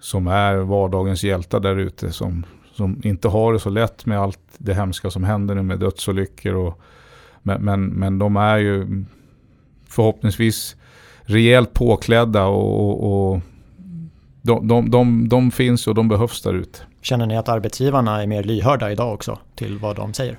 som 0.00 0.26
är 0.26 0.56
vardagens 0.56 1.24
hjältar 1.24 1.60
där 1.60 1.76
ute. 1.76 2.12
Som, 2.12 2.46
som 2.74 3.00
inte 3.04 3.28
har 3.28 3.52
det 3.52 3.58
så 3.58 3.70
lätt 3.70 4.06
med 4.06 4.18
allt 4.18 4.40
det 4.58 4.74
hemska 4.74 5.10
som 5.10 5.24
händer 5.24 5.54
nu 5.54 5.62
med 5.62 5.78
dödsolyckor. 5.78 6.54
Och, 6.54 6.80
men, 7.42 7.62
men, 7.62 7.86
men 7.86 8.18
de 8.18 8.36
är 8.36 8.58
ju 8.58 9.04
förhoppningsvis 9.88 10.76
rejält 11.22 11.72
påklädda 11.72 12.46
och, 12.46 13.32
och 13.32 13.40
de, 14.42 14.68
de, 14.68 14.90
de, 14.90 15.28
de, 15.28 15.50
finns 15.50 15.86
och 15.86 15.94
de 15.94 16.08
behövs 16.08 16.42
där 16.42 16.54
ute. 16.54 16.78
Känner 17.00 17.26
ni 17.26 17.36
att 17.36 17.48
arbetsgivarna 17.48 18.22
är 18.22 18.26
mer 18.26 18.42
lyhörda 18.42 18.92
idag 18.92 19.14
också 19.14 19.38
till 19.54 19.78
vad 19.78 19.96
de 19.96 20.14
säger? 20.14 20.38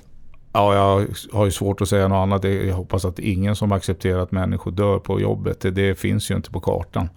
Ja, 0.52 0.74
jag 0.74 1.06
har 1.32 1.44
ju 1.44 1.50
svårt 1.50 1.80
att 1.80 1.88
säga 1.88 2.08
något 2.08 2.16
annat. 2.16 2.44
Jag 2.44 2.74
hoppas 2.74 3.04
att 3.04 3.18
ingen 3.18 3.56
som 3.56 3.72
accepterar 3.72 4.18
att 4.18 4.32
människor 4.32 4.70
dör 4.70 4.98
på 4.98 5.20
jobbet, 5.20 5.60
det, 5.60 5.70
det 5.70 5.94
finns 5.94 6.30
ju 6.30 6.34
inte 6.36 6.50
på 6.50 6.60
kartan. 6.60 7.08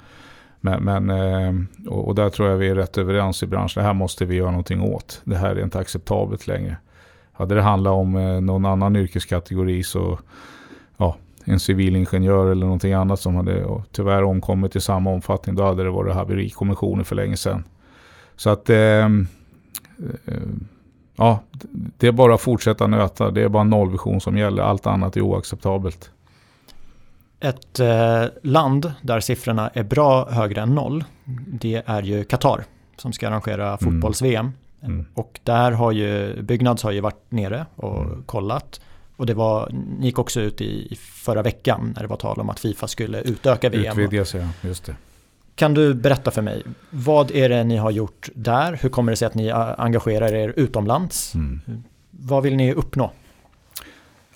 Men, 0.60 0.84
men 0.84 1.10
eh, 1.10 1.54
och 1.92 2.16
där 2.16 2.30
tror 2.30 2.50
jag 2.50 2.58
vi 2.58 2.68
är 2.68 2.76
rätt 2.76 2.98
överens 2.98 3.44
i 3.44 3.48
branschen. 3.48 3.82
Det 3.82 3.88
här 3.88 3.94
måste 3.94 4.26
vi 4.26 4.36
göra 4.36 4.52
någonting 4.52 4.82
åt. 4.82 5.22
Det 5.24 5.36
här 5.36 5.56
är 5.56 5.64
inte 5.64 5.80
acceptabelt 5.80 6.48
längre. 6.48 6.78
Hade 7.32 7.56
det 7.56 7.62
handlat 7.62 7.94
om 7.94 8.16
eh, 8.16 8.42
någon 8.42 8.66
annan 8.66 8.96
yrkeskategori 8.96 9.84
så 9.84 10.20
ja, 10.98 11.16
en 11.46 11.60
civilingenjör 11.60 12.52
eller 12.52 12.66
någonting 12.66 12.94
annat 12.94 13.20
som 13.20 13.36
hade 13.36 13.82
tyvärr 13.92 14.24
omkommit 14.24 14.76
i 14.76 14.82
samma 14.82 15.10
omfattning, 15.10 15.56
då 15.56 15.64
hade 15.64 15.84
det 15.84 15.90
varit 15.90 16.14
haverikommissioner 16.14 17.04
för 17.04 17.16
länge 17.16 17.38
sedan. 17.38 17.64
Så 18.36 18.50
att 18.50 18.70
eh, 18.70 18.78
eh 18.78 19.08
ja, 21.16 21.40
det 21.98 22.08
är 22.08 22.12
bara 22.12 22.36
att 22.36 22.42
fortsätta 22.42 22.88
nöta. 22.88 23.32
Det 23.32 23.42
är 23.42 23.50
bara 23.50 23.64
nollvision 23.64 24.22
som 24.22 24.38
gäller. 24.38 24.64
Allt 24.64 24.88
annat 24.88 25.18
är 25.18 25.22
oacceptabelt. 25.22 26.12
Ett 27.40 27.80
eh, 27.80 28.24
land 28.44 28.94
där 29.02 29.20
siffrorna 29.20 29.70
är 29.74 29.84
bra 29.84 30.30
högre 30.30 30.62
än 30.62 30.76
noll, 30.76 31.04
det 31.48 31.84
är 31.86 32.02
ju 32.02 32.24
Qatar 32.24 32.64
som 32.98 33.14
ska 33.14 33.28
arrangera 33.28 33.68
mm. 33.68 33.78
fotbolls-VM. 33.78 34.52
Mm. 34.82 35.06
Och 35.14 35.40
där 35.44 35.72
har 35.72 35.92
ju 35.92 36.42
Byggnads 36.42 36.84
har 36.84 36.92
ju 36.92 37.02
varit 37.02 37.32
nere 37.32 37.66
och 37.76 38.02
mm. 38.02 38.24
kollat. 38.24 38.82
Och 39.16 39.26
det 39.26 39.34
var, 39.34 39.70
ni 40.00 40.06
gick 40.06 40.20
också 40.20 40.42
ut 40.42 40.62
i 40.62 40.98
förra 41.02 41.42
veckan 41.42 41.94
när 41.96 42.02
det 42.02 42.08
var 42.08 42.18
tal 42.18 42.40
om 42.40 42.50
att 42.50 42.60
Fifa 42.60 42.88
skulle 42.88 43.22
utöka 43.22 43.70
VM. 43.70 44.00
Utvidga 44.00 44.26
sig, 44.26 44.48
just 44.62 44.86
det. 44.86 44.96
Kan 45.56 45.74
du 45.74 45.94
berätta 45.94 46.32
för 46.32 46.42
mig, 46.42 46.64
vad 46.90 47.32
är 47.32 47.50
det 47.50 47.64
ni 47.64 47.78
har 47.78 47.92
gjort 47.92 48.30
där? 48.36 48.80
Hur 48.82 48.90
kommer 48.90 49.12
det 49.12 49.16
sig 49.16 49.26
att 49.26 49.34
ni 49.34 49.52
engagerar 49.78 50.34
er 50.34 50.54
utomlands? 50.56 51.36
Mm. 51.36 51.62
Vad 52.12 52.44
vill 52.44 52.56
ni 52.56 52.74
uppnå? 52.74 53.12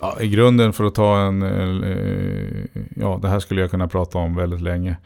Ja, 0.01 0.17
I 0.21 0.27
grunden 0.27 0.73
för 0.73 0.83
att 0.83 0.95
ta 0.95 1.19
en, 1.19 1.41
eh, 1.83 2.81
ja 2.95 3.19
det 3.21 3.27
här 3.27 3.39
skulle 3.39 3.61
jag 3.61 3.71
kunna 3.71 3.87
prata 3.87 4.17
om 4.17 4.35
väldigt 4.35 4.61
länge. 4.61 4.97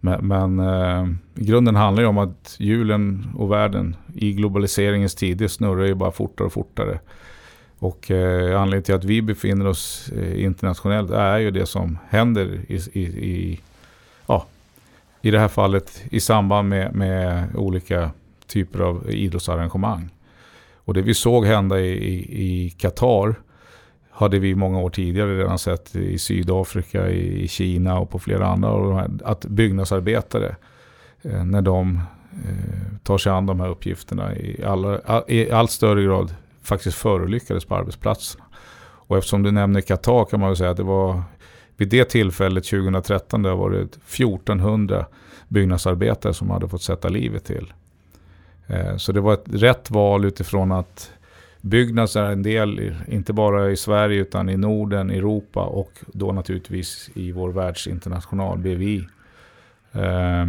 Men, 0.00 0.26
men 0.26 0.58
eh, 0.58 1.06
i 1.42 1.44
grunden 1.44 1.76
handlar 1.76 2.02
det 2.02 2.08
om 2.08 2.18
att 2.18 2.56
julen 2.58 3.26
och 3.36 3.52
världen 3.52 3.96
i 4.14 4.32
globaliseringens 4.32 5.14
tid, 5.14 5.50
snurrar 5.50 5.84
ju 5.84 5.94
bara 5.94 6.10
fortare 6.10 6.46
och 6.46 6.52
fortare. 6.52 7.00
Och 7.78 8.10
eh, 8.10 8.60
anledningen 8.60 8.82
till 8.82 8.94
att 8.94 9.04
vi 9.04 9.22
befinner 9.22 9.66
oss 9.66 10.10
eh, 10.16 10.44
internationellt 10.44 11.10
är 11.10 11.38
ju 11.38 11.50
det 11.50 11.66
som 11.66 11.98
händer 12.08 12.60
i, 12.68 12.80
i, 12.92 13.02
i, 13.02 13.60
ja, 14.26 14.46
i 15.22 15.30
det 15.30 15.38
här 15.38 15.48
fallet 15.48 16.02
i 16.10 16.20
samband 16.20 16.68
med, 16.68 16.94
med 16.94 17.56
olika 17.56 18.10
typer 18.46 18.80
av 18.80 19.10
idrottsarrangemang. 19.10 20.10
Och 20.84 20.94
det 20.94 21.02
vi 21.02 21.14
såg 21.14 21.46
hända 21.46 21.80
i, 21.80 21.88
i, 21.88 22.42
i 22.42 22.70
Qatar 22.70 23.34
hade 24.22 24.38
vi 24.38 24.54
många 24.54 24.80
år 24.80 24.90
tidigare 24.90 25.38
redan 25.38 25.58
sett 25.58 25.96
i 25.96 26.18
Sydafrika, 26.18 27.10
i 27.10 27.48
Kina 27.48 27.98
och 27.98 28.10
på 28.10 28.18
flera 28.18 28.46
andra. 28.46 29.08
Att 29.24 29.44
byggnadsarbetare, 29.44 30.56
eh, 31.22 31.44
när 31.44 31.62
de 31.62 32.00
eh, 32.32 32.96
tar 33.02 33.18
sig 33.18 33.32
an 33.32 33.46
de 33.46 33.60
här 33.60 33.68
uppgifterna 33.68 34.36
i, 34.36 34.64
alla, 34.64 35.22
i 35.28 35.50
allt 35.50 35.70
större 35.70 36.04
grad 36.04 36.34
faktiskt 36.62 36.98
förolyckades 36.98 37.64
på 37.64 37.74
arbetsplatserna. 37.76 38.44
Och 39.12 39.18
eftersom 39.18 39.42
du 39.42 39.50
nämner 39.50 39.80
Qatar 39.80 40.24
kan 40.24 40.40
man 40.40 40.48
väl 40.48 40.56
säga 40.56 40.70
att 40.70 40.76
det 40.76 40.82
var 40.82 41.22
vid 41.76 41.88
det 41.88 42.04
tillfället 42.04 42.64
2013 42.64 43.42
det 43.42 43.54
var 43.54 43.70
det 43.70 43.82
1400 43.82 45.06
byggnadsarbetare 45.48 46.34
som 46.34 46.50
hade 46.50 46.68
fått 46.68 46.82
sätta 46.82 47.08
livet 47.08 47.44
till. 47.44 47.72
Eh, 48.66 48.96
så 48.96 49.12
det 49.12 49.20
var 49.20 49.34
ett 49.34 49.44
rätt 49.52 49.90
val 49.90 50.24
utifrån 50.24 50.72
att 50.72 51.12
Byggnads 51.62 52.16
är 52.16 52.30
en 52.30 52.42
del, 52.42 52.94
inte 53.08 53.32
bara 53.32 53.70
i 53.70 53.76
Sverige 53.76 54.20
utan 54.20 54.48
i 54.48 54.56
Norden, 54.56 55.10
Europa 55.10 55.60
och 55.60 55.92
då 56.06 56.32
naturligtvis 56.32 57.10
i 57.14 57.32
vår 57.32 57.52
världsinternational 57.52 58.58
BVI. 58.58 59.08
Eh, 59.92 60.46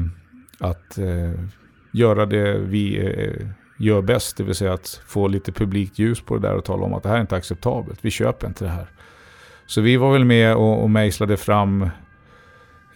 att 0.59 0.97
eh, 0.97 1.31
göra 1.91 2.25
det 2.25 2.57
vi 2.57 2.97
eh, 2.97 3.47
gör 3.79 4.01
bäst, 4.01 4.37
det 4.37 4.43
vill 4.43 4.55
säga 4.55 4.73
att 4.73 5.01
få 5.07 5.27
lite 5.27 5.51
publikt 5.51 5.99
ljus 5.99 6.21
på 6.21 6.37
det 6.37 6.47
där 6.47 6.55
och 6.55 6.65
tala 6.65 6.83
om 6.83 6.93
att 6.93 7.03
det 7.03 7.09
här 7.09 7.17
är 7.17 7.21
inte 7.21 7.35
acceptabelt, 7.35 7.99
vi 8.01 8.11
köper 8.11 8.47
inte 8.47 8.65
det 8.65 8.71
här. 8.71 8.87
Så 9.65 9.81
vi 9.81 9.97
var 9.97 10.13
väl 10.13 10.25
med 10.25 10.55
och, 10.55 10.83
och 10.83 10.89
mejslade 10.89 11.37
fram 11.37 11.89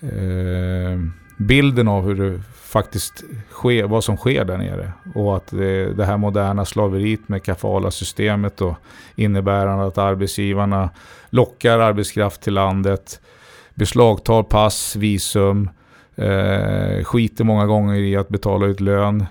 ehm, 0.02 1.14
bilden 1.38 1.88
av 1.88 2.04
hur 2.04 2.16
det 2.16 2.42
faktiskt 2.68 3.24
sker, 3.50 3.84
vad 3.84 4.04
som 4.04 4.18
sker 4.18 4.46
där 4.46 4.58
nere. 4.58 4.92
Och 5.16 5.38
att 5.38 5.48
det, 5.48 5.94
det 5.94 6.06
här 6.06 6.18
moderna 6.18 6.66
slaveriet 6.66 7.30
med 7.30 7.44
kafala-systemet 7.44 8.62
och 8.62 8.76
innebärande 9.16 9.86
att 9.86 9.98
arbetsgivarna 9.98 10.90
lockar 11.30 11.80
arbetskraft 11.80 12.42
till 12.42 12.54
landet, 12.54 13.20
beslagtar 13.74 14.44
pass, 14.44 14.96
visum, 14.96 15.70
eh, 16.16 17.04
skiter 17.04 17.44
många 17.44 17.66
gånger 17.66 17.96
i 17.96 18.16
att 18.16 18.30
betala 18.30 18.66
ut 18.66 18.80
lön, 18.80 19.26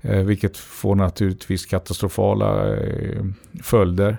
eh, 0.00 0.18
vilket 0.18 0.56
får 0.56 0.94
naturligtvis 0.94 1.66
katastrofala 1.66 2.76
eh, 2.76 3.24
följder. 3.62 4.16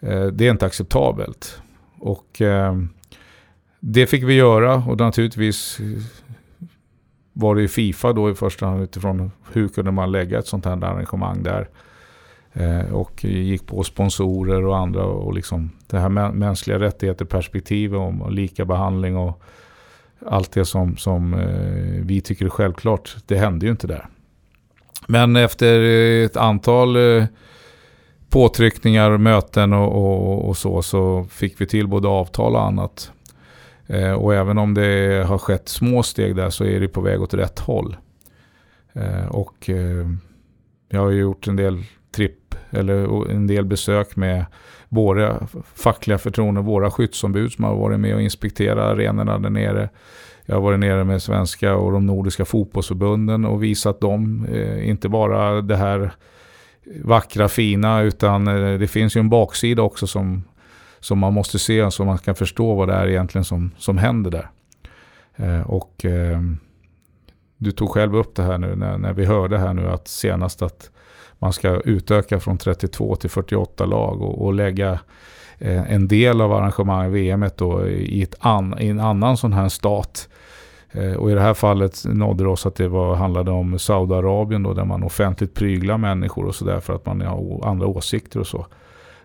Eh, 0.00 0.26
det 0.26 0.46
är 0.46 0.50
inte 0.50 0.66
acceptabelt. 0.66 1.62
Och 1.98 2.40
eh, 2.42 2.74
det 3.80 4.06
fick 4.06 4.22
vi 4.22 4.34
göra 4.34 4.74
och 4.74 4.98
naturligtvis 4.98 5.80
var 7.36 7.54
det 7.54 7.60
ju 7.60 7.68
Fifa 7.68 8.12
då 8.12 8.30
i 8.30 8.34
första 8.34 8.66
hand 8.66 8.82
utifrån 8.82 9.30
hur 9.52 9.68
kunde 9.68 9.90
man 9.90 10.12
lägga 10.12 10.38
ett 10.38 10.46
sånt 10.46 10.64
här 10.64 10.84
arrangemang 10.84 11.42
där. 11.42 11.68
Eh, 12.52 12.94
och 12.94 13.24
gick 13.24 13.66
på 13.66 13.82
sponsorer 13.82 14.64
och 14.64 14.78
andra 14.78 15.04
och 15.04 15.34
liksom 15.34 15.70
det 15.86 15.98
här 15.98 16.08
mänskliga 16.32 16.78
rättigheter 16.78 17.24
perspektivet 17.24 17.98
om 17.98 18.26
lika 18.30 18.64
behandling 18.64 19.16
och 19.16 19.42
allt 20.26 20.52
det 20.52 20.64
som, 20.64 20.96
som 20.96 21.34
eh, 21.34 22.04
vi 22.06 22.20
tycker 22.20 22.44
är 22.44 22.50
självklart. 22.50 23.16
Det 23.26 23.36
hände 23.36 23.66
ju 23.66 23.72
inte 23.72 23.86
där. 23.86 24.06
Men 25.06 25.36
efter 25.36 25.80
ett 26.24 26.36
antal 26.36 26.96
eh, 26.96 27.24
påtryckningar, 28.28 29.16
möten 29.16 29.72
och, 29.72 29.92
och, 29.92 30.48
och, 30.48 30.56
så, 30.56 30.82
så 30.82 31.24
fick 31.30 31.60
vi 31.60 31.66
till 31.66 31.88
både 31.88 32.08
avtal 32.08 32.54
och 32.54 32.62
annat. 32.62 33.12
Eh, 33.86 34.12
och 34.12 34.34
även 34.34 34.58
om 34.58 34.74
det 34.74 35.24
har 35.28 35.38
skett 35.38 35.68
små 35.68 36.02
steg 36.02 36.36
där 36.36 36.50
så 36.50 36.64
är 36.64 36.80
det 36.80 36.88
på 36.88 37.00
väg 37.00 37.22
åt 37.22 37.34
rätt 37.34 37.58
håll. 37.58 37.96
Eh, 38.92 39.26
och 39.26 39.70
eh, 39.70 40.06
jag 40.88 41.00
har 41.00 41.10
gjort 41.10 41.48
en 41.48 41.56
del 41.56 41.84
tripp 42.14 42.54
eller 42.70 43.30
en 43.30 43.46
del 43.46 43.64
besök 43.64 44.16
med 44.16 44.44
våra 44.88 45.46
fackliga 45.74 46.18
förtroende, 46.18 46.60
våra 46.60 46.90
skyddsombud 46.90 47.52
som 47.52 47.64
har 47.64 47.76
varit 47.76 48.00
med 48.00 48.14
och 48.14 48.22
inspekterat 48.22 48.78
arenorna 48.78 49.38
där 49.38 49.50
nere. 49.50 49.88
Jag 50.46 50.54
har 50.54 50.62
varit 50.62 50.80
nere 50.80 51.04
med 51.04 51.22
svenska 51.22 51.76
och 51.76 51.92
de 51.92 52.06
nordiska 52.06 52.44
fotbollsförbunden 52.44 53.44
och 53.44 53.62
visat 53.62 54.00
dem, 54.00 54.46
eh, 54.52 54.88
inte 54.88 55.08
bara 55.08 55.60
det 55.60 55.76
här 55.76 56.12
vackra, 57.04 57.48
fina, 57.48 58.02
utan 58.02 58.48
eh, 58.48 58.78
det 58.78 58.88
finns 58.88 59.16
ju 59.16 59.18
en 59.18 59.28
baksida 59.28 59.82
också 59.82 60.06
som 60.06 60.42
som 61.04 61.18
man 61.18 61.32
måste 61.32 61.58
se 61.58 61.90
så 61.90 62.04
man 62.04 62.18
kan 62.18 62.34
förstå 62.34 62.74
vad 62.74 62.88
det 62.88 62.94
är 62.94 63.06
egentligen 63.06 63.44
som, 63.44 63.70
som 63.78 63.98
händer 63.98 64.30
där. 64.30 64.50
Eh, 65.36 65.70
och 65.70 66.04
eh, 66.04 66.40
du 67.56 67.70
tog 67.70 67.90
själv 67.90 68.16
upp 68.16 68.34
det 68.34 68.42
här 68.42 68.58
nu 68.58 68.76
när, 68.76 68.98
när 68.98 69.12
vi 69.12 69.24
hörde 69.24 69.58
här 69.58 69.74
nu 69.74 69.88
att 69.88 70.08
senast 70.08 70.62
att 70.62 70.90
man 71.38 71.52
ska 71.52 71.80
utöka 71.80 72.40
från 72.40 72.58
32 72.58 73.16
till 73.16 73.30
48 73.30 73.86
lag 73.86 74.22
och, 74.22 74.44
och 74.44 74.54
lägga 74.54 74.92
eh, 75.58 75.92
en 75.92 76.08
del 76.08 76.40
av 76.40 76.52
arrangemanget 76.52 77.12
VM 77.12 77.48
då 77.56 77.88
i, 77.88 78.22
ett 78.22 78.34
an, 78.38 78.74
i 78.80 78.88
en 78.88 79.00
annan 79.00 79.36
sån 79.36 79.52
här 79.52 79.68
stat. 79.68 80.28
Eh, 80.92 81.12
och 81.12 81.30
i 81.30 81.34
det 81.34 81.40
här 81.40 81.54
fallet 81.54 82.04
nådde 82.04 82.44
det 82.44 82.50
oss 82.50 82.66
att 82.66 82.76
det 82.76 82.88
var, 82.88 83.14
handlade 83.14 83.50
om 83.50 83.78
Saudiarabien 83.78 84.62
då, 84.62 84.74
där 84.74 84.84
man 84.84 85.02
offentligt 85.02 85.54
pryglar 85.54 85.98
människor 85.98 86.44
och 86.44 86.54
sådär 86.54 86.80
för 86.80 86.94
att 86.94 87.06
man 87.06 87.20
har 87.20 87.68
andra 87.68 87.86
åsikter 87.86 88.40
och 88.40 88.46
så. 88.46 88.66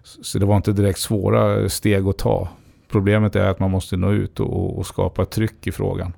Så 0.03 0.39
det 0.39 0.45
var 0.45 0.55
inte 0.55 0.71
direkt 0.71 0.99
svåra 0.99 1.69
steg 1.69 2.07
att 2.07 2.17
ta. 2.17 2.47
Problemet 2.87 3.35
är 3.35 3.45
att 3.45 3.59
man 3.59 3.71
måste 3.71 3.97
nå 3.97 4.11
ut 4.11 4.39
och, 4.39 4.77
och 4.77 4.85
skapa 4.85 5.25
tryck 5.25 5.67
i 5.67 5.71
frågan. 5.71 6.13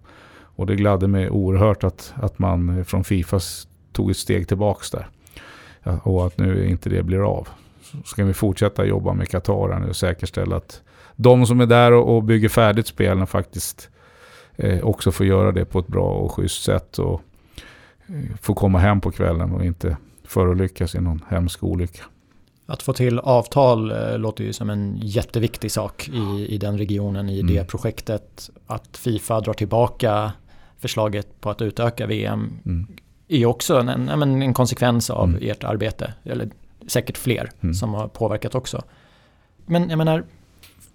Och 0.55 0.67
det 0.67 0.75
gladde 0.75 1.07
mig 1.07 1.29
oerhört 1.29 1.84
att, 1.84 2.13
att 2.15 2.39
man 2.39 2.86
från 2.86 3.03
Fifa 3.03 3.39
tog 3.91 4.11
ett 4.11 4.17
steg 4.17 4.47
tillbaks 4.47 4.91
där. 4.91 5.07
Ja, 5.84 5.99
och 6.03 6.27
att 6.27 6.38
nu 6.38 6.69
inte 6.69 6.89
det 6.89 7.03
blir 7.03 7.32
av. 7.38 7.47
Så 7.82 7.97
ska 8.05 8.23
vi 8.23 8.34
fortsätta 8.34 8.86
jobba 8.86 9.13
med 9.13 9.29
Qatar 9.29 9.79
nu 9.79 9.89
och 9.89 9.95
säkerställa 9.95 10.55
att 10.55 10.82
de 11.15 11.45
som 11.45 11.61
är 11.61 11.65
där 11.65 11.91
och, 11.91 12.15
och 12.15 12.23
bygger 12.23 12.49
färdigt 12.49 12.88
spelen 12.88 13.27
faktiskt 13.27 13.89
eh, 14.55 14.84
också 14.84 15.11
får 15.11 15.25
göra 15.25 15.51
det 15.51 15.65
på 15.65 15.79
ett 15.79 15.88
bra 15.88 16.13
och 16.13 16.32
schysst 16.32 16.63
sätt. 16.63 16.99
Och 16.99 17.21
eh, 18.07 18.36
får 18.41 18.53
komma 18.53 18.79
hem 18.79 19.01
på 19.01 19.11
kvällen 19.11 19.51
och 19.51 19.65
inte 19.65 19.97
förolyckas 20.23 20.95
i 20.95 21.01
någon 21.01 21.21
hemsk 21.27 21.63
olycka. 21.63 22.03
Att 22.72 22.82
få 22.84 22.93
till 22.93 23.19
avtal 23.19 23.91
eh, 23.91 24.17
låter 24.17 24.43
ju 24.43 24.53
som 24.53 24.69
en 24.69 24.99
jätteviktig 25.01 25.72
sak 25.72 26.09
i, 26.13 26.45
i 26.49 26.57
den 26.57 26.78
regionen, 26.78 27.30
i 27.30 27.39
mm. 27.39 27.53
det 27.53 27.67
projektet. 27.67 28.49
Att 28.67 28.97
Fifa 28.97 29.41
drar 29.41 29.53
tillbaka 29.53 30.32
förslaget 30.80 31.41
på 31.41 31.49
att 31.49 31.61
utöka 31.61 32.07
VM 32.07 32.59
mm. 32.65 32.88
är 33.28 33.45
också 33.45 33.80
en, 33.80 33.89
en, 33.89 34.41
en 34.41 34.53
konsekvens 34.53 35.09
av 35.09 35.30
mm. 35.30 35.51
ert 35.51 35.63
arbete. 35.63 36.13
Eller 36.24 36.49
säkert 36.88 37.17
fler 37.17 37.51
mm. 37.61 37.74
som 37.74 37.93
har 37.93 38.07
påverkat 38.07 38.55
också. 38.55 38.82
Men 39.65 39.89
jag 39.89 39.97
menar, 39.97 40.24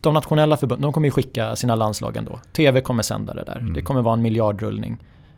de 0.00 0.14
nationella 0.14 0.56
förbunden, 0.56 0.82
de 0.82 0.92
kommer 0.92 1.06
ju 1.06 1.12
skicka 1.12 1.56
sina 1.56 1.74
landslag 1.74 2.16
ändå. 2.16 2.40
TV 2.52 2.80
kommer 2.80 3.02
sända 3.02 3.34
det 3.34 3.44
där. 3.44 3.54
Det 3.54 3.60
mm. 3.60 3.84
kommer 3.84 4.02
vara 4.02 4.14
en 4.14 4.22
miljardrullning. 4.22 4.96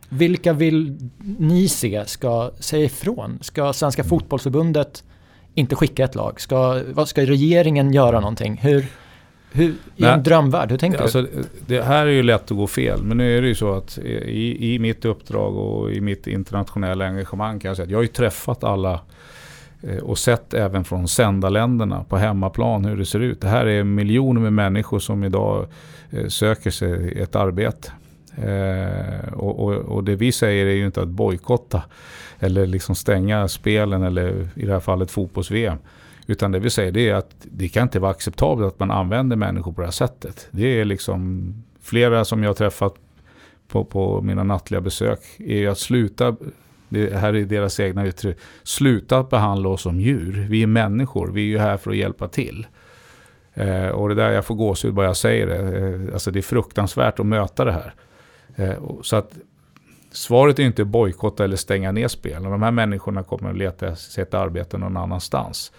Vilka 0.09 0.53
vill 0.53 1.09
ni 1.39 1.67
se 1.67 2.05
ska 2.05 2.51
säga 2.59 2.85
ifrån? 2.85 3.39
Ska 3.41 3.73
Svenska 3.73 4.01
mm. 4.01 4.09
fotbollsförbundet 4.09 5.03
inte 5.55 5.75
skicka 5.75 6.03
ett 6.03 6.15
lag? 6.15 6.41
Ska, 6.41 6.81
vad, 6.91 7.07
ska 7.07 7.21
regeringen 7.21 7.93
göra 7.93 8.19
någonting? 8.19 8.59
Hur, 8.63 8.85
hur, 9.51 9.73
I 9.95 10.03
en 10.03 10.23
drömvärld, 10.23 10.71
hur 10.71 10.77
tänker 10.77 11.01
alltså, 11.01 11.21
du? 11.21 11.29
Det 11.67 11.81
här 11.81 12.05
är 12.05 12.11
ju 12.11 12.23
lätt 12.23 12.51
att 12.51 12.57
gå 12.57 12.67
fel, 12.67 13.03
men 13.03 13.17
nu 13.17 13.37
är 13.37 13.41
det 13.41 13.47
ju 13.47 13.55
så 13.55 13.73
att 13.73 13.97
i, 13.97 14.73
i 14.73 14.79
mitt 14.79 15.05
uppdrag 15.05 15.57
och 15.57 15.91
i 15.91 16.01
mitt 16.01 16.27
internationella 16.27 17.05
engagemang 17.05 17.59
kan 17.59 17.69
jag 17.69 17.75
säga 17.75 17.83
att 17.83 17.91
jag 17.91 17.97
har 17.97 18.03
ju 18.03 18.07
träffat 18.07 18.63
alla 18.63 19.01
eh, 19.81 19.97
och 19.97 20.17
sett 20.17 20.53
även 20.53 20.83
från 20.83 21.07
sändarländerna 21.07 22.03
på 22.03 22.17
hemmaplan 22.17 22.85
hur 22.85 22.97
det 22.97 23.05
ser 23.05 23.19
ut. 23.19 23.41
Det 23.41 23.47
här 23.47 23.65
är 23.65 23.83
miljoner 23.83 24.41
med 24.41 24.53
människor 24.53 24.99
som 24.99 25.23
idag 25.23 25.67
eh, 26.09 26.27
söker 26.27 26.71
sig 26.71 27.21
ett 27.21 27.35
arbete. 27.35 27.91
Eh, 28.43 29.33
och, 29.33 29.59
och, 29.59 29.73
och, 29.73 30.03
det 30.03 30.15
vi 30.15 30.31
säger 30.31 30.65
är 30.65 30.73
ju 30.73 30.85
inte 30.85 31.01
att 31.01 31.07
bojkotta 31.07 31.83
eller 32.39 32.65
liksom 32.65 32.95
stänga 32.95 33.47
spelen 33.47 34.03
eller 34.03 34.49
i 34.55 34.65
det 34.65 34.73
här 34.73 34.79
fallet 34.79 35.11
fotbolls-VM. 35.11 35.77
Utan 36.27 36.51
det 36.51 36.59
vi 36.59 36.69
säger 36.69 36.91
det 36.91 37.09
är 37.09 37.13
att 37.15 37.35
det 37.43 37.69
kan 37.69 37.83
inte 37.83 37.99
vara 37.99 38.11
acceptabelt 38.11 38.73
att 38.73 38.79
man 38.79 38.91
använder 38.91 39.35
människor 39.35 39.71
på 39.71 39.81
det 39.81 39.87
här 39.87 39.91
sättet. 39.91 40.47
Det 40.51 40.79
är 40.79 40.85
liksom 40.85 41.53
flera 41.81 42.25
som 42.25 42.43
jag 42.43 42.49
har 42.49 42.55
träffat 42.55 42.95
på, 43.67 43.85
på 43.85 44.21
mina 44.21 44.43
nattliga 44.43 44.81
besök 44.81 45.19
är 45.39 45.67
att 45.67 45.77
sluta 45.77 46.35
det 46.89 47.15
här 47.15 47.33
är 47.33 47.45
deras 47.45 47.79
egna 47.79 48.05
uttryck. 48.05 48.37
Sluta 48.63 49.23
behandla 49.23 49.69
oss 49.69 49.81
som 49.81 49.99
djur. 49.99 50.47
Vi 50.49 50.63
är 50.63 50.67
människor. 50.67 51.31
Vi 51.31 51.41
är 51.41 51.45
ju 51.45 51.57
här 51.57 51.77
för 51.77 51.91
att 51.91 51.97
hjälpa 51.97 52.27
till. 52.27 52.67
Eh, 53.53 53.87
och 53.87 54.09
det 54.09 54.15
där 54.15 54.31
jag 54.31 54.45
får 54.45 54.55
gåshud 54.55 54.93
bara 54.93 55.05
jag 55.05 55.17
säger 55.17 55.47
det. 55.47 55.57
Eh, 55.57 56.13
alltså 56.13 56.31
det 56.31 56.39
är 56.39 56.43
fruktansvärt 56.43 57.19
att 57.19 57.25
möta 57.25 57.65
det 57.65 57.71
här. 57.71 57.93
Eh, 58.55 58.73
så 59.01 59.15
att 59.15 59.37
Svaret 60.11 60.59
är 60.59 60.63
inte 60.63 60.85
bojkotta 60.85 61.43
eller 61.43 61.55
stänga 61.55 61.91
ner 61.91 62.07
spelen. 62.07 62.43
De 62.43 62.61
här 62.61 62.71
människorna 62.71 63.23
kommer 63.23 63.49
att 63.49 63.57
leta 63.57 63.95
sig 63.95 64.21
ett 64.21 64.33
arbete 64.33 64.77
någon 64.77 64.97
annanstans. 64.97 65.71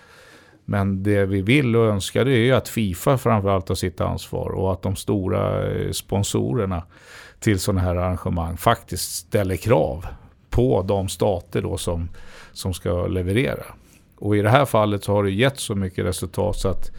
Men 0.64 1.02
det 1.02 1.26
vi 1.26 1.42
vill 1.42 1.76
och 1.76 1.86
önskar 1.86 2.24
det 2.24 2.48
är 2.48 2.54
att 2.54 2.68
Fifa 2.68 3.18
framförallt 3.18 3.68
har 3.68 3.76
sitt 3.76 4.00
ansvar 4.00 4.50
och 4.50 4.72
att 4.72 4.82
de 4.82 4.96
stora 4.96 5.70
eh, 5.72 5.90
sponsorerna 5.90 6.82
till 7.40 7.60
sådana 7.60 7.80
här 7.80 7.96
arrangemang 7.96 8.56
faktiskt 8.56 9.14
ställer 9.14 9.56
krav 9.56 10.06
på 10.50 10.82
de 10.82 11.08
stater 11.08 11.62
då 11.62 11.76
som, 11.76 12.08
som 12.52 12.74
ska 12.74 13.06
leverera. 13.06 13.64
Och 14.18 14.36
i 14.36 14.42
det 14.42 14.50
här 14.50 14.64
fallet 14.64 15.04
så 15.04 15.12
har 15.12 15.24
det 15.24 15.30
gett 15.30 15.58
så 15.58 15.74
mycket 15.74 16.04
resultat 16.04 16.56
så 16.56 16.68
att 16.68 16.90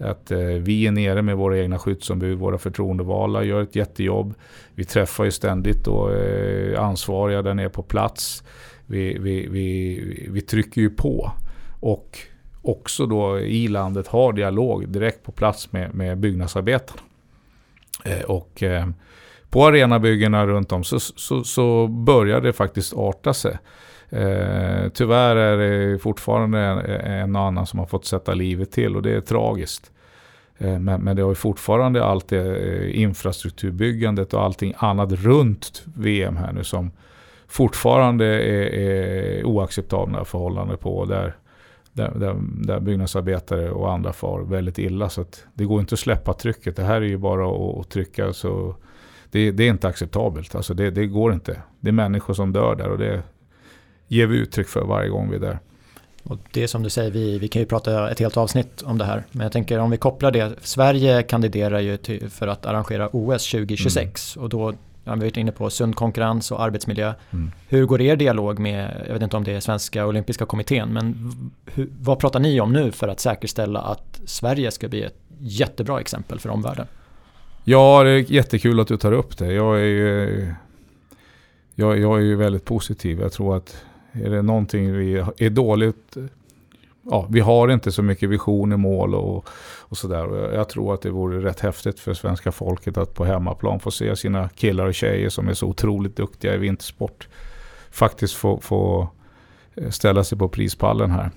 att 0.00 0.30
eh, 0.30 0.38
vi 0.38 0.86
är 0.86 0.90
nere 0.90 1.22
med 1.22 1.36
våra 1.36 1.58
egna 1.58 1.78
skyddsombud, 1.78 2.38
våra 2.38 2.58
förtroendevalda 2.58 3.44
gör 3.44 3.62
ett 3.62 3.76
jättejobb. 3.76 4.34
Vi 4.74 4.84
träffar 4.84 5.24
ju 5.24 5.30
ständigt 5.30 5.84
då, 5.84 6.10
eh, 6.12 6.82
ansvariga 6.82 7.42
där 7.42 7.54
nere 7.54 7.68
på 7.68 7.82
plats. 7.82 8.42
Vi, 8.86 9.18
vi, 9.18 9.46
vi, 9.46 10.28
vi 10.30 10.40
trycker 10.40 10.80
ju 10.80 10.90
på. 10.90 11.32
Och 11.80 12.18
också 12.62 13.06
då 13.06 13.40
i 13.40 13.68
landet 13.68 14.06
har 14.06 14.32
dialog 14.32 14.88
direkt 14.88 15.22
på 15.22 15.32
plats 15.32 15.72
med, 15.72 15.94
med 15.94 16.18
byggnadsarbetarna. 16.18 17.00
Eh, 18.04 18.22
och 18.22 18.62
eh, 18.62 18.88
på 19.50 19.66
arenabyggena 19.66 20.46
runt 20.46 20.72
om 20.72 20.84
så, 20.84 21.00
så, 21.00 21.44
så 21.44 21.86
börjar 21.86 22.40
det 22.40 22.52
faktiskt 22.52 22.94
arta 22.94 23.34
sig. 23.34 23.58
Eh, 24.10 24.88
tyvärr 24.94 25.36
är 25.36 25.56
det 25.56 25.98
fortfarande 25.98 26.58
en, 26.58 27.36
och 27.36 27.42
annan 27.42 27.66
som 27.66 27.78
har 27.78 27.86
fått 27.86 28.04
sätta 28.04 28.34
livet 28.34 28.72
till 28.72 28.96
och 28.96 29.02
det 29.02 29.14
är 29.14 29.20
tragiskt. 29.20 29.92
Eh, 30.58 30.78
men, 30.78 31.00
men, 31.00 31.16
det 31.16 31.22
har 31.22 31.28
ju 31.28 31.34
fortfarande 31.34 32.04
allt 32.04 32.28
det 32.28 32.56
eh, 32.56 33.00
infrastrukturbyggandet 33.00 34.34
och 34.34 34.42
allting 34.42 34.74
annat 34.76 35.12
runt 35.12 35.82
VM 35.94 36.36
här 36.36 36.52
nu 36.52 36.64
som 36.64 36.90
fortfarande 37.48 38.26
är, 38.26 38.74
är 38.74 39.44
oacceptabla 39.44 40.24
förhållanden 40.24 40.78
på. 40.78 41.04
Där, 41.04 41.36
där, 41.92 42.12
där, 42.14 42.36
där, 42.40 42.80
byggnadsarbetare 42.80 43.70
och 43.70 43.92
andra 43.92 44.12
far 44.12 44.40
väldigt 44.40 44.78
illa. 44.78 45.08
Så 45.08 45.24
det 45.54 45.64
går 45.64 45.80
inte 45.80 45.94
att 45.94 45.98
släppa 45.98 46.32
trycket. 46.32 46.76
Det 46.76 46.82
här 46.82 46.96
är 46.96 47.06
ju 47.06 47.16
bara 47.16 47.46
att, 47.46 47.78
att 47.78 47.90
trycka. 47.90 48.32
Så 48.32 48.74
det, 49.30 49.50
det, 49.50 49.64
är 49.64 49.70
inte 49.70 49.88
acceptabelt. 49.88 50.54
Alltså 50.54 50.74
det, 50.74 50.90
det, 50.90 51.06
går 51.06 51.32
inte. 51.32 51.62
Det 51.80 51.88
är 51.88 51.92
människor 51.92 52.34
som 52.34 52.52
dör 52.52 52.74
där 52.74 52.88
och 52.88 52.98
det 52.98 53.22
ger 54.10 54.26
vi 54.26 54.36
uttryck 54.36 54.68
för 54.68 54.84
varje 54.84 55.08
gång 55.08 55.30
vi 55.30 55.36
är 55.36 55.40
där. 55.40 55.58
Och 56.22 56.38
det 56.52 56.62
är 56.62 56.66
som 56.66 56.82
du 56.82 56.90
säger, 56.90 57.10
vi, 57.10 57.38
vi 57.38 57.48
kan 57.48 57.62
ju 57.62 57.66
prata 57.66 58.10
ett 58.10 58.20
helt 58.20 58.36
avsnitt 58.36 58.82
om 58.82 58.98
det 58.98 59.04
här. 59.04 59.24
Men 59.30 59.42
jag 59.42 59.52
tänker 59.52 59.78
om 59.78 59.90
vi 59.90 59.96
kopplar 59.96 60.30
det. 60.30 60.52
Sverige 60.60 61.22
kandiderar 61.22 61.80
ju 61.80 61.96
till, 61.96 62.30
för 62.30 62.48
att 62.48 62.66
arrangera 62.66 63.08
OS 63.12 63.50
2026. 63.50 64.36
Mm. 64.36 64.44
Och 64.44 64.48
då, 64.48 64.70
ja, 64.70 64.74
vi 65.04 65.10
har 65.10 65.16
varit 65.16 65.36
inne 65.36 65.52
på 65.52 65.70
sund 65.70 65.96
konkurrens 65.96 66.52
och 66.52 66.62
arbetsmiljö. 66.62 67.14
Mm. 67.30 67.50
Hur 67.68 67.86
går 67.86 68.00
er 68.00 68.16
dialog 68.16 68.58
med, 68.58 69.04
jag 69.06 69.14
vet 69.14 69.22
inte 69.22 69.36
om 69.36 69.44
det 69.44 69.52
är 69.52 69.60
Svenska 69.60 70.06
Olympiska 70.06 70.46
Kommittén, 70.46 70.92
men 70.92 71.32
hur, 71.74 71.88
vad 72.00 72.18
pratar 72.18 72.40
ni 72.40 72.60
om 72.60 72.72
nu 72.72 72.92
för 72.92 73.08
att 73.08 73.20
säkerställa 73.20 73.80
att 73.80 74.20
Sverige 74.24 74.70
ska 74.70 74.88
bli 74.88 75.02
ett 75.02 75.18
jättebra 75.38 76.00
exempel 76.00 76.38
för 76.38 76.48
omvärlden? 76.48 76.86
Ja, 77.64 78.02
det 78.02 78.10
är 78.10 78.32
jättekul 78.32 78.80
att 78.80 78.88
du 78.88 78.96
tar 78.96 79.12
upp 79.12 79.38
det. 79.38 79.52
Jag 79.52 79.76
är 79.76 79.84
ju, 79.84 80.54
jag, 81.74 81.98
jag 81.98 82.18
är 82.18 82.22
ju 82.22 82.36
väldigt 82.36 82.64
positiv. 82.64 83.20
Jag 83.20 83.32
tror 83.32 83.56
att 83.56 83.84
är 84.12 84.30
det 84.30 84.42
någonting 84.42 84.92
vi 84.92 85.24
är 85.38 85.50
dåligt 85.50 86.16
ja, 87.02 87.26
vi 87.30 87.40
har 87.40 87.68
inte 87.68 87.92
så 87.92 88.02
mycket 88.02 88.28
visioner, 88.28 88.76
mål 88.76 89.14
och, 89.14 89.48
och 89.80 89.98
sådär. 89.98 90.54
Jag 90.54 90.68
tror 90.68 90.94
att 90.94 91.02
det 91.02 91.10
vore 91.10 91.44
rätt 91.44 91.60
häftigt 91.60 92.00
för 92.00 92.14
svenska 92.14 92.52
folket 92.52 92.98
att 92.98 93.14
på 93.14 93.24
hemmaplan 93.24 93.80
få 93.80 93.90
se 93.90 94.16
sina 94.16 94.48
killar 94.48 94.86
och 94.86 94.94
tjejer 94.94 95.28
som 95.28 95.48
är 95.48 95.54
så 95.54 95.66
otroligt 95.66 96.16
duktiga 96.16 96.54
i 96.54 96.58
vintersport 96.58 97.28
faktiskt 97.90 98.34
få, 98.34 98.60
få 98.60 99.08
eh, 99.74 99.90
ställa 99.90 100.24
sig 100.24 100.38
på 100.38 100.48
prispallen 100.48 101.10
här. 101.10 101.30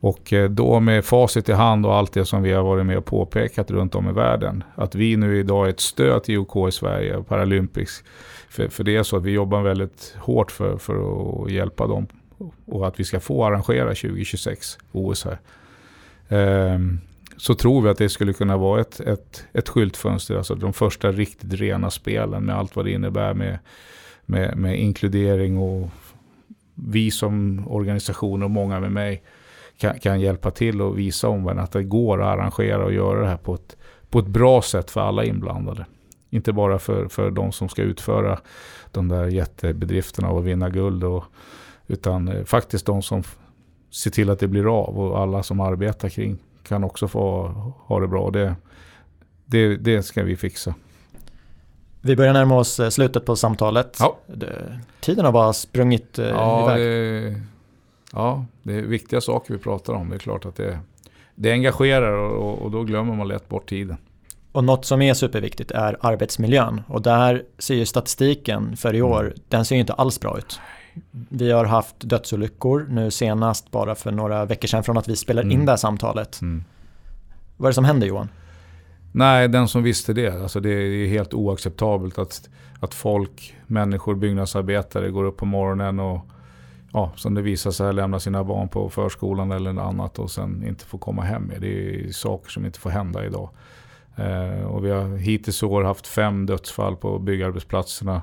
Och 0.00 0.32
eh, 0.32 0.50
då 0.50 0.80
med 0.80 1.04
facit 1.04 1.48
i 1.48 1.52
hand 1.52 1.86
och 1.86 1.94
allt 1.94 2.12
det 2.12 2.24
som 2.24 2.42
vi 2.42 2.52
har 2.52 2.62
varit 2.62 2.86
med 2.86 2.98
och 2.98 3.04
påpekat 3.04 3.70
runt 3.70 3.94
om 3.94 4.08
i 4.08 4.12
världen. 4.12 4.64
Att 4.74 4.94
vi 4.94 5.16
nu 5.16 5.38
idag 5.38 5.66
är 5.66 5.70
ett 5.70 5.80
stöd 5.80 6.22
till 6.22 6.34
IOK 6.34 6.68
i 6.68 6.72
Sverige, 6.72 7.16
och 7.16 7.26
Paralympics. 7.26 8.04
För, 8.48 8.68
för 8.68 8.84
det 8.84 8.96
är 8.96 9.02
så 9.02 9.16
att 9.16 9.24
vi 9.24 9.30
jobbar 9.30 9.62
väldigt 9.62 10.16
hårt 10.18 10.50
för, 10.50 10.76
för 10.76 10.94
att 11.44 11.50
hjälpa 11.50 11.86
dem. 11.86 12.06
Och 12.64 12.86
att 12.86 13.00
vi 13.00 13.04
ska 13.04 13.20
få 13.20 13.44
arrangera 13.44 13.88
2026 13.88 14.78
OS 14.92 15.24
här. 15.24 15.38
Ehm, 16.28 17.00
så 17.36 17.54
tror 17.54 17.82
vi 17.82 17.88
att 17.88 17.98
det 17.98 18.08
skulle 18.08 18.32
kunna 18.32 18.56
vara 18.56 18.80
ett, 18.80 19.00
ett, 19.00 19.44
ett 19.52 19.68
skyltfönster. 19.68 20.36
Alltså 20.36 20.54
de 20.54 20.72
första 20.72 21.12
riktigt 21.12 21.54
rena 21.54 21.90
spelen 21.90 22.44
med 22.44 22.56
allt 22.56 22.76
vad 22.76 22.84
det 22.84 22.90
innebär 22.90 23.34
med, 23.34 23.58
med, 24.26 24.56
med 24.56 24.80
inkludering 24.80 25.58
och 25.58 25.90
vi 26.74 27.10
som 27.10 27.64
organisation 27.68 28.42
och 28.42 28.50
många 28.50 28.80
med 28.80 28.92
mig 28.92 29.22
kan, 29.78 29.98
kan 29.98 30.20
hjälpa 30.20 30.50
till 30.50 30.82
och 30.82 30.98
visa 30.98 31.28
omvärlden 31.28 31.64
att 31.64 31.72
det 31.72 31.82
går 31.82 32.22
att 32.22 32.38
arrangera 32.38 32.84
och 32.84 32.92
göra 32.92 33.20
det 33.20 33.28
här 33.28 33.36
på 33.36 33.54
ett, 33.54 33.76
på 34.10 34.18
ett 34.18 34.26
bra 34.26 34.62
sätt 34.62 34.90
för 34.90 35.00
alla 35.00 35.24
inblandade. 35.24 35.86
Inte 36.30 36.52
bara 36.52 36.78
för, 36.78 37.08
för 37.08 37.30
de 37.30 37.52
som 37.52 37.68
ska 37.68 37.82
utföra 37.82 38.38
de 38.92 39.08
där 39.08 39.26
jättebedrifterna 39.26 40.28
och 40.28 40.46
vinna 40.46 40.70
guld. 40.70 41.04
Och, 41.04 41.24
utan 41.86 42.28
eh, 42.28 42.44
faktiskt 42.44 42.86
de 42.86 43.02
som 43.02 43.22
ser 43.90 44.10
till 44.10 44.30
att 44.30 44.38
det 44.38 44.48
blir 44.48 44.80
av 44.80 45.00
och 45.00 45.18
alla 45.18 45.42
som 45.42 45.60
arbetar 45.60 46.08
kring 46.08 46.38
kan 46.62 46.84
också 46.84 47.08
få 47.08 47.46
ha 47.86 48.00
det 48.00 48.08
bra. 48.08 48.30
Det, 48.30 48.54
det, 49.44 49.76
det 49.76 50.02
ska 50.02 50.22
vi 50.22 50.36
fixa. 50.36 50.74
Vi 52.00 52.16
börjar 52.16 52.32
närma 52.32 52.56
oss 52.56 52.80
eh, 52.80 52.88
slutet 52.88 53.26
på 53.26 53.36
samtalet. 53.36 53.96
Ja. 54.00 54.18
Tiden 55.00 55.24
har 55.24 55.32
bara 55.32 55.52
sprungit 55.52 56.18
eh, 56.18 56.26
ja, 56.26 56.74
iväg. 56.74 56.80
Det, 56.80 57.42
ja, 58.12 58.44
det 58.62 58.74
är 58.74 58.82
viktiga 58.82 59.20
saker 59.20 59.54
vi 59.54 59.60
pratar 59.60 59.92
om. 59.92 60.08
Det 60.08 60.16
är 60.16 60.18
klart 60.18 60.46
att 60.46 60.56
det, 60.56 60.78
det 61.34 61.52
engagerar 61.52 62.12
och, 62.12 62.58
och 62.58 62.70
då 62.70 62.82
glömmer 62.82 63.14
man 63.14 63.28
lätt 63.28 63.48
bort 63.48 63.68
tiden. 63.68 63.96
Och 64.52 64.64
något 64.64 64.84
som 64.84 65.02
är 65.02 65.14
superviktigt 65.14 65.70
är 65.70 65.96
arbetsmiljön. 66.00 66.82
Och 66.88 67.02
där 67.02 67.44
ser 67.58 67.74
ju 67.74 67.86
statistiken 67.86 68.76
för 68.76 68.94
i 68.94 69.02
år, 69.02 69.20
mm. 69.24 69.38
den 69.48 69.64
ser 69.64 69.74
ju 69.74 69.80
inte 69.80 69.92
alls 69.92 70.20
bra 70.20 70.38
ut. 70.38 70.60
Vi 71.28 71.50
har 71.50 71.64
haft 71.64 71.96
dödsolyckor 72.00 72.86
nu 72.90 73.10
senast 73.10 73.70
bara 73.70 73.94
för 73.94 74.10
några 74.10 74.44
veckor 74.44 74.68
sedan 74.68 74.84
från 74.84 74.98
att 74.98 75.08
vi 75.08 75.16
spelar 75.16 75.42
mm. 75.42 75.52
in 75.52 75.66
det 75.66 75.72
här 75.72 75.76
samtalet. 75.76 76.40
Mm. 76.40 76.64
Vad 77.56 77.66
är 77.66 77.70
det 77.70 77.74
som 77.74 77.84
händer 77.84 78.06
Johan? 78.06 78.28
Nej, 79.12 79.48
den 79.48 79.68
som 79.68 79.82
visste 79.82 80.12
det. 80.12 80.42
Alltså 80.42 80.60
det 80.60 80.70
är 80.70 81.06
helt 81.06 81.34
oacceptabelt 81.34 82.18
att, 82.18 82.48
att 82.80 82.94
folk, 82.94 83.54
människor, 83.66 84.14
byggnadsarbetare 84.14 85.10
går 85.10 85.24
upp 85.24 85.36
på 85.36 85.46
morgonen 85.46 86.00
och 86.00 86.26
ja, 86.92 87.12
som 87.16 87.34
det 87.34 87.42
visar 87.42 87.70
sig 87.70 87.92
lämna 87.92 88.20
sina 88.20 88.44
barn 88.44 88.68
på 88.68 88.88
förskolan 88.88 89.52
eller 89.52 89.72
något 89.72 89.84
annat 89.84 90.18
och 90.18 90.30
sen 90.30 90.64
inte 90.66 90.84
få 90.84 90.98
komma 90.98 91.22
hem. 91.22 91.52
Det 91.60 91.66
är 91.68 92.12
saker 92.12 92.50
som 92.50 92.66
inte 92.66 92.80
får 92.80 92.90
hända 92.90 93.26
idag. 93.26 93.50
Eh, 94.16 94.64
och 94.64 94.84
vi 94.84 94.90
har 94.90 95.16
hittills 95.16 95.62
i 95.62 95.66
år 95.66 95.82
haft 95.82 96.06
fem 96.06 96.46
dödsfall 96.46 96.96
på 96.96 97.18
byggarbetsplatserna. 97.18 98.22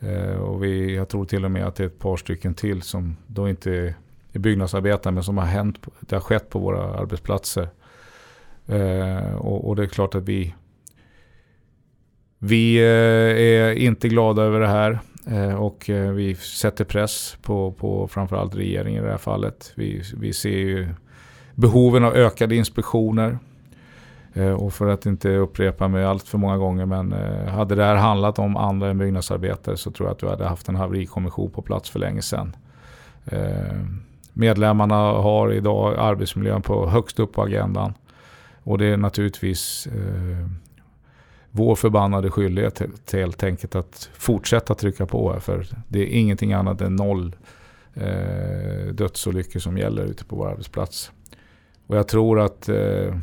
Eh, 0.00 0.36
och 0.36 0.64
vi, 0.64 0.96
jag 0.96 1.08
tror 1.08 1.24
till 1.24 1.44
och 1.44 1.50
med 1.50 1.66
att 1.66 1.74
det 1.74 1.82
är 1.82 1.86
ett 1.86 1.98
par 1.98 2.16
stycken 2.16 2.54
till 2.54 2.82
som 2.82 3.16
då 3.26 3.48
inte 3.48 3.94
är 4.32 4.38
byggnadsarbetare 4.38 5.12
men 5.12 5.24
som 5.24 5.38
har 5.38 5.44
hänt, 5.44 5.86
det 6.00 6.16
har 6.16 6.20
skett 6.20 6.50
på 6.50 6.58
våra 6.58 6.94
arbetsplatser. 6.94 7.68
Eh, 8.66 9.34
och, 9.34 9.68
och, 9.68 9.76
det 9.76 9.82
är 9.82 9.86
klart 9.86 10.14
att 10.14 10.22
vi, 10.22 10.54
vi 12.38 12.76
eh, 12.76 12.84
är 12.84 13.72
inte 13.72 14.08
glada 14.08 14.42
över 14.42 14.60
det 14.60 14.68
här. 14.68 14.98
Eh, 15.26 15.54
och 15.54 15.90
eh, 15.90 16.10
vi 16.10 16.34
sätter 16.34 16.84
press 16.84 17.36
på, 17.42 17.72
på 17.72 18.08
framförallt 18.08 18.54
regeringen 18.54 19.02
i 19.02 19.06
det 19.06 19.10
här 19.10 19.18
fallet. 19.18 19.72
Vi, 19.74 20.02
vi 20.16 20.32
ser 20.32 20.58
ju 20.58 20.88
behoven 21.54 22.04
av 22.04 22.14
ökade 22.14 22.56
inspektioner. 22.56 23.38
Eh, 24.34 24.52
och 24.52 24.72
för 24.72 24.88
att 24.88 25.06
inte 25.06 25.36
upprepa 25.36 25.88
mig 25.88 26.04
allt 26.04 26.28
för 26.28 26.38
många 26.38 26.56
gånger, 26.56 26.86
men 26.86 27.12
hade 27.48 27.74
det 27.74 27.84
här 27.84 27.96
handlat 27.96 28.38
om 28.38 28.56
andra 28.56 28.90
än 28.90 28.98
byggnadsarbetare 28.98 29.76
så 29.76 29.90
tror 29.90 30.08
jag 30.08 30.12
att 30.12 30.18
du 30.18 30.28
hade 30.28 30.48
haft 30.48 30.68
en 30.68 30.76
haverikommission 30.76 31.50
på 31.50 31.62
plats 31.62 31.90
för 31.90 31.98
länge 31.98 32.22
sedan. 32.22 32.56
Medlemmarna 34.32 34.94
har 34.94 35.52
idag 35.52 35.98
arbetsmiljön 35.98 36.62
på 36.62 36.88
högst 36.88 37.18
upp 37.18 37.32
på 37.32 37.42
agendan. 37.42 37.94
Och 38.62 38.78
det 38.78 38.84
är 38.84 38.96
naturligtvis 38.96 39.88
vår 41.50 41.74
förbannade 41.74 42.30
skyldighet 42.30 42.82
helt 43.12 43.42
enkelt 43.42 43.74
att 43.74 44.10
fortsätta 44.12 44.74
trycka 44.74 45.06
på 45.06 45.32
här. 45.32 45.40
För 45.40 45.66
det 45.88 46.00
är 46.00 46.18
ingenting 46.18 46.52
annat 46.52 46.80
än 46.80 46.96
noll 46.96 47.36
eh, 47.94 48.86
dödsolyckor 48.92 49.60
som 49.60 49.78
gäller 49.78 50.04
ute 50.04 50.24
på 50.24 50.36
vår 50.36 50.48
arbetsplats. 50.48 51.12
Och 51.86 51.96
jag 51.96 52.08
tror 52.08 52.40
att 52.40 52.68
eh, 52.68 53.14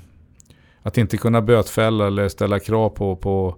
att 0.87 0.97
inte 0.97 1.17
kunna 1.17 1.41
bötfälla 1.41 2.07
eller 2.07 2.29
ställa 2.29 2.59
krav 2.59 2.89
på, 2.89 3.15
på, 3.15 3.55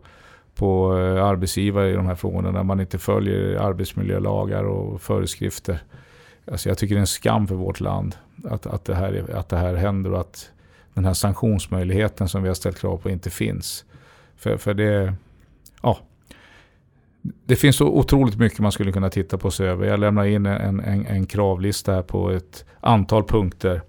på 0.55 0.97
eh, 0.97 1.25
arbetsgivare 1.25 1.89
i 1.89 1.93
de 1.93 2.05
här 2.05 2.15
frågorna 2.15 2.51
när 2.51 2.63
man 2.63 2.79
inte 2.79 2.97
följer 2.97 3.55
arbetsmiljölagar 3.55 4.63
och 4.63 5.01
föreskrifter. 5.01 5.83
Alltså 6.51 6.69
jag 6.69 6.77
tycker 6.77 6.95
det 6.95 6.99
är 6.99 7.01
en 7.01 7.07
skam 7.07 7.47
för 7.47 7.55
vårt 7.55 7.79
land 7.79 8.15
att, 8.45 8.67
att, 8.67 8.85
det 8.85 8.95
här, 8.95 9.25
att 9.33 9.49
det 9.49 9.57
här 9.57 9.75
händer 9.75 10.13
och 10.13 10.19
att 10.19 10.51
den 10.93 11.05
här 11.05 11.13
sanktionsmöjligheten 11.13 12.29
som 12.29 12.41
vi 12.43 12.47
har 12.47 12.55
ställt 12.55 12.79
krav 12.79 12.97
på 12.97 13.09
inte 13.09 13.29
finns. 13.29 13.85
För, 14.39 14.57
för 14.57 14.73
det, 14.73 15.13
ja, 15.81 15.97
det 17.21 17.55
finns 17.55 17.75
så 17.75 17.87
otroligt 17.87 18.37
mycket 18.37 18.59
man 18.59 18.71
skulle 18.71 18.91
kunna 18.91 19.09
titta 19.09 19.37
på 19.37 19.45
och 19.45 19.53
se 19.53 19.63
över. 19.63 19.87
Jag 19.87 19.99
lämnar 19.99 20.25
in 20.25 20.45
en, 20.45 20.79
en, 20.79 21.05
en 21.05 21.25
kravlista 21.25 21.93
här 21.93 22.01
på 22.01 22.31
ett 22.31 22.65
antal 22.79 23.23
punkter. 23.23 23.81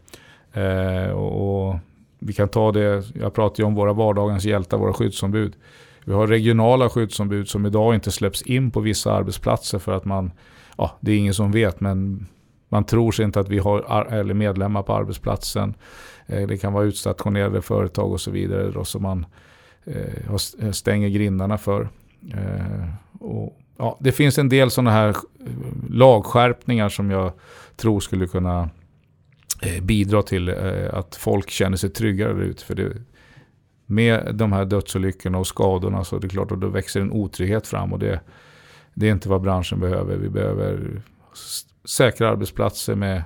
Eh, 0.52 1.10
och 1.10 1.76
vi 2.18 2.32
kan 2.32 2.48
ta 2.48 2.72
det, 2.72 3.04
jag 3.14 3.34
pratar 3.34 3.62
ju 3.62 3.66
om 3.66 3.74
våra 3.74 3.92
vardagens 3.92 4.44
hjältar, 4.44 4.78
våra 4.78 4.92
skyddsombud. 4.92 5.56
Vi 6.04 6.12
har 6.12 6.26
regionala 6.26 6.88
skyddsombud 6.88 7.48
som 7.48 7.66
idag 7.66 7.94
inte 7.94 8.10
släpps 8.10 8.42
in 8.42 8.70
på 8.70 8.80
vissa 8.80 9.12
arbetsplatser 9.12 9.78
för 9.78 9.92
att 9.92 10.04
man, 10.04 10.32
ja 10.76 10.98
det 11.00 11.12
är 11.12 11.18
ingen 11.18 11.34
som 11.34 11.52
vet 11.52 11.80
men 11.80 12.26
man 12.68 12.84
tror 12.84 13.12
sig 13.12 13.24
inte 13.24 13.40
att 13.40 13.48
vi 13.48 13.58
har 13.58 14.06
eller 14.12 14.34
medlemmar 14.34 14.82
på 14.82 14.94
arbetsplatsen. 14.94 15.74
Eh, 16.26 16.46
det 16.46 16.56
kan 16.56 16.72
vara 16.72 16.84
utstationerade 16.84 17.62
företag 17.62 18.12
och 18.12 18.20
så 18.20 18.30
vidare 18.30 18.70
då, 18.70 18.84
så 18.84 18.98
man 18.98 19.26
Eh, 19.84 20.34
eh, 20.60 20.70
stänger 20.70 21.08
grindarna 21.08 21.58
för. 21.58 21.88
Eh, 22.32 22.86
och, 23.20 23.58
ja, 23.78 23.98
det 24.00 24.12
finns 24.12 24.38
en 24.38 24.48
del 24.48 24.70
sådana 24.70 24.90
här 24.90 25.08
eh, 25.08 25.14
lagskärpningar 25.88 26.88
som 26.88 27.10
jag 27.10 27.32
tror 27.76 28.00
skulle 28.00 28.26
kunna 28.26 28.70
Eh, 29.62 29.82
bidra 29.82 30.22
till 30.22 30.48
eh, 30.48 30.94
att 30.94 31.16
folk 31.16 31.50
känner 31.50 31.76
sig 31.76 31.90
tryggare 31.90 32.44
ute. 32.44 32.64
För 32.64 32.74
det, 32.74 32.92
med 33.86 34.34
de 34.34 34.52
här 34.52 34.64
dödsolyckorna 34.64 35.38
och 35.38 35.46
skadorna 35.46 36.04
så 36.04 36.16
är 36.16 36.20
det 36.20 36.28
klart 36.28 36.52
att 36.52 36.60
då 36.60 36.68
växer 36.68 37.00
en 37.00 37.12
otrygghet 37.12 37.66
fram 37.66 37.92
och 37.92 37.98
det, 37.98 38.20
det 38.94 39.08
är 39.08 39.12
inte 39.12 39.28
vad 39.28 39.42
branschen 39.42 39.80
behöver. 39.80 40.16
Vi 40.16 40.28
behöver 40.28 41.02
säkra 41.84 42.28
arbetsplatser 42.28 42.94
med, 42.94 43.22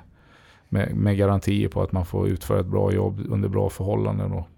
med, 0.68 0.96
med 0.96 1.16
garantier 1.16 1.68
på 1.68 1.82
att 1.82 1.92
man 1.92 2.06
får 2.06 2.28
utföra 2.28 2.60
ett 2.60 2.66
bra 2.66 2.92
jobb 2.92 3.26
under 3.28 3.48
bra 3.48 3.70
förhållanden 3.70 4.32
och 4.32 4.48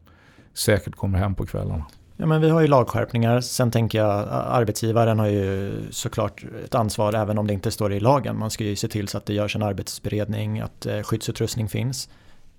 säkert 0.56 0.96
kommer 0.96 1.18
hem 1.18 1.34
på 1.34 1.46
kvällarna. 1.46 1.84
Ja, 2.16 2.26
men 2.26 2.40
vi 2.40 2.50
har 2.50 2.60
ju 2.60 2.66
lagskärpningar. 2.66 3.40
Sen 3.40 3.70
tänker 3.70 3.98
jag 3.98 4.28
arbetsgivaren 4.30 5.18
har 5.18 5.26
ju 5.26 5.72
såklart 5.90 6.44
ett 6.64 6.74
ansvar 6.74 7.12
även 7.12 7.38
om 7.38 7.46
det 7.46 7.54
inte 7.54 7.70
står 7.70 7.92
i 7.92 8.00
lagen. 8.00 8.38
Man 8.38 8.50
ska 8.50 8.64
ju 8.64 8.76
se 8.76 8.88
till 8.88 9.08
så 9.08 9.18
att 9.18 9.26
det 9.26 9.34
görs 9.34 9.56
en 9.56 9.62
arbetsberedning, 9.62 10.60
att 10.60 10.86
eh, 10.86 11.02
skyddsutrustning 11.02 11.68
finns. 11.68 12.08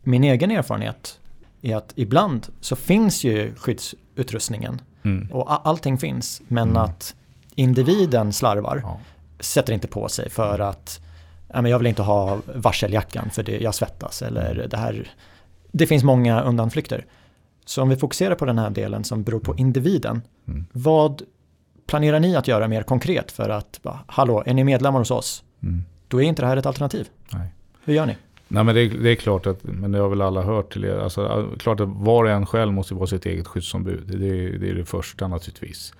Min 0.03 0.23
egen 0.23 0.51
erfarenhet 0.51 1.19
är 1.61 1.75
att 1.75 1.93
ibland 1.95 2.47
så 2.61 2.75
finns 2.75 3.23
ju 3.23 3.55
skyddsutrustningen 3.55 4.81
mm. 5.03 5.31
och 5.31 5.67
allting 5.67 5.97
finns. 5.97 6.41
Men 6.47 6.69
mm. 6.69 6.81
att 6.81 7.15
individen 7.55 8.33
slarvar, 8.33 8.81
ja. 8.83 8.99
sätter 9.39 9.73
inte 9.73 9.87
på 9.87 10.09
sig 10.09 10.29
för 10.29 10.59
att 10.59 11.01
jag 11.49 11.77
vill 11.77 11.87
inte 11.87 12.01
ha 12.01 12.39
varseljackan 12.55 13.29
för 13.29 13.63
jag 13.63 13.75
svettas 13.75 14.21
eller 14.21 14.51
mm. 14.51 14.69
det 14.69 14.77
här. 14.77 15.11
Det 15.71 15.87
finns 15.87 16.03
många 16.03 16.41
undanflykter. 16.41 17.05
Så 17.67 17.81
om 17.81 17.89
vi 17.89 17.95
fokuserar 17.95 18.35
på 18.35 18.45
den 18.45 18.59
här 18.59 18.69
delen 18.69 19.03
som 19.03 19.23
beror 19.23 19.39
på 19.39 19.55
individen, 19.55 20.21
mm. 20.47 20.65
vad 20.71 21.21
planerar 21.87 22.19
ni 22.19 22.35
att 22.35 22.47
göra 22.47 22.67
mer 22.67 22.83
konkret 22.83 23.31
för 23.31 23.49
att, 23.49 23.79
hallå, 24.07 24.43
är 24.45 24.53
ni 24.53 24.63
medlemmar 24.63 24.99
hos 24.99 25.11
oss? 25.11 25.43
Mm. 25.63 25.83
Då 26.07 26.21
är 26.21 26.25
inte 26.25 26.41
det 26.41 26.47
här 26.47 26.57
ett 26.57 26.65
alternativ. 26.65 27.07
Nej. 27.33 27.53
Hur 27.83 27.93
gör 27.93 28.05
ni? 28.05 28.17
Nej 28.47 28.63
men 28.63 28.75
det 28.75 28.81
är, 28.81 28.89
det 28.89 29.09
är, 29.09 29.15
klart 29.15 29.47
att, 29.47 29.63
men 29.63 29.91
det 29.91 29.99
har 29.99 30.09
väl 30.09 30.21
alla 30.21 30.41
hört 30.41 30.73
till 30.73 30.85
er. 30.85 30.97
Alltså, 30.97 31.49
klart 31.59 31.79
att 31.79 31.89
var 31.89 32.23
och 32.23 32.29
en 32.29 32.45
själv 32.45 32.73
måste 32.73 32.93
vara 32.93 33.07
sitt 33.07 33.25
eget 33.25 33.47
skyddsombud. 33.47 34.03
Det 34.07 34.29
är 34.29 34.59
det, 34.59 34.69
är 34.69 34.73
det 34.73 34.85
första 34.85 35.27
naturligtvis. 35.27 35.93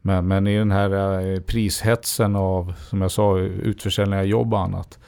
Men, 0.00 0.28
men 0.28 0.46
i 0.46 0.58
den 0.58 0.70
här 0.70 1.20
eh, 1.20 1.40
prishetsen 1.40 2.36
av, 2.36 2.74
som 2.88 3.02
jag 3.02 3.10
sa, 3.10 3.38
utförsäljning 3.38 4.18
av 4.18 4.26
jobb 4.26 4.54
och 4.54 4.60
annat. 4.60 4.98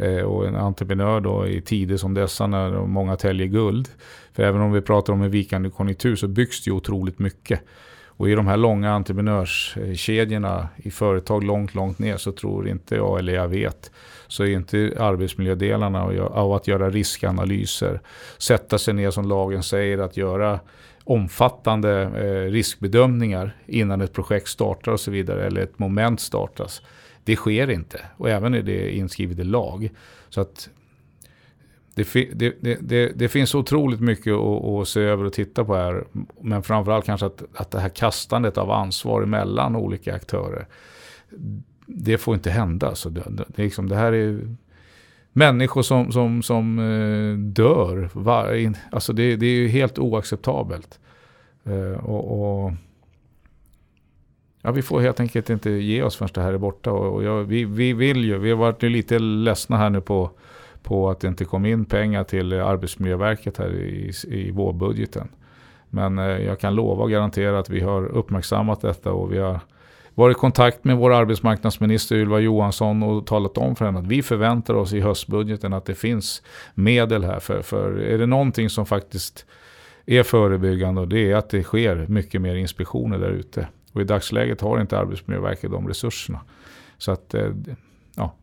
Eh, 0.00 0.22
och 0.22 0.46
en 0.46 0.56
entreprenör 0.56 1.20
då 1.20 1.46
i 1.46 1.60
tider 1.60 1.96
som 1.96 2.14
dessa 2.14 2.46
när 2.46 2.70
många 2.70 3.16
täljer 3.16 3.46
guld. 3.46 3.88
För 4.32 4.42
även 4.42 4.60
om 4.60 4.72
vi 4.72 4.80
pratar 4.80 5.12
om 5.12 5.22
en 5.22 5.30
vikande 5.30 5.70
konjunktur 5.70 6.16
så 6.16 6.28
byggs 6.28 6.64
det 6.64 6.70
ju 6.70 6.76
otroligt 6.76 7.18
mycket. 7.18 7.60
Och 8.06 8.28
i 8.28 8.34
de 8.34 8.46
här 8.46 8.56
långa 8.56 8.92
entreprenörskedjorna 8.92 10.68
i 10.76 10.90
företag 10.90 11.44
långt, 11.44 11.74
långt 11.74 11.98
ner 11.98 12.16
så 12.16 12.32
tror 12.32 12.68
inte 12.68 12.94
jag, 12.94 13.18
eller 13.18 13.32
jag 13.32 13.48
vet, 13.48 13.90
så 14.26 14.44
är 14.44 14.48
inte 14.48 14.96
arbetsmiljödelarna 14.98 16.02
av 16.30 16.52
att 16.52 16.68
göra 16.68 16.90
riskanalyser, 16.90 18.00
sätta 18.38 18.78
sig 18.78 18.94
ner 18.94 19.10
som 19.10 19.28
lagen 19.28 19.62
säger, 19.62 19.98
att 19.98 20.16
göra 20.16 20.60
omfattande 21.04 22.02
eh, 22.02 22.50
riskbedömningar 22.52 23.56
innan 23.66 24.00
ett 24.00 24.12
projekt 24.12 24.48
startar 24.48 24.92
och 24.92 25.00
så 25.00 25.10
vidare, 25.10 25.46
eller 25.46 25.60
ett 25.60 25.78
moment 25.78 26.20
startas. 26.20 26.82
Det 27.30 27.36
sker 27.36 27.70
inte 27.70 28.00
och 28.16 28.30
även 28.30 28.54
är 28.54 28.62
det 28.62 28.96
inskrivet 28.96 29.38
i 29.38 29.44
lag. 29.44 29.90
Så 30.28 30.40
att 30.40 30.68
det, 31.94 32.12
det, 32.32 32.78
det, 32.80 33.12
det, 33.14 33.28
finns 33.28 33.54
otroligt 33.54 34.00
mycket 34.00 34.32
att, 34.32 34.64
att, 34.64 34.88
se 34.88 35.00
över 35.00 35.24
och 35.24 35.32
titta 35.32 35.64
på 35.64 35.74
här. 35.74 36.04
Men 36.40 36.62
framförallt 36.62 37.04
kanske 37.04 37.26
att, 37.26 37.42
att 37.54 37.70
det 37.70 37.80
här 37.80 37.88
kastandet 37.88 38.58
av 38.58 38.70
ansvar 38.70 39.24
mellan 39.24 39.76
olika 39.76 40.14
aktörer. 40.14 40.66
Det 41.86 42.18
får 42.18 42.34
inte 42.34 42.50
hända. 42.50 42.94
Så 42.94 43.08
det, 43.08 43.22
det, 43.28 43.62
liksom, 43.62 43.88
det 43.88 43.96
här 43.96 44.12
är 44.12 44.56
människor 45.32 45.82
som, 45.82 46.12
som, 46.12 46.42
som 46.42 46.78
eh, 46.78 47.38
dör. 47.38 48.10
Var, 48.12 48.72
alltså 48.92 49.12
det, 49.12 49.36
det 49.36 49.46
är 49.46 49.56
ju 49.56 49.68
helt 49.68 49.98
oacceptabelt. 49.98 51.00
Eh, 51.64 52.04
och, 52.04 52.64
och 52.64 52.72
Ja, 54.62 54.70
vi 54.70 54.82
får 54.82 55.00
helt 55.00 55.20
enkelt 55.20 55.50
inte 55.50 55.70
ge 55.70 56.02
oss 56.02 56.16
förrän 56.16 56.30
det 56.34 56.40
här 56.40 56.52
är 56.52 56.58
borta. 56.58 56.92
Och 56.92 57.24
jag, 57.24 57.44
vi, 57.44 57.64
vi 57.64 57.92
vill 57.92 58.24
ju, 58.24 58.38
vi 58.38 58.50
har 58.50 58.56
varit 58.56 58.82
lite 58.82 59.18
ledsna 59.18 59.76
här 59.76 59.90
nu 59.90 60.00
på, 60.00 60.30
på 60.82 61.10
att 61.10 61.20
det 61.20 61.28
inte 61.28 61.44
kom 61.44 61.66
in 61.66 61.84
pengar 61.84 62.24
till 62.24 62.52
Arbetsmiljöverket 62.52 63.56
här 63.56 63.74
i, 63.74 64.12
i 64.28 64.50
vårbudgeten. 64.50 65.28
Men 65.90 66.18
eh, 66.18 66.24
jag 66.24 66.60
kan 66.60 66.74
lova 66.74 67.02
och 67.02 67.10
garantera 67.10 67.58
att 67.58 67.70
vi 67.70 67.80
har 67.80 68.06
uppmärksammat 68.06 68.80
detta 68.80 69.12
och 69.12 69.32
vi 69.32 69.38
har 69.38 69.60
varit 70.14 70.36
i 70.36 70.40
kontakt 70.40 70.84
med 70.84 70.96
vår 70.96 71.12
arbetsmarknadsminister 71.12 72.16
Ylva 72.16 72.38
Johansson 72.38 73.02
och 73.02 73.26
talat 73.26 73.58
om 73.58 73.76
för 73.76 73.84
henne 73.84 73.98
att 73.98 74.06
vi 74.06 74.22
förväntar 74.22 74.74
oss 74.74 74.92
i 74.92 75.00
höstbudgeten 75.00 75.72
att 75.72 75.84
det 75.84 75.94
finns 75.94 76.42
medel 76.74 77.24
här. 77.24 77.40
För, 77.40 77.62
för 77.62 77.98
är 77.98 78.18
det 78.18 78.26
någonting 78.26 78.70
som 78.70 78.86
faktiskt 78.86 79.46
är 80.06 80.22
förebyggande 80.22 81.00
och 81.00 81.08
det 81.08 81.30
är 81.30 81.36
att 81.36 81.50
det 81.50 81.62
sker 81.62 82.06
mycket 82.08 82.40
mer 82.40 82.54
inspektioner 82.54 83.18
där 83.18 83.30
ute. 83.30 83.68
Och 83.92 84.00
i 84.00 84.04
dagsläget 84.04 84.60
har 84.60 84.80
inte 84.80 84.98
Arbetsmiljöverket 84.98 85.70
de 85.70 85.88
resurserna. 85.88 86.40
Så 86.98 87.12
att 87.12 87.34
eh, 87.34 87.48
ja, 88.14 88.34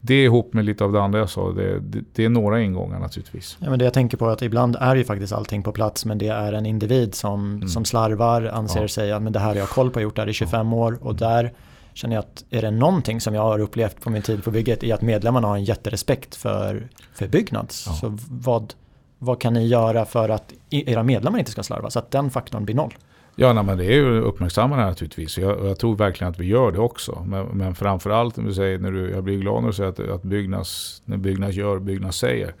det 0.00 0.24
ihop 0.24 0.54
med 0.54 0.64
lite 0.64 0.84
av 0.84 0.92
det 0.92 1.02
andra 1.02 1.18
jag 1.18 1.30
sa, 1.30 1.52
det, 1.52 1.80
det, 1.80 2.04
det, 2.12 2.24
är 2.24 2.28
några 2.28 2.60
ingångar 2.60 2.98
naturligtvis. 2.98 3.56
Ja, 3.60 3.70
men 3.70 3.78
det 3.78 3.84
jag 3.84 3.94
tänker 3.94 4.16
på 4.16 4.28
är 4.28 4.32
att 4.32 4.42
ibland 4.42 4.76
är 4.80 4.96
ju 4.96 5.04
faktiskt 5.04 5.32
allting 5.32 5.62
på 5.62 5.72
plats 5.72 6.04
men 6.04 6.18
det 6.18 6.28
är 6.28 6.52
en 6.52 6.66
individ 6.66 7.14
som, 7.14 7.54
mm. 7.54 7.68
som 7.68 7.84
slarvar, 7.84 8.42
anser 8.42 8.80
ja. 8.80 8.88
sig 8.88 9.12
att 9.12 9.22
men 9.22 9.32
det 9.32 9.38
här 9.38 9.48
har 9.48 9.54
jag 9.54 9.68
koll 9.68 9.90
på, 9.90 10.00
gjort 10.00 10.16
det 10.16 10.22
här 10.22 10.28
i 10.28 10.32
25 10.32 10.72
ja. 10.72 10.74
år 10.76 10.98
och 11.00 11.14
där 11.14 11.52
känner 11.94 12.14
jag 12.14 12.22
att 12.22 12.44
är 12.50 12.62
det 12.62 12.70
någonting 12.70 13.20
som 13.20 13.34
jag 13.34 13.42
har 13.42 13.58
upplevt 13.58 14.00
på 14.00 14.10
min 14.10 14.22
tid 14.22 14.44
på 14.44 14.50
bygget 14.50 14.82
är 14.84 14.94
att 14.94 15.02
medlemmarna 15.02 15.48
har 15.48 15.56
en 15.56 15.64
jätterespekt 15.64 16.34
för, 16.34 16.88
för 17.14 17.28
Byggnads. 17.28 17.84
Ja. 17.86 17.92
Så 17.92 18.18
vad, 18.30 18.74
vad 19.18 19.40
kan 19.40 19.54
ni 19.54 19.66
göra 19.66 20.04
för 20.04 20.28
att 20.28 20.52
era 20.70 21.02
medlemmar 21.02 21.38
inte 21.38 21.50
ska 21.50 21.62
slarva 21.62 21.90
så 21.90 21.98
att 21.98 22.10
den 22.10 22.30
faktorn 22.30 22.64
blir 22.64 22.74
noll? 22.74 22.94
Ja, 23.36 23.52
nej, 23.52 23.64
men 23.64 23.78
det 23.78 23.84
är 23.84 23.92
ju 23.92 24.20
uppmärksammande 24.20 24.84
naturligtvis. 24.84 25.38
Jag, 25.38 25.66
jag 25.66 25.78
tror 25.78 25.96
verkligen 25.96 26.30
att 26.30 26.40
vi 26.40 26.46
gör 26.46 26.72
det 26.72 26.78
också. 26.78 27.24
Men, 27.26 27.46
men 27.46 27.74
framförallt, 27.74 28.36
när 28.36 28.44
du 28.44 28.54
säger, 28.54 28.78
när 28.78 28.90
du, 28.90 29.10
jag 29.10 29.24
blir 29.24 29.38
glad 29.38 29.62
när 29.62 29.68
du 29.68 29.74
säger 29.74 29.90
att, 29.90 30.00
att 30.00 30.22
byggnads, 30.22 31.02
när 31.04 31.16
Byggnads 31.16 31.56
gör, 31.56 31.78
Byggnads 31.78 32.18
säger. 32.18 32.54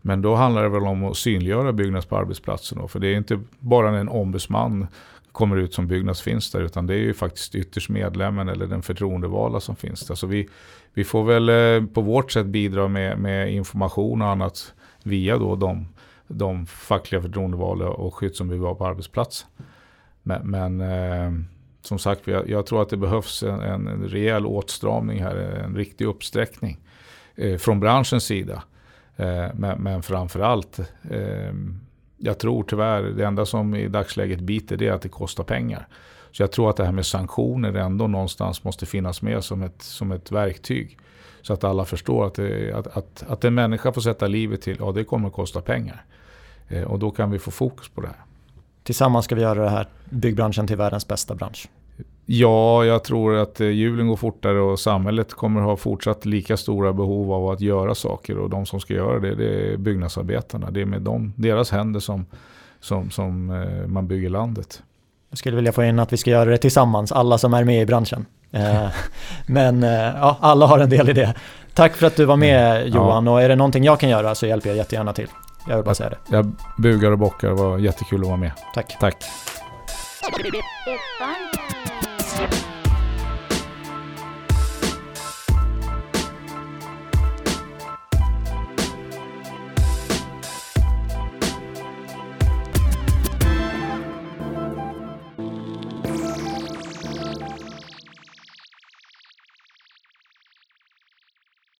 Men 0.00 0.22
då 0.22 0.34
handlar 0.34 0.62
det 0.62 0.68
väl 0.68 0.82
om 0.82 1.04
att 1.04 1.16
synliggöra 1.16 1.72
Byggnads 1.72 2.06
på 2.06 2.16
arbetsplatsen. 2.16 2.78
Då. 2.78 2.88
För 2.88 2.98
det 2.98 3.08
är 3.08 3.16
inte 3.16 3.40
bara 3.58 3.90
när 3.90 3.98
en 3.98 4.08
ombudsman 4.08 4.86
kommer 5.32 5.56
ut 5.56 5.74
som 5.74 5.86
Byggnads 5.86 6.22
finns 6.22 6.50
där. 6.50 6.60
Utan 6.60 6.86
det 6.86 6.94
är 6.94 6.98
ju 6.98 7.14
faktiskt 7.14 7.54
ytterst 7.54 7.88
medlemmen 7.88 8.48
eller 8.48 8.66
den 8.66 8.82
förtroendevalda 8.82 9.60
som 9.60 9.76
finns 9.76 10.06
där. 10.06 10.14
Så 10.14 10.26
vi, 10.26 10.48
vi 10.94 11.04
får 11.04 11.24
väl 11.24 11.48
eh, 11.48 11.88
på 11.88 12.00
vårt 12.00 12.32
sätt 12.32 12.46
bidra 12.46 12.88
med, 12.88 13.18
med 13.18 13.52
information 13.52 14.22
och 14.22 14.28
annat 14.28 14.74
via 15.02 15.38
då 15.38 15.56
de, 15.56 15.88
de 16.28 16.66
fackliga 16.66 17.22
förtroendevalda 17.22 17.88
och 17.88 18.14
skyddsombud 18.14 18.60
vi 18.60 18.66
har 18.66 18.74
på 18.74 18.86
arbetsplatsen. 18.86 19.48
Men, 20.28 20.50
men 20.50 20.80
eh, 20.80 21.32
som 21.82 21.98
sagt, 21.98 22.26
jag, 22.26 22.48
jag, 22.48 22.66
tror 22.66 22.82
att 22.82 22.88
det 22.88 22.96
behövs 22.96 23.42
en, 23.42 23.60
en 23.60 24.08
rejäl 24.08 24.46
åtstramning 24.46 25.22
här, 25.22 25.36
en 25.36 25.76
riktig 25.76 26.04
uppsträckning 26.04 26.78
eh, 27.36 27.56
från 27.56 27.80
branschens 27.80 28.24
sida. 28.24 28.62
Eh, 29.16 29.46
men, 29.54 29.82
men 29.82 30.02
framförallt, 30.02 30.78
eh, 31.10 31.52
jag 32.16 32.38
tror 32.38 32.62
tyvärr, 32.62 33.02
det 33.02 33.26
enda 33.26 33.46
som 33.46 33.74
i 33.74 33.88
dagsläget 33.88 34.40
biter 34.40 34.76
det 34.76 34.88
är 34.88 34.92
att 34.92 35.02
det 35.02 35.08
kostar 35.08 35.44
pengar. 35.44 35.88
Så 36.32 36.42
jag 36.42 36.52
tror 36.52 36.70
att 36.70 36.76
det 36.76 36.84
här 36.84 36.92
med 36.92 37.06
sanktioner 37.06 37.74
ändå 37.74 38.06
någonstans 38.06 38.64
måste 38.64 38.86
finnas 38.86 39.22
med 39.22 39.44
som 39.44 39.62
ett, 39.62 39.82
som 39.82 40.12
ett 40.12 40.32
verktyg. 40.32 40.98
Så 41.42 41.52
att 41.52 41.64
alla 41.64 41.84
förstår 41.84 42.26
att, 42.26 42.34
det, 42.34 42.72
att, 42.72 42.86
att, 42.86 43.24
att 43.28 43.44
en 43.44 43.54
människa 43.54 43.92
får 43.92 44.00
sätta 44.00 44.26
livet 44.26 44.62
till, 44.62 44.76
ja 44.80 44.92
det 44.92 45.04
kommer 45.04 45.28
att 45.28 45.34
kosta 45.34 45.60
pengar. 45.60 46.04
Eh, 46.68 46.82
och 46.82 46.98
då 46.98 47.10
kan 47.10 47.30
vi 47.30 47.38
få 47.38 47.50
fokus 47.50 47.88
på 47.88 48.00
det 48.00 48.06
här. 48.06 48.24
Tillsammans 48.82 49.24
ska 49.24 49.34
vi 49.34 49.42
göra 49.42 49.62
det 49.62 49.70
här 49.70 49.88
byggbranschen 50.10 50.66
till 50.66 50.76
världens 50.76 51.08
bästa 51.08 51.34
bransch. 51.34 51.68
Ja, 52.30 52.84
jag 52.84 53.04
tror 53.04 53.36
att 53.36 53.60
eh, 53.60 53.66
hjulen 53.66 54.08
går 54.08 54.16
fortare 54.16 54.60
och 54.60 54.80
samhället 54.80 55.34
kommer 55.34 55.60
ha 55.60 55.76
fortsatt 55.76 56.26
lika 56.26 56.56
stora 56.56 56.92
behov 56.92 57.32
av 57.32 57.48
att 57.50 57.60
göra 57.60 57.94
saker. 57.94 58.38
Och 58.38 58.50
de 58.50 58.66
som 58.66 58.80
ska 58.80 58.94
göra 58.94 59.20
det, 59.20 59.34
det 59.34 59.72
är 59.72 59.76
byggnadsarbetarna. 59.76 60.70
Det 60.70 60.80
är 60.80 60.84
med 60.84 61.02
dem, 61.02 61.32
deras 61.36 61.70
händer 61.70 62.00
som, 62.00 62.26
som, 62.80 63.10
som 63.10 63.50
eh, 63.50 63.86
man 63.86 64.08
bygger 64.08 64.30
landet. 64.30 64.82
Jag 65.30 65.38
skulle 65.38 65.56
vilja 65.56 65.72
få 65.72 65.84
in 65.84 65.98
att 65.98 66.12
vi 66.12 66.16
ska 66.16 66.30
göra 66.30 66.50
det 66.50 66.58
tillsammans, 66.58 67.12
alla 67.12 67.38
som 67.38 67.54
är 67.54 67.64
med 67.64 67.82
i 67.82 67.86
branschen. 67.86 68.26
Eh, 68.50 68.88
men 69.46 69.82
ja, 69.82 70.36
alla 70.40 70.66
har 70.66 70.78
en 70.78 70.90
del 70.90 71.08
i 71.08 71.12
det. 71.12 71.34
Tack 71.74 71.96
för 71.96 72.06
att 72.06 72.16
du 72.16 72.24
var 72.24 72.36
med 72.36 72.88
Johan 72.88 73.26
ja. 73.26 73.32
och 73.32 73.42
är 73.42 73.48
det 73.48 73.56
någonting 73.56 73.84
jag 73.84 74.00
kan 74.00 74.08
göra 74.08 74.34
så 74.34 74.46
hjälper 74.46 74.68
jag 74.68 74.76
jättegärna 74.76 75.12
till. 75.12 75.28
Jag 75.68 75.76
vill 75.76 75.84
bara 75.84 75.94
säga 75.94 76.10
det. 76.10 76.36
Jag 76.36 76.52
bugar 76.78 77.10
och 77.10 77.18
bockar. 77.18 77.48
Det 77.48 77.54
var 77.54 77.78
jättekul 77.78 78.20
att 78.20 78.26
vara 78.26 78.36
med. 78.36 78.52
Tack. 78.74 78.96
Tack. 79.00 79.16
It's 80.30 81.02
fun. 81.18 82.67